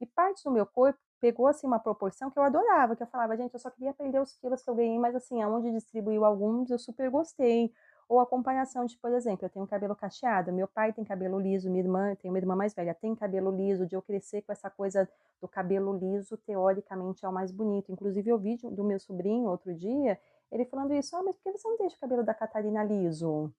E 0.00 0.06
parte 0.06 0.44
do 0.44 0.50
meu 0.50 0.66
corpo 0.66 0.98
pegou 1.20 1.46
assim 1.46 1.66
uma 1.66 1.78
proporção 1.78 2.30
que 2.30 2.38
eu 2.38 2.42
adorava, 2.42 2.96
que 2.96 3.02
eu 3.02 3.06
falava, 3.06 3.36
gente, 3.36 3.52
eu 3.54 3.60
só 3.60 3.70
queria 3.70 3.92
perder 3.92 4.20
os 4.20 4.32
quilos 4.34 4.62
que 4.62 4.70
eu 4.70 4.74
ganhei, 4.74 4.98
mas 4.98 5.14
assim, 5.14 5.42
aonde 5.42 5.70
distribuiu 5.72 6.24
alguns, 6.24 6.70
eu 6.70 6.78
super 6.78 7.10
gostei 7.10 7.72
Ou 8.08 8.18
a 8.18 8.26
comparação 8.26 8.84
de, 8.86 8.98
por 8.98 9.12
exemplo, 9.12 9.46
eu 9.46 9.50
tenho 9.50 9.66
cabelo 9.68 9.94
cacheado, 9.94 10.52
meu 10.52 10.66
pai 10.66 10.92
tem 10.92 11.04
cabelo 11.04 11.38
liso, 11.38 11.70
minha 11.70 11.82
irmã, 11.84 12.16
tem 12.16 12.28
uma 12.30 12.38
irmã 12.38 12.56
mais 12.56 12.74
velha, 12.74 12.92
tem 12.92 13.14
cabelo 13.14 13.50
liso, 13.52 13.86
de 13.86 13.94
eu 13.94 14.02
crescer 14.02 14.42
com 14.42 14.50
essa 14.52 14.68
coisa 14.68 15.08
do 15.40 15.46
cabelo 15.46 15.96
liso, 15.96 16.36
teoricamente 16.38 17.24
é 17.24 17.28
o 17.28 17.32
mais 17.32 17.52
bonito. 17.52 17.92
Inclusive, 17.92 18.28
eu 18.28 18.38
vi 18.38 18.56
do 18.56 18.82
meu 18.82 18.98
sobrinho 18.98 19.48
outro 19.48 19.72
dia, 19.74 20.18
ele 20.50 20.64
falando 20.64 20.92
isso, 20.92 21.14
ah, 21.16 21.22
mas 21.22 21.36
por 21.36 21.52
que 21.52 21.58
você 21.58 21.68
não 21.68 21.76
deixa 21.78 21.96
o 21.96 22.00
cabelo 22.00 22.24
da 22.24 22.34
Catarina 22.34 22.82
liso? 22.82 23.52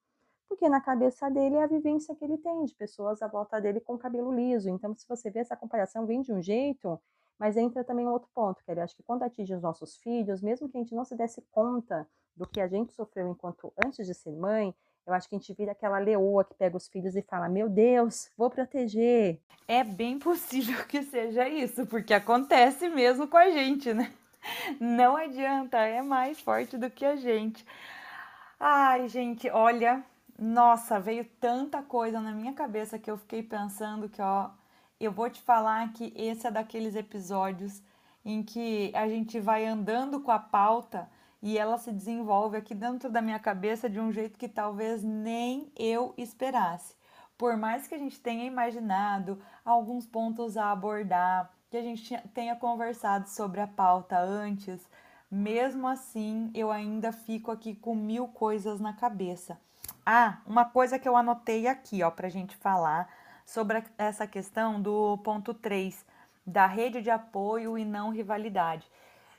Porque 0.50 0.68
na 0.68 0.82
cabeça 0.82 1.30
dele 1.30 1.56
é 1.56 1.64
a 1.64 1.68
vivência 1.68 2.16
que 2.16 2.24
ele 2.26 2.38
tem, 2.38 2.66
de 2.66 2.76
pessoas 2.76 3.22
à 3.22 3.28
volta 3.28 3.60
dele 3.62 3.80
com 3.80 3.98
cabelo 3.98 4.34
liso. 4.34 4.70
Então, 4.70 4.94
se 4.94 5.08
você 5.08 5.30
vê 5.32 5.40
essa 5.40 5.56
comparação, 5.56 6.06
vem 6.06 6.22
de 6.22 6.34
um 6.34 6.42
jeito, 6.42 7.00
mas 7.42 7.58
entra 7.58 7.84
também 7.84 8.06
um 8.06 8.12
outro 8.12 8.30
ponto, 8.36 8.64
que 8.64 8.72
eu 8.72 8.84
acho 8.84 8.96
que 8.96 9.02
quando 9.02 9.24
atinge 9.24 9.56
os 9.56 9.64
nossos 9.64 9.98
filhos, 9.98 10.44
mesmo 10.44 10.70
que 10.70 10.78
a 10.78 10.80
gente 10.80 10.94
não 10.94 11.04
se 11.04 11.16
desse 11.16 11.42
conta 11.50 12.08
do 12.38 12.46
que 12.46 12.62
a 12.62 12.68
gente 12.68 12.94
sofreu 12.94 13.28
enquanto 13.32 13.74
antes 13.84 14.06
de 14.06 14.14
ser 14.14 14.32
mãe, 14.32 14.76
eu 15.08 15.12
acho 15.12 15.28
que 15.28 15.34
a 15.34 15.40
gente 15.40 15.52
vira 15.56 15.72
aquela 15.72 15.98
leoa 15.98 16.46
que 16.46 16.54
pega 16.54 16.78
os 16.78 16.88
filhos 16.88 17.16
e 17.16 17.24
fala: 17.24 17.50
Meu 17.50 17.68
Deus, 17.68 18.30
vou 18.38 18.48
proteger. 18.48 19.42
É 19.68 19.84
bem 19.84 20.20
possível 20.20 20.86
que 20.86 21.02
seja 21.02 21.50
isso, 21.50 21.88
porque 21.88 22.14
acontece 22.14 22.88
mesmo 22.90 23.28
com 23.28 23.38
a 23.38 23.50
gente, 23.50 23.92
né? 23.92 24.14
Não 24.80 25.18
adianta, 25.18 25.80
é 25.80 26.04
mais 26.04 26.40
forte 26.40 26.78
do 26.78 26.92
que 26.92 27.04
a 27.04 27.16
gente. 27.16 27.66
Ai, 28.60 29.08
gente, 29.08 29.50
olha, 29.50 30.06
nossa, 30.38 31.00
veio 31.00 31.26
tanta 31.40 31.82
coisa 31.82 32.22
na 32.22 32.34
minha 32.34 32.54
cabeça 32.54 33.00
que 33.00 33.10
eu 33.10 33.18
fiquei 33.18 33.42
pensando 33.42 34.08
que, 34.08 34.22
ó, 34.22 34.52
eu 35.02 35.12
vou 35.12 35.30
te 35.30 35.42
falar 35.42 35.92
que 35.94 36.14
esse 36.16 36.46
é 36.46 36.52
daqueles 36.52 36.96
episódios 36.96 37.82
em 38.24 38.44
que 38.44 38.92
a 38.96 39.08
gente 39.08 39.40
vai 39.40 39.66
andando 39.66 40.20
com 40.20 40.30
a 40.30 40.38
pauta 40.38 41.10
e 41.42 41.58
ela 41.58 41.80
se 41.80 41.92
desenvolve 41.92 42.56
aqui 42.56 42.76
dentro 42.76 43.10
da 43.10 43.20
minha 43.20 43.40
cabeça 43.40 43.90
de 43.90 44.00
um 44.00 44.12
jeito 44.12 44.38
que 44.38 44.48
talvez 44.48 45.02
nem 45.02 45.72
eu 45.76 46.14
esperasse. 46.18 46.96
Por 47.36 47.58
mais 47.58 47.88
que 47.88 47.96
a 47.96 47.98
gente 47.98 48.20
tenha 48.20 48.46
imaginado 48.46 49.42
alguns 49.66 50.06
pontos 50.06 50.56
a 50.56 50.72
abordar, 50.72 51.52
que 51.72 51.78
a 51.78 51.82
gente 51.82 52.16
tenha 52.36 52.56
conversado 52.56 53.28
sobre 53.28 53.60
a 53.60 53.66
pauta 53.66 54.20
antes, 54.20 54.88
mesmo 55.32 55.88
assim 55.88 56.52
eu 56.54 56.72
ainda 56.72 57.12
fico 57.12 57.50
aqui 57.50 57.74
com 57.74 57.96
mil 57.96 58.28
coisas 58.28 58.80
na 58.80 58.94
cabeça. 58.94 59.60
Ah, 60.06 60.42
uma 60.46 60.66
coisa 60.66 61.00
que 61.00 61.10
eu 61.10 61.16
anotei 61.18 61.68
aqui, 61.68 62.04
ó, 62.04 62.12
pra 62.12 62.30
gente 62.30 62.56
falar 62.56 63.10
sobre 63.46 63.84
essa 63.98 64.28
questão 64.28 64.82
do 64.82 65.18
ponto 65.20 65.54
3, 65.54 66.06
da 66.46 66.66
rede 66.66 67.02
de 67.02 67.10
apoio 67.10 67.78
e 67.78 67.86
não 67.86 68.12
rivalidade. 68.12 68.88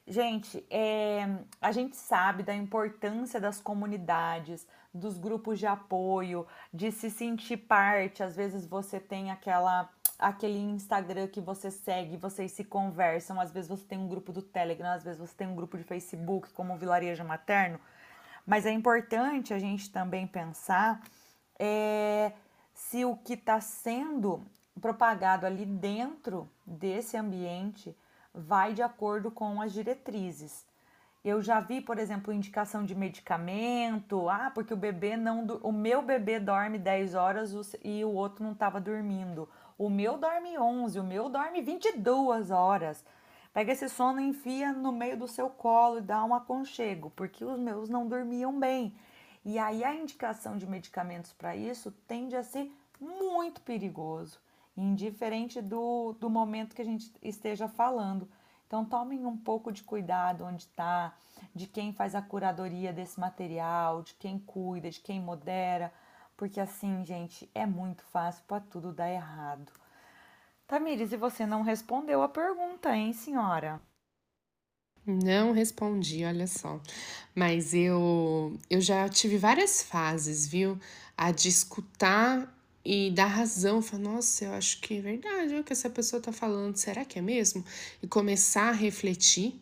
Gente, 0.06 0.64
é, 0.68 1.28
a 1.60 1.70
gente 1.70 1.96
sabe 1.96 2.42
da 2.42 2.54
importância 2.54 3.40
das 3.40 3.60
comunidades, 3.60 4.66
dos 4.92 5.16
grupos 5.16 5.58
de 5.58 5.66
apoio, 5.66 6.46
de 6.72 6.90
se 6.90 7.08
sentir 7.08 7.56
parte. 7.56 8.22
Às 8.22 8.34
vezes 8.34 8.66
você 8.66 8.98
tem 8.98 9.30
aquela 9.30 9.88
aquele 10.18 10.58
Instagram 10.58 11.26
que 11.26 11.40
você 11.40 11.68
segue, 11.68 12.16
vocês 12.16 12.52
se 12.52 12.62
conversam, 12.62 13.40
às 13.40 13.50
vezes 13.50 13.68
você 13.68 13.84
tem 13.84 13.98
um 13.98 14.06
grupo 14.06 14.32
do 14.32 14.40
Telegram, 14.40 14.92
às 14.92 15.02
vezes 15.02 15.18
você 15.18 15.34
tem 15.34 15.48
um 15.48 15.56
grupo 15.56 15.76
de 15.76 15.82
Facebook, 15.82 16.52
como 16.52 16.74
o 16.74 16.76
Vilarejo 16.76 17.24
Materno. 17.24 17.80
Mas 18.46 18.64
é 18.64 18.70
importante 18.70 19.52
a 19.52 19.58
gente 19.58 19.90
também 19.90 20.26
pensar 20.26 21.00
é, 21.58 22.32
se 22.88 23.04
o 23.04 23.16
que 23.16 23.34
está 23.34 23.60
sendo 23.60 24.44
propagado 24.80 25.46
ali 25.46 25.64
dentro 25.64 26.48
desse 26.66 27.16
ambiente 27.16 27.96
vai 28.34 28.74
de 28.74 28.82
acordo 28.82 29.30
com 29.30 29.62
as 29.62 29.72
diretrizes. 29.72 30.66
Eu 31.24 31.40
já 31.40 31.60
vi, 31.60 31.80
por 31.80 31.98
exemplo, 31.98 32.32
indicação 32.32 32.84
de 32.84 32.94
medicamento, 32.94 34.28
ah, 34.28 34.50
porque 34.52 34.74
o 34.74 34.76
bebê 34.76 35.16
não, 35.16 35.46
o 35.62 35.72
meu 35.72 36.02
bebê 36.02 36.40
dorme 36.40 36.78
10 36.78 37.14
horas 37.14 37.76
e 37.84 38.04
o 38.04 38.10
outro 38.10 38.44
não 38.44 38.52
estava 38.52 38.80
dormindo. 38.80 39.48
O 39.78 39.88
meu 39.88 40.18
dorme 40.18 40.58
11, 40.58 40.98
o 40.98 41.04
meu 41.04 41.28
dorme 41.28 41.62
22 41.62 42.50
horas. 42.50 43.04
Pega 43.54 43.72
esse 43.72 43.88
sono 43.88 44.20
e 44.20 44.28
enfia 44.28 44.72
no 44.72 44.90
meio 44.90 45.16
do 45.16 45.28
seu 45.28 45.48
colo 45.48 45.98
e 45.98 46.02
dá 46.02 46.24
um 46.24 46.34
aconchego, 46.34 47.10
porque 47.10 47.44
os 47.44 47.58
meus 47.58 47.88
não 47.88 48.06
dormiam 48.06 48.58
bem. 48.58 48.94
E 49.44 49.58
aí 49.58 49.82
a 49.82 49.94
indicação 49.94 50.56
de 50.56 50.66
medicamentos 50.66 51.32
para 51.32 51.56
isso 51.56 51.90
tende 52.06 52.36
a 52.36 52.42
ser 52.42 52.70
muito 53.00 53.60
perigoso 53.60 54.38
indiferente 54.76 55.60
do, 55.60 56.14
do 56.18 56.30
momento 56.30 56.74
que 56.74 56.82
a 56.82 56.84
gente 56.84 57.12
esteja 57.22 57.68
falando. 57.68 58.28
Então, 58.66 58.84
tomem 58.84 59.26
um 59.26 59.36
pouco 59.36 59.70
de 59.70 59.82
cuidado 59.82 60.44
onde 60.44 60.62
está, 60.62 61.14
de 61.54 61.66
quem 61.66 61.92
faz 61.92 62.14
a 62.14 62.22
curadoria 62.22 62.92
desse 62.92 63.20
material, 63.20 64.02
de 64.02 64.14
quem 64.14 64.38
cuida, 64.38 64.90
de 64.90 65.00
quem 65.00 65.20
modera, 65.20 65.92
porque 66.36 66.58
assim, 66.58 67.04
gente, 67.04 67.50
é 67.54 67.66
muito 67.66 68.02
fácil 68.04 68.42
para 68.48 68.60
tudo 68.60 68.92
dar 68.92 69.10
errado. 69.10 69.70
Tamires, 70.66 71.12
e 71.12 71.18
você 71.18 71.44
não 71.44 71.60
respondeu 71.60 72.22
a 72.22 72.28
pergunta, 72.28 72.96
hein, 72.96 73.12
senhora? 73.12 73.78
Não 75.06 75.52
respondi, 75.52 76.24
olha 76.24 76.46
só. 76.46 76.80
Mas 77.34 77.74
eu, 77.74 78.56
eu 78.70 78.80
já 78.80 79.08
tive 79.08 79.36
várias 79.36 79.82
fases, 79.82 80.46
viu? 80.46 80.78
A 81.16 81.32
de 81.32 81.48
escutar 81.48 82.52
e 82.84 83.10
dar 83.10 83.26
razão, 83.26 83.82
falar, 83.82 84.02
nossa, 84.02 84.44
eu 84.44 84.52
acho 84.52 84.80
que 84.80 84.98
é 84.98 85.00
verdade 85.00 85.54
o 85.56 85.64
que 85.64 85.72
essa 85.72 85.90
pessoa 85.90 86.18
está 86.18 86.32
falando, 86.32 86.76
será 86.76 87.04
que 87.04 87.18
é 87.18 87.22
mesmo? 87.22 87.64
E 88.02 88.06
começar 88.06 88.68
a 88.68 88.72
refletir. 88.72 89.54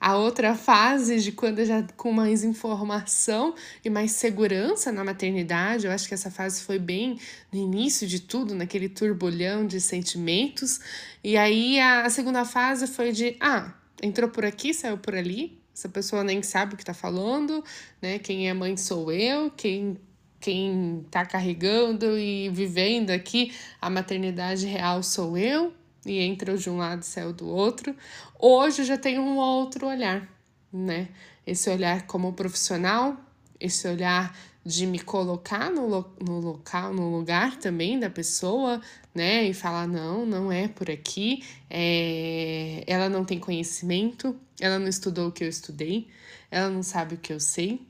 A 0.00 0.18
outra 0.18 0.54
fase 0.54 1.18
de 1.20 1.32
quando 1.32 1.64
já 1.64 1.82
com 1.96 2.12
mais 2.12 2.44
informação 2.44 3.54
e 3.82 3.88
mais 3.88 4.10
segurança 4.12 4.92
na 4.92 5.02
maternidade, 5.02 5.86
eu 5.86 5.92
acho 5.92 6.06
que 6.06 6.12
essa 6.12 6.30
fase 6.30 6.62
foi 6.62 6.78
bem 6.78 7.18
no 7.50 7.58
início 7.58 8.06
de 8.06 8.20
tudo, 8.20 8.54
naquele 8.54 8.90
turbulhão 8.90 9.66
de 9.66 9.80
sentimentos. 9.80 10.80
E 11.22 11.38
aí 11.38 11.80
a, 11.80 12.02
a 12.02 12.10
segunda 12.10 12.44
fase 12.44 12.86
foi 12.86 13.12
de, 13.12 13.36
ah, 13.40 13.72
entrou 14.02 14.30
por 14.30 14.44
aqui, 14.44 14.74
saiu 14.74 14.98
por 14.98 15.14
ali, 15.14 15.60
essa 15.74 15.88
pessoa 15.88 16.22
nem 16.22 16.42
sabe 16.42 16.74
o 16.74 16.76
que 16.76 16.82
está 16.82 16.94
falando, 16.94 17.62
né? 18.00 18.18
Quem 18.18 18.48
é 18.48 18.54
mãe 18.54 18.76
sou 18.76 19.10
eu, 19.12 19.50
quem 19.50 19.98
quem 20.40 21.00
está 21.06 21.24
carregando 21.24 22.18
e 22.18 22.50
vivendo 22.50 23.08
aqui 23.08 23.50
a 23.80 23.88
maternidade 23.88 24.66
real 24.66 25.02
sou 25.02 25.38
eu, 25.38 25.72
e 26.04 26.18
entra 26.20 26.54
de 26.58 26.68
um 26.68 26.76
lado 26.76 27.02
saiu 27.02 27.32
do 27.32 27.48
outro. 27.48 27.96
Hoje 28.38 28.82
eu 28.82 28.84
já 28.84 28.98
tenho 28.98 29.22
um 29.22 29.38
outro 29.38 29.86
olhar, 29.86 30.28
né? 30.70 31.08
Esse 31.46 31.70
olhar 31.70 32.06
como 32.06 32.34
profissional, 32.34 33.16
esse 33.58 33.88
olhar 33.88 34.36
de 34.64 34.86
me 34.86 34.98
colocar 34.98 35.70
no, 35.70 35.86
lo 35.86 36.16
no 36.26 36.40
local, 36.40 36.94
no 36.94 37.14
lugar 37.14 37.56
também 37.58 37.98
da 37.98 38.08
pessoa, 38.08 38.80
né? 39.14 39.44
E 39.44 39.52
falar: 39.52 39.86
não, 39.86 40.24
não 40.24 40.50
é 40.50 40.68
por 40.68 40.90
aqui, 40.90 41.44
é... 41.68 42.82
ela 42.86 43.08
não 43.08 43.24
tem 43.24 43.38
conhecimento, 43.38 44.34
ela 44.58 44.78
não 44.78 44.88
estudou 44.88 45.28
o 45.28 45.32
que 45.32 45.44
eu 45.44 45.48
estudei, 45.48 46.08
ela 46.50 46.70
não 46.70 46.82
sabe 46.82 47.14
o 47.16 47.18
que 47.18 47.32
eu 47.32 47.40
sei. 47.40 47.80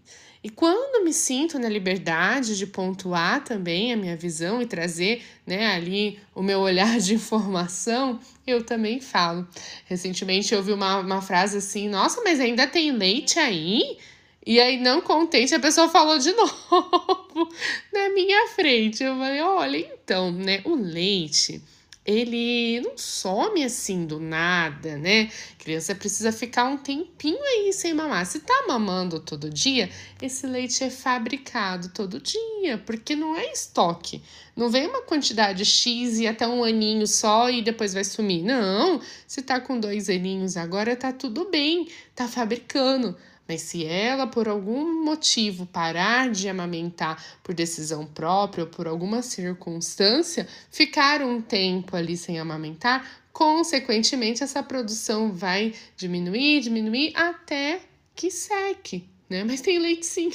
E 0.45 0.51
quando 0.51 1.03
me 1.03 1.11
sinto 1.11 1.59
na 1.59 1.71
liberdade 1.71 2.59
de 2.59 2.67
pontuar 2.67 3.43
também 3.43 3.95
a 3.95 3.97
minha 3.97 4.15
visão 4.15 4.61
e 4.61 4.67
trazer 4.67 5.23
né, 5.47 5.69
ali 5.69 6.19
o 6.35 6.43
meu 6.43 6.61
olhar 6.61 6.99
de 7.01 7.15
informação, 7.15 8.21
eu 8.47 8.63
também 8.63 9.01
falo. 9.01 9.49
Recentemente 9.87 10.53
eu 10.53 10.59
ouvi 10.59 10.73
uma, 10.73 10.99
uma 10.99 11.23
frase 11.23 11.57
assim: 11.57 11.89
Nossa, 11.89 12.21
mas 12.23 12.41
ainda 12.41 12.67
tem 12.67 12.93
leite 12.93 13.39
aí? 13.39 13.97
E 14.47 14.61
aí, 14.61 14.79
não 14.79 15.01
contente, 15.01 15.55
a 15.55 15.61
pessoa 15.61 15.89
falou 15.89 16.19
de 16.19 16.33
novo 16.37 17.49
na 17.93 18.11
minha 18.11 18.49
frente. 18.49 19.03
Eu 19.03 19.17
falei: 19.17 19.41
Olha, 19.41 19.79
então, 19.79 20.31
né, 20.31 20.61
o 20.65 20.75
leite 20.75 21.63
ele 22.05 22.83
não 22.83 22.99
some 22.99 23.65
assim 23.65 24.05
do 24.05 24.21
nada, 24.21 24.99
né? 24.99 25.31
criança 25.59 25.95
precisa 25.95 26.31
ficar 26.31 26.65
um 26.65 26.77
tempinho 26.77 27.43
aí 27.43 27.73
sem 27.73 27.95
mamar. 27.95 28.27
Se 28.27 28.41
tá 28.41 28.65
mamando 28.69 29.19
todo 29.21 29.49
dia, 29.49 29.89
esse 30.21 30.47
leite 30.47 30.85
é 30.85 30.91
fabricado 30.91 31.89
todo 31.89 32.21
dia, 32.21 32.77
porque 32.85 33.17
não 33.17 33.35
é 33.35 33.51
estoque. 33.51 34.23
Não 34.55 34.69
vem 34.69 34.87
uma 34.87 35.01
quantidade 35.01 35.65
X 35.65 36.19
e 36.19 36.27
até 36.27 36.47
um 36.47 36.63
aninho 36.63 37.07
só 37.07 37.49
e 37.49 37.63
depois 37.63 37.95
vai 37.95 38.05
sumir. 38.05 38.43
Não, 38.43 39.01
se 39.27 39.41
tá 39.41 39.59
com 39.59 39.81
dois 39.81 40.11
aninhos 40.11 40.59
agora, 40.59 40.95
tá 40.95 41.11
tudo 41.11 41.49
bem, 41.51 41.89
tá 42.15 42.29
fabricando. 42.29 43.17
Mas 43.47 43.63
se 43.63 43.85
ela, 43.85 44.27
por 44.27 44.49
algum 44.49 45.05
motivo, 45.05 45.67
parar 45.67 46.31
de 46.31 46.49
amamentar 46.49 47.23
por 47.43 47.55
decisão 47.55 48.07
própria 48.07 48.65
ou 48.65 48.71
por 48.71 48.87
alguma 48.87 49.21
circunstância, 49.23 50.49
ficar 50.71 51.21
um 51.23 51.43
tempo 51.43 51.95
ali 51.97 52.17
sem 52.17 52.39
amamentar, 52.39 53.07
consequentemente 53.33 54.43
essa 54.43 54.63
produção 54.63 55.33
vai 55.33 55.75
diminuir, 55.97 56.61
diminuir 56.61 57.13
até 57.15 57.81
que 58.15 58.31
seque, 58.31 59.09
né? 59.29 59.45
Mas 59.45 59.61
tem 59.61 59.79
leite 59.79 60.07
sim. 60.07 60.31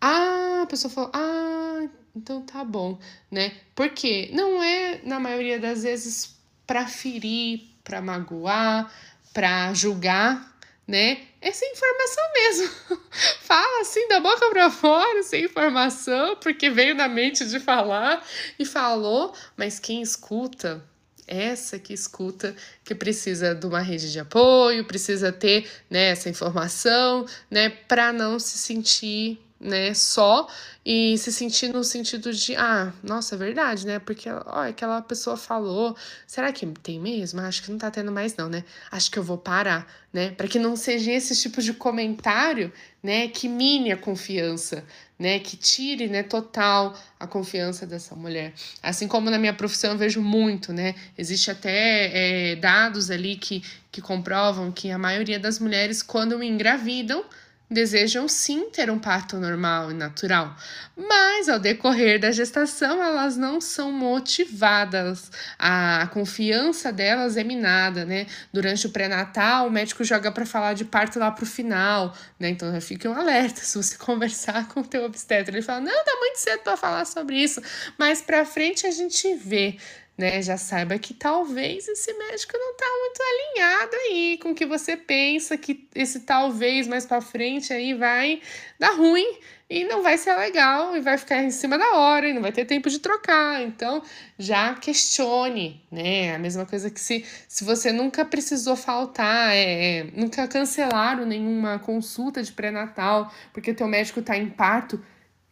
Ah, 0.00 0.62
a 0.62 0.66
pessoa 0.66 0.90
falou: 0.92 1.10
"Ah, 1.14 1.86
então 2.16 2.42
tá 2.42 2.64
bom", 2.64 2.98
né? 3.30 3.52
Porque 3.74 4.30
não 4.32 4.62
é 4.62 5.00
na 5.04 5.20
maioria 5.20 5.58
das 5.60 5.84
vezes 5.84 6.36
para 6.66 6.86
ferir, 6.88 7.70
para 7.84 8.00
magoar, 8.00 8.92
para 9.32 9.72
julgar, 9.74 10.56
né? 10.86 11.31
É 11.42 11.50
sem 11.50 11.72
informação 11.72 12.24
mesmo. 12.34 12.70
Fala 13.42 13.80
assim 13.80 14.06
da 14.06 14.20
boca 14.20 14.48
para 14.48 14.70
fora, 14.70 15.24
sem 15.24 15.44
informação, 15.44 16.36
porque 16.36 16.70
veio 16.70 16.94
na 16.94 17.08
mente 17.08 17.44
de 17.44 17.58
falar 17.58 18.24
e 18.56 18.64
falou, 18.64 19.34
mas 19.56 19.80
quem 19.80 20.00
escuta, 20.00 20.80
essa 21.26 21.80
que 21.80 21.92
escuta, 21.92 22.54
que 22.84 22.94
precisa 22.94 23.56
de 23.56 23.66
uma 23.66 23.80
rede 23.80 24.12
de 24.12 24.20
apoio, 24.20 24.84
precisa 24.84 25.32
ter 25.32 25.68
né, 25.90 26.10
essa 26.10 26.30
informação, 26.30 27.26
né, 27.50 27.70
para 27.70 28.12
não 28.12 28.38
se 28.38 28.56
sentir 28.56 29.40
né, 29.62 29.94
só 29.94 30.48
e 30.84 31.16
se 31.16 31.32
sentir 31.32 31.72
no 31.72 31.84
sentido 31.84 32.32
de, 32.32 32.56
ah, 32.56 32.92
nossa, 33.02 33.36
é 33.36 33.38
verdade, 33.38 33.86
né? 33.86 34.00
Porque, 34.00 34.28
ó, 34.28 34.62
aquela 34.68 35.00
pessoa 35.00 35.36
falou, 35.36 35.96
será 36.26 36.52
que 36.52 36.66
tem 36.66 36.98
mesmo? 36.98 37.40
Acho 37.40 37.62
que 37.62 37.70
não 37.70 37.78
tá 37.78 37.88
tendo 37.88 38.10
mais 38.10 38.34
não, 38.34 38.48
né? 38.48 38.64
Acho 38.90 39.08
que 39.08 39.18
eu 39.18 39.22
vou 39.22 39.38
parar, 39.38 39.86
né? 40.12 40.32
Para 40.32 40.48
que 40.48 40.58
não 40.58 40.74
seja 40.74 41.12
esse 41.12 41.40
tipo 41.40 41.62
de 41.62 41.72
comentário, 41.72 42.72
né, 43.00 43.28
que 43.28 43.48
mine 43.48 43.92
a 43.92 43.96
confiança, 43.96 44.84
né, 45.16 45.38
que 45.38 45.56
tire, 45.56 46.08
né, 46.08 46.24
total 46.24 46.98
a 47.18 47.26
confiança 47.28 47.86
dessa 47.86 48.16
mulher. 48.16 48.52
Assim 48.82 49.06
como 49.06 49.30
na 49.30 49.38
minha 49.38 49.54
profissão 49.54 49.92
eu 49.92 49.98
vejo 49.98 50.20
muito, 50.20 50.72
né? 50.72 50.96
Existe 51.16 51.48
até 51.50 52.50
é, 52.52 52.56
dados 52.56 53.08
ali 53.08 53.36
que, 53.36 53.62
que 53.92 54.00
comprovam 54.00 54.72
que 54.72 54.90
a 54.90 54.98
maioria 54.98 55.38
das 55.38 55.60
mulheres, 55.60 56.02
quando 56.02 56.42
engravidam, 56.42 57.24
desejam 57.72 58.28
sim 58.28 58.70
ter 58.70 58.90
um 58.90 58.98
parto 58.98 59.36
normal 59.38 59.90
e 59.90 59.94
natural, 59.94 60.54
mas 60.96 61.48
ao 61.48 61.58
decorrer 61.58 62.20
da 62.20 62.30
gestação 62.30 63.02
elas 63.02 63.36
não 63.36 63.60
são 63.60 63.90
motivadas, 63.90 65.30
a 65.58 66.08
confiança 66.12 66.92
delas 66.92 67.36
é 67.36 67.44
minada, 67.44 68.04
né? 68.04 68.26
Durante 68.52 68.86
o 68.86 68.90
pré-natal, 68.90 69.68
o 69.68 69.70
médico 69.70 70.04
joga 70.04 70.30
para 70.30 70.46
falar 70.46 70.74
de 70.74 70.84
parto 70.84 71.18
lá 71.18 71.30
pro 71.30 71.46
final, 71.46 72.14
né? 72.38 72.50
Então 72.50 72.72
já 72.72 72.80
fique 72.80 73.08
um 73.08 73.14
alerta 73.14 73.60
se 73.64 73.76
você 73.76 73.96
conversar 73.96 74.68
com 74.68 74.80
o 74.80 74.86
teu 74.86 75.04
obstetra, 75.04 75.54
ele 75.54 75.62
fala: 75.62 75.80
"Não, 75.80 76.04
tá 76.04 76.16
muito 76.18 76.36
cedo 76.36 76.60
para 76.60 76.76
falar 76.76 77.04
sobre 77.04 77.36
isso", 77.36 77.60
mas 77.98 78.20
para 78.20 78.44
frente 78.44 78.86
a 78.86 78.90
gente 78.90 79.34
vê 79.34 79.76
né? 80.22 80.40
Já 80.40 80.56
saiba 80.56 80.96
que 81.00 81.12
talvez 81.12 81.88
esse 81.88 82.12
médico 82.12 82.56
não 82.56 82.76
tá 82.76 82.86
muito 83.00 83.20
alinhado 83.20 83.96
aí 83.96 84.38
com 84.40 84.52
o 84.52 84.54
que 84.54 84.64
você 84.64 84.96
pensa, 84.96 85.58
que 85.58 85.88
esse 85.96 86.20
talvez 86.20 86.86
mais 86.86 87.04
para 87.04 87.20
frente 87.20 87.72
aí 87.72 87.92
vai 87.92 88.40
dar 88.78 88.92
ruim 88.92 89.40
e 89.68 89.82
não 89.82 90.00
vai 90.00 90.16
ser 90.16 90.36
legal 90.36 90.96
e 90.96 91.00
vai 91.00 91.18
ficar 91.18 91.42
em 91.42 91.50
cima 91.50 91.76
da 91.76 91.96
hora 91.96 92.28
e 92.28 92.32
não 92.32 92.40
vai 92.40 92.52
ter 92.52 92.64
tempo 92.64 92.88
de 92.88 93.00
trocar. 93.00 93.62
Então, 93.62 94.00
já 94.38 94.74
questione, 94.74 95.84
né? 95.90 96.36
A 96.36 96.38
mesma 96.38 96.64
coisa 96.64 96.88
que 96.88 97.00
se, 97.00 97.24
se 97.48 97.64
você 97.64 97.90
nunca 97.90 98.24
precisou 98.24 98.76
faltar, 98.76 99.52
é, 99.52 99.98
é 99.98 100.04
nunca 100.14 100.46
cancelaram 100.46 101.26
nenhuma 101.26 101.80
consulta 101.80 102.40
de 102.44 102.52
pré-natal 102.52 103.32
porque 103.52 103.74
teu 103.74 103.88
médico 103.88 104.22
tá 104.22 104.36
em 104.36 104.48
parto, 104.48 105.04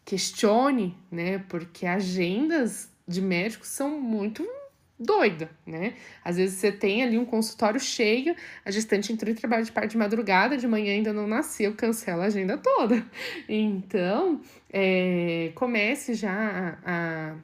questione, 0.05 0.97
né? 1.11 1.43
Porque 1.49 1.87
agendas 1.87 2.89
de 3.09 3.21
médicos 3.21 3.67
são 3.67 4.01
muito 4.01 4.47
doida, 5.01 5.51
né? 5.67 5.95
Às 6.23 6.37
vezes 6.37 6.59
você 6.59 6.71
tem 6.71 7.03
ali 7.03 7.17
um 7.17 7.25
consultório 7.25 7.81
cheio, 7.81 8.37
a 8.63 8.71
gestante 8.71 9.11
entrou 9.11 9.33
em 9.33 9.35
trabalho 9.35 9.65
de 9.65 9.73
parte 9.73 9.93
de 9.93 9.99
madrugada, 9.99 10.59
de 10.59 10.69
manhã 10.69 10.93
ainda 10.93 11.13
não 11.13 11.27
nasceu, 11.27 11.75
cancela 11.75 12.25
a 12.25 12.27
agenda 12.27 12.59
toda. 12.59 13.03
Então, 13.49 14.41
é, 14.73 15.51
comece 15.55 16.15
já 16.15 16.79
a, 16.85 17.35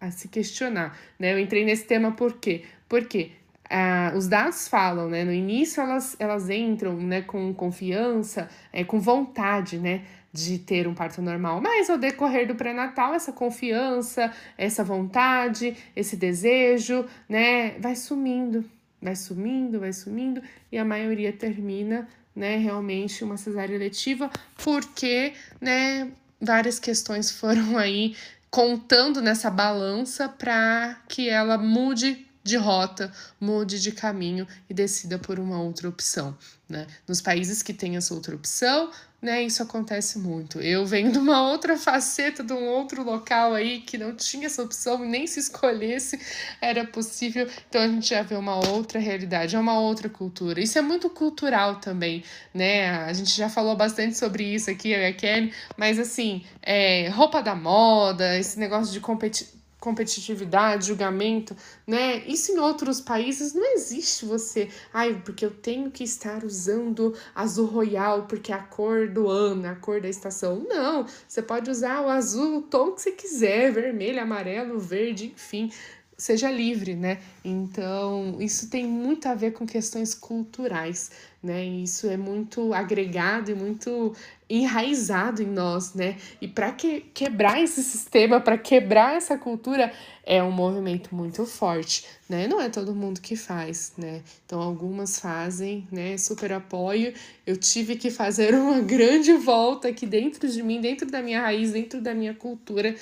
a, 0.00 0.06
a, 0.06 0.10
se 0.10 0.28
questionar, 0.28 0.98
né? 1.18 1.32
Eu 1.32 1.38
entrei 1.38 1.64
nesse 1.64 1.84
tema 1.84 2.12
por 2.12 2.34
quê? 2.34 2.64
Porque 2.88 3.30
ah, 3.70 4.12
os 4.16 4.28
dados 4.28 4.68
falam, 4.68 5.08
né? 5.08 5.24
No 5.24 5.32
início 5.32 5.80
elas, 5.80 6.16
elas 6.18 6.50
entram 6.50 6.94
né, 6.96 7.22
com 7.22 7.52
confiança, 7.54 8.48
é, 8.72 8.84
com 8.84 8.98
vontade, 9.00 9.78
né? 9.78 10.04
De 10.36 10.58
ter 10.58 10.86
um 10.86 10.94
parto 10.94 11.22
normal, 11.22 11.60
mas 11.62 11.88
ao 11.88 11.96
decorrer 11.96 12.46
do 12.46 12.54
pré-natal, 12.54 13.14
essa 13.14 13.32
confiança, 13.32 14.30
essa 14.58 14.84
vontade, 14.84 15.74
esse 15.96 16.14
desejo, 16.14 17.06
né, 17.26 17.78
vai 17.78 17.96
sumindo, 17.96 18.62
vai 19.00 19.16
sumindo, 19.16 19.80
vai 19.80 19.92
sumindo, 19.94 20.42
e 20.70 20.76
a 20.76 20.84
maioria 20.84 21.32
termina, 21.32 22.06
né, 22.34 22.56
realmente 22.56 23.24
uma 23.24 23.38
cesárea 23.38 23.78
letiva, 23.78 24.30
porque, 24.62 25.32
né, 25.58 26.10
várias 26.38 26.78
questões 26.78 27.30
foram 27.30 27.76
aí 27.78 28.14
contando 28.50 29.22
nessa 29.22 29.50
balança 29.50 30.28
para 30.28 31.00
que 31.08 31.30
ela 31.30 31.56
mude 31.56 32.26
de 32.46 32.56
rota, 32.56 33.12
mude 33.40 33.80
de 33.80 33.90
caminho 33.90 34.46
e 34.70 34.74
decida 34.74 35.18
por 35.18 35.40
uma 35.40 35.60
outra 35.60 35.88
opção. 35.88 36.36
Né? 36.68 36.86
Nos 37.06 37.20
países 37.20 37.60
que 37.60 37.74
têm 37.74 37.96
essa 37.96 38.14
outra 38.14 38.36
opção, 38.36 38.92
né, 39.20 39.42
isso 39.42 39.62
acontece 39.62 40.18
muito. 40.18 40.60
Eu 40.60 40.84
venho 40.86 41.10
de 41.10 41.18
uma 41.18 41.48
outra 41.50 41.76
faceta, 41.76 42.42
de 42.42 42.52
um 42.52 42.66
outro 42.66 43.02
local 43.02 43.54
aí 43.54 43.80
que 43.80 43.96
não 43.96 44.14
tinha 44.14 44.46
essa 44.46 44.62
opção, 44.62 44.98
nem 44.98 45.26
se 45.26 45.40
escolhesse 45.40 46.20
era 46.60 46.84
possível. 46.86 47.48
Então 47.68 47.82
a 47.82 47.88
gente 47.88 48.08
já 48.08 48.22
vê 48.22 48.34
uma 48.36 48.56
outra 48.68 49.00
realidade, 49.00 49.56
é 49.56 49.58
uma 49.58 49.78
outra 49.78 50.08
cultura. 50.08 50.60
Isso 50.60 50.78
é 50.78 50.82
muito 50.82 51.08
cultural 51.10 51.76
também, 51.76 52.22
né? 52.54 52.90
A 53.04 53.12
gente 53.12 53.36
já 53.36 53.48
falou 53.48 53.74
bastante 53.76 54.16
sobre 54.16 54.44
isso 54.44 54.70
aqui, 54.70 54.90
eu 54.90 55.00
e 55.00 55.06
a 55.06 55.12
Kelly, 55.12 55.52
mas 55.76 55.98
assim, 55.98 56.44
é, 56.62 57.08
roupa 57.08 57.42
da 57.42 57.54
moda, 57.54 58.38
esse 58.38 58.58
negócio 58.58 58.92
de 58.92 59.00
competir 59.00 59.56
competitividade, 59.86 60.88
julgamento, 60.88 61.56
né? 61.86 62.18
Isso 62.26 62.50
em 62.50 62.58
outros 62.58 63.00
países 63.00 63.54
não 63.54 63.72
existe 63.74 64.24
você, 64.24 64.68
ai, 64.92 65.22
porque 65.24 65.46
eu 65.46 65.50
tenho 65.52 65.92
que 65.92 66.02
estar 66.02 66.42
usando 66.42 67.14
azul 67.32 67.66
royal 67.68 68.24
porque 68.24 68.50
é 68.50 68.56
a 68.56 68.62
cor 68.64 69.08
do 69.08 69.28
ano, 69.28 69.68
a 69.68 69.76
cor 69.76 70.00
da 70.00 70.08
estação. 70.08 70.66
Não, 70.68 71.06
você 71.28 71.40
pode 71.40 71.70
usar 71.70 72.00
o 72.02 72.08
azul, 72.08 72.58
o 72.58 72.62
tom 72.62 72.90
que 72.90 73.02
você 73.02 73.12
quiser, 73.12 73.72
vermelho, 73.72 74.20
amarelo, 74.20 74.76
verde, 74.76 75.26
enfim, 75.26 75.70
seja 76.18 76.50
livre, 76.50 76.96
né? 76.96 77.20
Então, 77.44 78.38
isso 78.40 78.68
tem 78.68 78.84
muito 78.84 79.28
a 79.28 79.36
ver 79.36 79.52
com 79.52 79.64
questões 79.64 80.14
culturais, 80.14 81.12
né? 81.40 81.64
Isso 81.64 82.08
é 82.08 82.16
muito 82.16 82.74
agregado 82.74 83.52
e 83.52 83.54
muito 83.54 84.14
enraizado 84.48 85.42
em 85.42 85.46
nós, 85.46 85.94
né? 85.94 86.16
E 86.40 86.46
para 86.46 86.70
que, 86.72 87.00
quebrar 87.12 87.60
esse 87.60 87.82
sistema, 87.82 88.40
para 88.40 88.56
quebrar 88.56 89.16
essa 89.16 89.36
cultura, 89.36 89.92
é 90.24 90.42
um 90.42 90.52
movimento 90.52 91.14
muito 91.14 91.44
forte, 91.44 92.04
né? 92.28 92.46
Não 92.46 92.60
é 92.60 92.68
todo 92.68 92.94
mundo 92.94 93.20
que 93.20 93.34
faz, 93.34 93.92
né? 93.98 94.22
Então 94.44 94.60
algumas 94.60 95.18
fazem, 95.18 95.86
né? 95.90 96.16
Super 96.16 96.52
apoio. 96.52 97.12
Eu 97.44 97.56
tive 97.56 97.96
que 97.96 98.10
fazer 98.10 98.54
uma 98.58 98.80
grande 98.80 99.32
volta 99.32 99.88
aqui 99.88 100.06
dentro 100.06 100.48
de 100.48 100.62
mim, 100.62 100.80
dentro 100.80 101.10
da 101.10 101.20
minha 101.20 101.40
raiz, 101.40 101.72
dentro 101.72 102.00
da 102.00 102.14
minha 102.14 102.34
cultura, 102.34 102.94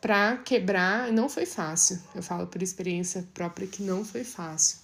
para 0.00 0.36
quebrar. 0.38 1.10
Não 1.10 1.28
foi 1.28 1.46
fácil. 1.46 1.98
Eu 2.14 2.22
falo 2.22 2.46
por 2.46 2.62
experiência 2.62 3.26
própria 3.32 3.66
que 3.66 3.82
não 3.82 4.04
foi 4.04 4.24
fácil. 4.24 4.81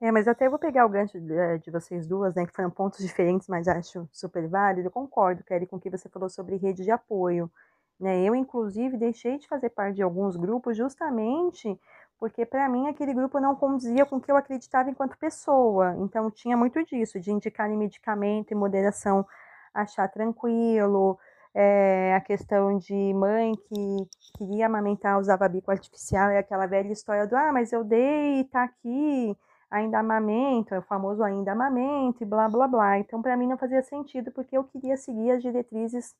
É, 0.00 0.12
mas 0.12 0.28
até 0.28 0.48
vou 0.48 0.58
pegar 0.58 0.86
o 0.86 0.88
gancho 0.88 1.20
de, 1.20 1.32
eh, 1.32 1.58
de 1.58 1.70
vocês 1.70 2.06
duas, 2.06 2.34
né, 2.34 2.46
que 2.46 2.54
foram 2.54 2.70
pontos 2.70 3.00
diferentes, 3.04 3.48
mas 3.48 3.66
acho 3.66 4.08
super 4.12 4.48
válido. 4.48 4.88
Eu 4.88 4.92
concordo, 4.92 5.42
Kelly, 5.44 5.66
com 5.66 5.76
o 5.76 5.80
que 5.80 5.90
você 5.90 6.08
falou 6.08 6.28
sobre 6.28 6.56
rede 6.56 6.84
de 6.84 6.90
apoio. 6.90 7.50
Né? 7.98 8.22
Eu, 8.24 8.34
inclusive, 8.34 8.96
deixei 8.96 9.38
de 9.38 9.48
fazer 9.48 9.70
parte 9.70 9.96
de 9.96 10.02
alguns 10.02 10.36
grupos 10.36 10.76
justamente 10.76 11.78
porque, 12.18 12.44
para 12.44 12.68
mim, 12.68 12.88
aquele 12.88 13.14
grupo 13.14 13.38
não 13.38 13.54
condizia 13.54 14.04
com 14.04 14.16
o 14.16 14.20
que 14.20 14.30
eu 14.30 14.36
acreditava 14.36 14.90
enquanto 14.90 15.16
pessoa. 15.18 15.94
Então, 15.98 16.30
tinha 16.30 16.56
muito 16.56 16.84
disso, 16.84 17.20
de 17.20 17.30
indicar 17.30 17.68
medicamento 17.70 18.50
e 18.50 18.54
moderação, 18.56 19.24
achar 19.72 20.08
tranquilo, 20.08 21.16
é, 21.54 22.14
a 22.16 22.20
questão 22.20 22.76
de 22.76 23.14
mãe 23.14 23.54
que 23.54 24.08
queria 24.36 24.66
amamentar, 24.66 25.18
usava 25.18 25.48
bico 25.48 25.70
artificial, 25.70 26.30
é 26.30 26.38
aquela 26.38 26.66
velha 26.66 26.92
história 26.92 27.26
do, 27.26 27.36
ah, 27.36 27.52
mas 27.52 27.72
eu 27.72 27.84
dei, 27.84 28.44
tá 28.44 28.64
aqui 28.64 29.36
ainda 29.70 29.98
amamento, 29.98 30.74
é 30.74 30.78
o 30.78 30.82
famoso 30.82 31.22
ainda 31.22 31.52
amamento 31.52 32.22
e 32.22 32.26
blá 32.26 32.48
blá 32.48 32.66
blá. 32.66 32.98
Então, 32.98 33.20
para 33.20 33.36
mim 33.36 33.46
não 33.46 33.58
fazia 33.58 33.82
sentido 33.82 34.30
porque 34.32 34.56
eu 34.56 34.64
queria 34.64 34.96
seguir 34.96 35.30
as 35.32 35.42
diretrizes 35.42 36.14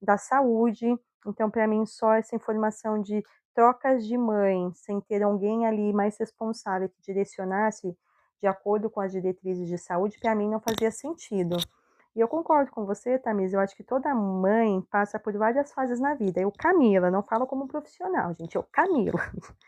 da 0.00 0.16
saúde. 0.16 0.98
Então, 1.26 1.50
para 1.50 1.66
mim, 1.66 1.84
só 1.86 2.14
essa 2.14 2.36
informação 2.36 3.00
de 3.00 3.24
trocas 3.54 4.06
de 4.06 4.18
mãe, 4.18 4.72
sem 4.74 5.00
ter 5.00 5.22
alguém 5.22 5.66
ali 5.66 5.92
mais 5.92 6.18
responsável 6.18 6.88
que 6.88 7.02
direcionasse 7.02 7.96
de 8.40 8.46
acordo 8.46 8.90
com 8.90 9.00
as 9.00 9.12
diretrizes 9.12 9.68
de 9.68 9.78
saúde, 9.78 10.18
para 10.20 10.34
mim 10.34 10.50
não 10.50 10.60
fazia 10.60 10.90
sentido. 10.90 11.56
E 12.14 12.20
eu 12.20 12.28
concordo 12.28 12.70
com 12.70 12.84
você, 12.84 13.18
Tamires, 13.18 13.52
eu 13.52 13.60
acho 13.60 13.74
que 13.74 13.82
toda 13.82 14.14
mãe 14.14 14.80
passa 14.90 15.18
por 15.18 15.36
várias 15.36 15.72
fases 15.72 15.98
na 15.98 16.14
vida. 16.14 16.40
Eu, 16.40 16.52
Camila, 16.52 17.10
não 17.10 17.22
falo 17.22 17.46
como 17.46 17.66
profissional, 17.66 18.34
gente, 18.38 18.54
eu, 18.54 18.62
Camila. 18.62 19.20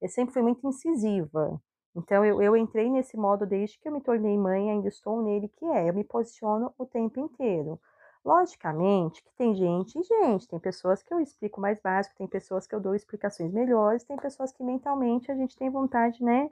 Eu 0.00 0.08
sempre 0.08 0.32
fui 0.32 0.40
muito 0.40 0.66
incisiva. 0.66 1.60
Então, 1.94 2.24
eu, 2.24 2.40
eu 2.40 2.56
entrei 2.56 2.88
nesse 2.88 3.16
modo 3.16 3.44
desde 3.44 3.78
que 3.78 3.88
eu 3.88 3.92
me 3.92 4.00
tornei 4.00 4.36
mãe, 4.38 4.70
ainda 4.70 4.88
estou 4.88 5.22
nele, 5.22 5.48
que 5.48 5.64
é, 5.64 5.88
eu 5.88 5.94
me 5.94 6.04
posiciono 6.04 6.72
o 6.78 6.86
tempo 6.86 7.18
inteiro. 7.18 7.80
Logicamente 8.24 9.24
que 9.24 9.32
tem 9.34 9.54
gente 9.54 9.98
e 9.98 10.02
gente, 10.02 10.46
tem 10.46 10.58
pessoas 10.58 11.02
que 11.02 11.12
eu 11.12 11.20
explico 11.20 11.60
mais 11.60 11.80
básico, 11.80 12.16
tem 12.16 12.26
pessoas 12.26 12.66
que 12.66 12.74
eu 12.74 12.80
dou 12.80 12.94
explicações 12.94 13.52
melhores, 13.52 14.04
tem 14.04 14.16
pessoas 14.16 14.52
que 14.52 14.62
mentalmente 14.62 15.32
a 15.32 15.34
gente 15.34 15.56
tem 15.56 15.70
vontade, 15.70 16.22
né? 16.22 16.50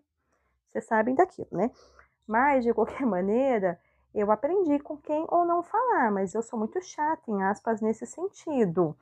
Vocês 0.70 0.86
sabem 0.86 1.14
daquilo, 1.14 1.48
né? 1.52 1.70
Mas, 2.26 2.64
de 2.64 2.72
qualquer 2.74 3.06
maneira, 3.06 3.78
eu 4.14 4.30
aprendi 4.30 4.78
com 4.78 4.96
quem 4.96 5.24
ou 5.28 5.44
não 5.44 5.62
falar, 5.62 6.10
mas 6.10 6.34
eu 6.34 6.42
sou 6.42 6.58
muito 6.58 6.80
chata, 6.82 7.30
em 7.30 7.42
aspas, 7.42 7.80
nesse 7.80 8.06
sentido. 8.06 8.96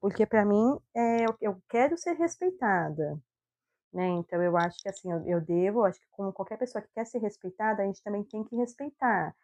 Porque 0.00 0.26
para 0.26 0.44
mim, 0.44 0.78
é, 0.94 1.26
eu 1.40 1.60
quero 1.68 1.96
ser 1.96 2.14
respeitada. 2.14 3.18
Né? 3.92 4.08
Então, 4.08 4.42
eu 4.42 4.56
acho 4.56 4.78
que 4.82 4.88
assim, 4.88 5.10
eu, 5.10 5.24
eu 5.26 5.40
devo, 5.40 5.84
acho 5.84 6.00
que 6.00 6.06
como 6.12 6.32
qualquer 6.32 6.58
pessoa 6.58 6.82
que 6.82 6.92
quer 6.92 7.06
ser 7.06 7.18
respeitada, 7.18 7.82
a 7.82 7.86
gente 7.86 8.02
também 8.02 8.22
tem 8.24 8.44
que 8.44 8.56
respeitar. 8.56 9.34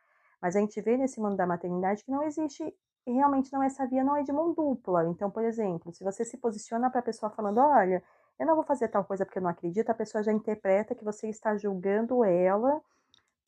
Mas 0.40 0.57
a 0.57 0.61
gente 0.61 0.80
vê 0.80 0.97
nesse 0.97 1.20
mundo 1.20 1.36
da 1.36 1.47
maternidade 1.47 2.05
que 2.05 2.11
não 2.11 2.22
existe, 2.22 2.74
realmente 3.07 3.53
não 3.53 3.62
essa 3.62 3.86
via 3.86 4.05
não 4.05 4.16
é 4.16 4.22
de 4.22 4.32
mão 4.32 4.53
dupla. 4.53 5.07
Então, 5.07 5.30
por 5.30 5.45
exemplo, 5.45 5.93
se 5.93 6.05
você 6.05 6.24
se 6.24 6.36
posiciona 6.36 6.90
para 6.90 7.01
a 7.01 7.05
pessoa 7.05 7.30
falando, 7.30 7.59
olha, 7.59 8.03
eu 8.38 8.47
não 8.47 8.55
vou 8.55 8.64
fazer 8.64 8.88
tal 8.88 9.05
coisa 9.05 9.24
porque 9.24 9.38
eu 9.38 9.43
não 9.43 9.51
acredito, 9.51 9.90
a 9.90 9.95
pessoa 9.95 10.22
já 10.22 10.32
interpreta 10.32 10.95
que 10.95 11.05
você 11.05 11.28
está 11.28 11.57
julgando 11.57 12.24
ela 12.24 12.80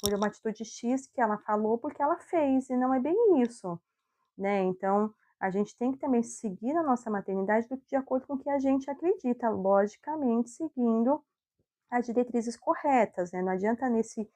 por 0.00 0.14
uma 0.14 0.26
atitude 0.28 0.64
X 0.64 1.06
que 1.06 1.20
ela 1.20 1.38
falou 1.38 1.78
porque 1.78 2.02
ela 2.02 2.18
fez, 2.18 2.70
e 2.70 2.76
não 2.76 2.94
é 2.94 3.00
bem 3.00 3.42
isso, 3.42 3.78
né? 4.36 4.62
Então, 4.62 5.12
a 5.44 5.50
gente 5.50 5.76
tem 5.76 5.92
que 5.92 5.98
também 5.98 6.22
seguir 6.22 6.74
a 6.74 6.82
nossa 6.82 7.10
maternidade 7.10 7.68
de 7.86 7.96
acordo 7.96 8.26
com 8.26 8.32
o 8.32 8.38
que 8.38 8.48
a 8.48 8.58
gente 8.58 8.90
acredita, 8.90 9.50
logicamente 9.50 10.48
seguindo 10.48 11.22
as 11.90 12.06
diretrizes 12.06 12.56
corretas, 12.56 13.30
né? 13.30 13.42
Não 13.42 13.52
adianta 13.52 13.86
nesse 13.90 14.26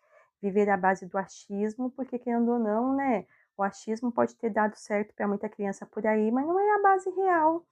viver 0.43 0.69
à 0.69 0.77
base 0.77 1.07
do 1.07 1.17
achismo, 1.17 1.91
porque 1.93 2.19
querendo 2.19 2.53
ou 2.53 2.59
não, 2.59 2.95
né? 2.95 3.25
O 3.57 3.63
achismo 3.63 4.13
pode 4.13 4.37
ter 4.37 4.51
dado 4.51 4.77
certo 4.77 5.15
para 5.15 5.27
muita 5.27 5.49
criança 5.49 5.87
por 5.87 6.07
aí, 6.07 6.31
mas 6.31 6.47
não 6.47 6.61
é 6.61 6.75
a 6.75 6.83
base 6.83 7.09
real 7.09 7.65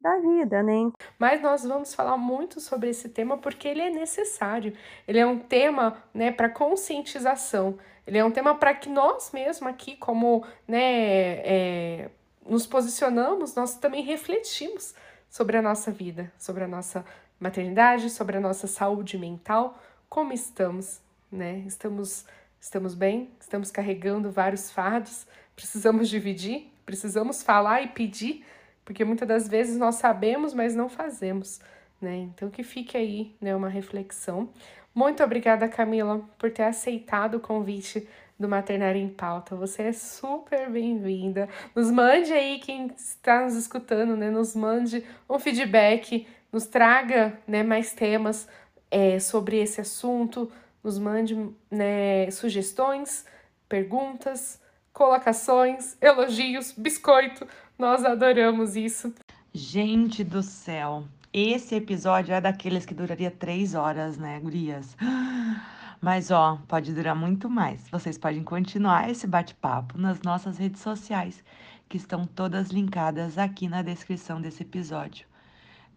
da 0.00 0.18
vida, 0.18 0.62
né? 0.62 0.90
Mas 1.18 1.42
nós 1.42 1.62
vamos 1.62 1.94
falar 1.94 2.16
muito 2.16 2.60
sobre 2.60 2.88
esse 2.88 3.10
tema 3.10 3.36
porque 3.36 3.68
ele 3.68 3.82
é 3.82 3.90
necessário. 3.90 4.74
Ele 5.06 5.18
é 5.18 5.26
um 5.26 5.38
tema, 5.38 6.02
né, 6.14 6.32
para 6.32 6.48
conscientização. 6.48 7.78
Ele 8.06 8.16
é 8.16 8.24
um 8.24 8.30
tema 8.30 8.54
para 8.54 8.74
que 8.74 8.88
nós 8.88 9.32
mesmos 9.32 9.70
aqui, 9.70 9.98
como, 9.98 10.46
né, 10.66 11.42
é, 11.44 12.10
nos 12.50 12.66
posicionamos, 12.66 13.54
nós 13.54 13.76
também 13.76 14.02
refletimos 14.02 14.94
sobre 15.28 15.56
a 15.56 15.62
nossa 15.62 15.90
vida, 15.90 16.32
sobre 16.36 16.64
a 16.64 16.68
nossa 16.68 17.04
maternidade, 17.38 18.10
sobre 18.10 18.36
a 18.36 18.40
nossa 18.40 18.66
saúde 18.66 19.16
mental, 19.16 19.80
como 20.08 20.32
estamos, 20.32 21.00
né? 21.30 21.60
Estamos 21.66 22.26
estamos 22.60 22.94
bem? 22.94 23.30
Estamos 23.40 23.70
carregando 23.70 24.30
vários 24.30 24.70
fardos? 24.70 25.26
Precisamos 25.56 26.08
dividir? 26.10 26.70
Precisamos 26.84 27.42
falar 27.42 27.82
e 27.82 27.88
pedir 27.88 28.44
porque 28.84 29.04
muitas 29.04 29.28
das 29.28 29.48
vezes 29.48 29.78
nós 29.78 29.94
sabemos, 29.94 30.52
mas 30.52 30.74
não 30.74 30.88
fazemos, 30.88 31.60
né? 32.00 32.16
Então 32.16 32.50
que 32.50 32.64
fique 32.64 32.96
aí, 32.96 33.36
né, 33.40 33.54
uma 33.54 33.68
reflexão. 33.68 34.50
Muito 34.92 35.22
obrigada, 35.22 35.68
Camila, 35.68 36.28
por 36.36 36.50
ter 36.50 36.64
aceitado 36.64 37.36
o 37.36 37.40
convite 37.40 38.08
do 38.40 38.48
Maternário 38.48 38.98
em 38.98 39.08
Pauta. 39.08 39.54
Você 39.54 39.82
é 39.82 39.92
super 39.92 40.70
bem-vinda. 40.70 41.46
Nos 41.76 41.90
mande 41.90 42.32
aí 42.32 42.58
quem 42.58 42.86
está 42.96 43.44
nos 43.44 43.54
escutando, 43.54 44.16
né? 44.16 44.30
Nos 44.30 44.56
mande 44.56 45.04
um 45.28 45.38
feedback, 45.38 46.26
nos 46.50 46.64
traga, 46.64 47.38
né, 47.46 47.62
mais 47.62 47.92
temas 47.92 48.48
é, 48.90 49.20
sobre 49.20 49.58
esse 49.58 49.82
assunto. 49.82 50.50
Nos 50.82 50.98
mande 50.98 51.36
né, 51.70 52.30
sugestões, 52.30 53.26
perguntas, 53.68 54.58
colocações, 54.90 55.98
elogios, 56.00 56.72
biscoito. 56.72 57.46
Nós 57.78 58.06
adoramos 58.06 58.74
isso. 58.74 59.14
Gente 59.52 60.24
do 60.24 60.42
céu, 60.42 61.04
esse 61.30 61.74
episódio 61.74 62.34
é 62.34 62.40
daqueles 62.40 62.86
que 62.86 62.94
duraria 62.94 63.30
três 63.30 63.74
horas, 63.74 64.16
né, 64.16 64.40
gurias? 64.40 64.96
Mas 66.00 66.30
ó, 66.30 66.58
pode 66.66 66.94
durar 66.94 67.14
muito 67.14 67.50
mais. 67.50 67.88
Vocês 67.90 68.16
podem 68.16 68.42
continuar 68.42 69.10
esse 69.10 69.26
bate-papo 69.26 69.98
nas 69.98 70.22
nossas 70.22 70.56
redes 70.56 70.80
sociais, 70.80 71.44
que 71.88 71.96
estão 71.98 72.24
todas 72.26 72.70
linkadas 72.70 73.36
aqui 73.36 73.68
na 73.68 73.82
descrição 73.82 74.40
desse 74.40 74.62
episódio. 74.62 75.26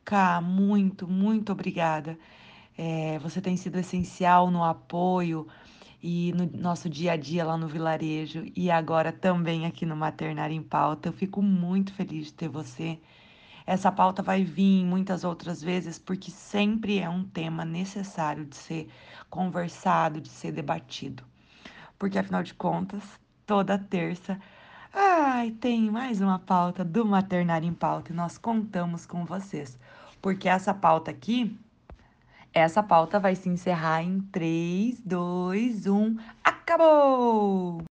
Cá, 0.03 0.41
muito, 0.41 1.07
muito 1.07 1.53
obrigada. 1.53 2.17
É, 2.77 3.17
você 3.19 3.39
tem 3.39 3.55
sido 3.55 3.77
essencial 3.79 4.51
no 4.51 4.63
apoio 4.63 5.47
e 6.01 6.33
no 6.33 6.45
nosso 6.59 6.89
dia 6.89 7.13
a 7.13 7.15
dia 7.15 7.45
lá 7.45 7.55
no 7.55 7.67
vilarejo 7.67 8.43
e 8.55 8.69
agora 8.69 9.13
também 9.13 9.65
aqui 9.65 9.85
no 9.85 9.95
Maternário 9.95 10.53
em 10.55 10.61
Pauta. 10.61 11.07
Eu 11.09 11.13
fico 11.13 11.41
muito 11.41 11.93
feliz 11.93 12.25
de 12.27 12.33
ter 12.33 12.49
você. 12.49 12.99
Essa 13.65 13.91
pauta 13.91 14.21
vai 14.21 14.43
vir 14.43 14.83
muitas 14.85 15.23
outras 15.23 15.61
vezes 15.61 15.97
porque 15.97 16.31
sempre 16.31 16.99
é 16.99 17.09
um 17.09 17.23
tema 17.23 17.63
necessário 17.63 18.45
de 18.45 18.55
ser 18.55 18.89
conversado, 19.29 20.19
de 20.19 20.29
ser 20.29 20.51
debatido. 20.51 21.23
Porque 21.97 22.19
afinal 22.19 22.43
de 22.43 22.53
contas, 22.53 23.03
toda 23.45 23.77
terça, 23.77 24.39
ai, 24.93 25.51
tem 25.51 25.89
mais 25.89 26.21
uma 26.21 26.39
pauta 26.39 26.83
do 26.83 27.05
Maternário 27.05 27.67
em 27.67 27.73
Pauta 27.73 28.11
e 28.11 28.15
nós 28.15 28.37
contamos 28.37 29.05
com 29.05 29.25
vocês. 29.25 29.79
Porque 30.21 30.49
essa 30.49 30.73
pauta 30.73 31.11
aqui 31.11 31.57
essa 32.53 32.83
pauta 32.83 33.19
vai 33.19 33.35
se 33.35 33.49
encerrar 33.49 34.03
em 34.03 34.21
3, 34.31 35.01
2, 35.01 35.87
1. 35.87 36.17
Acabou! 36.43 37.83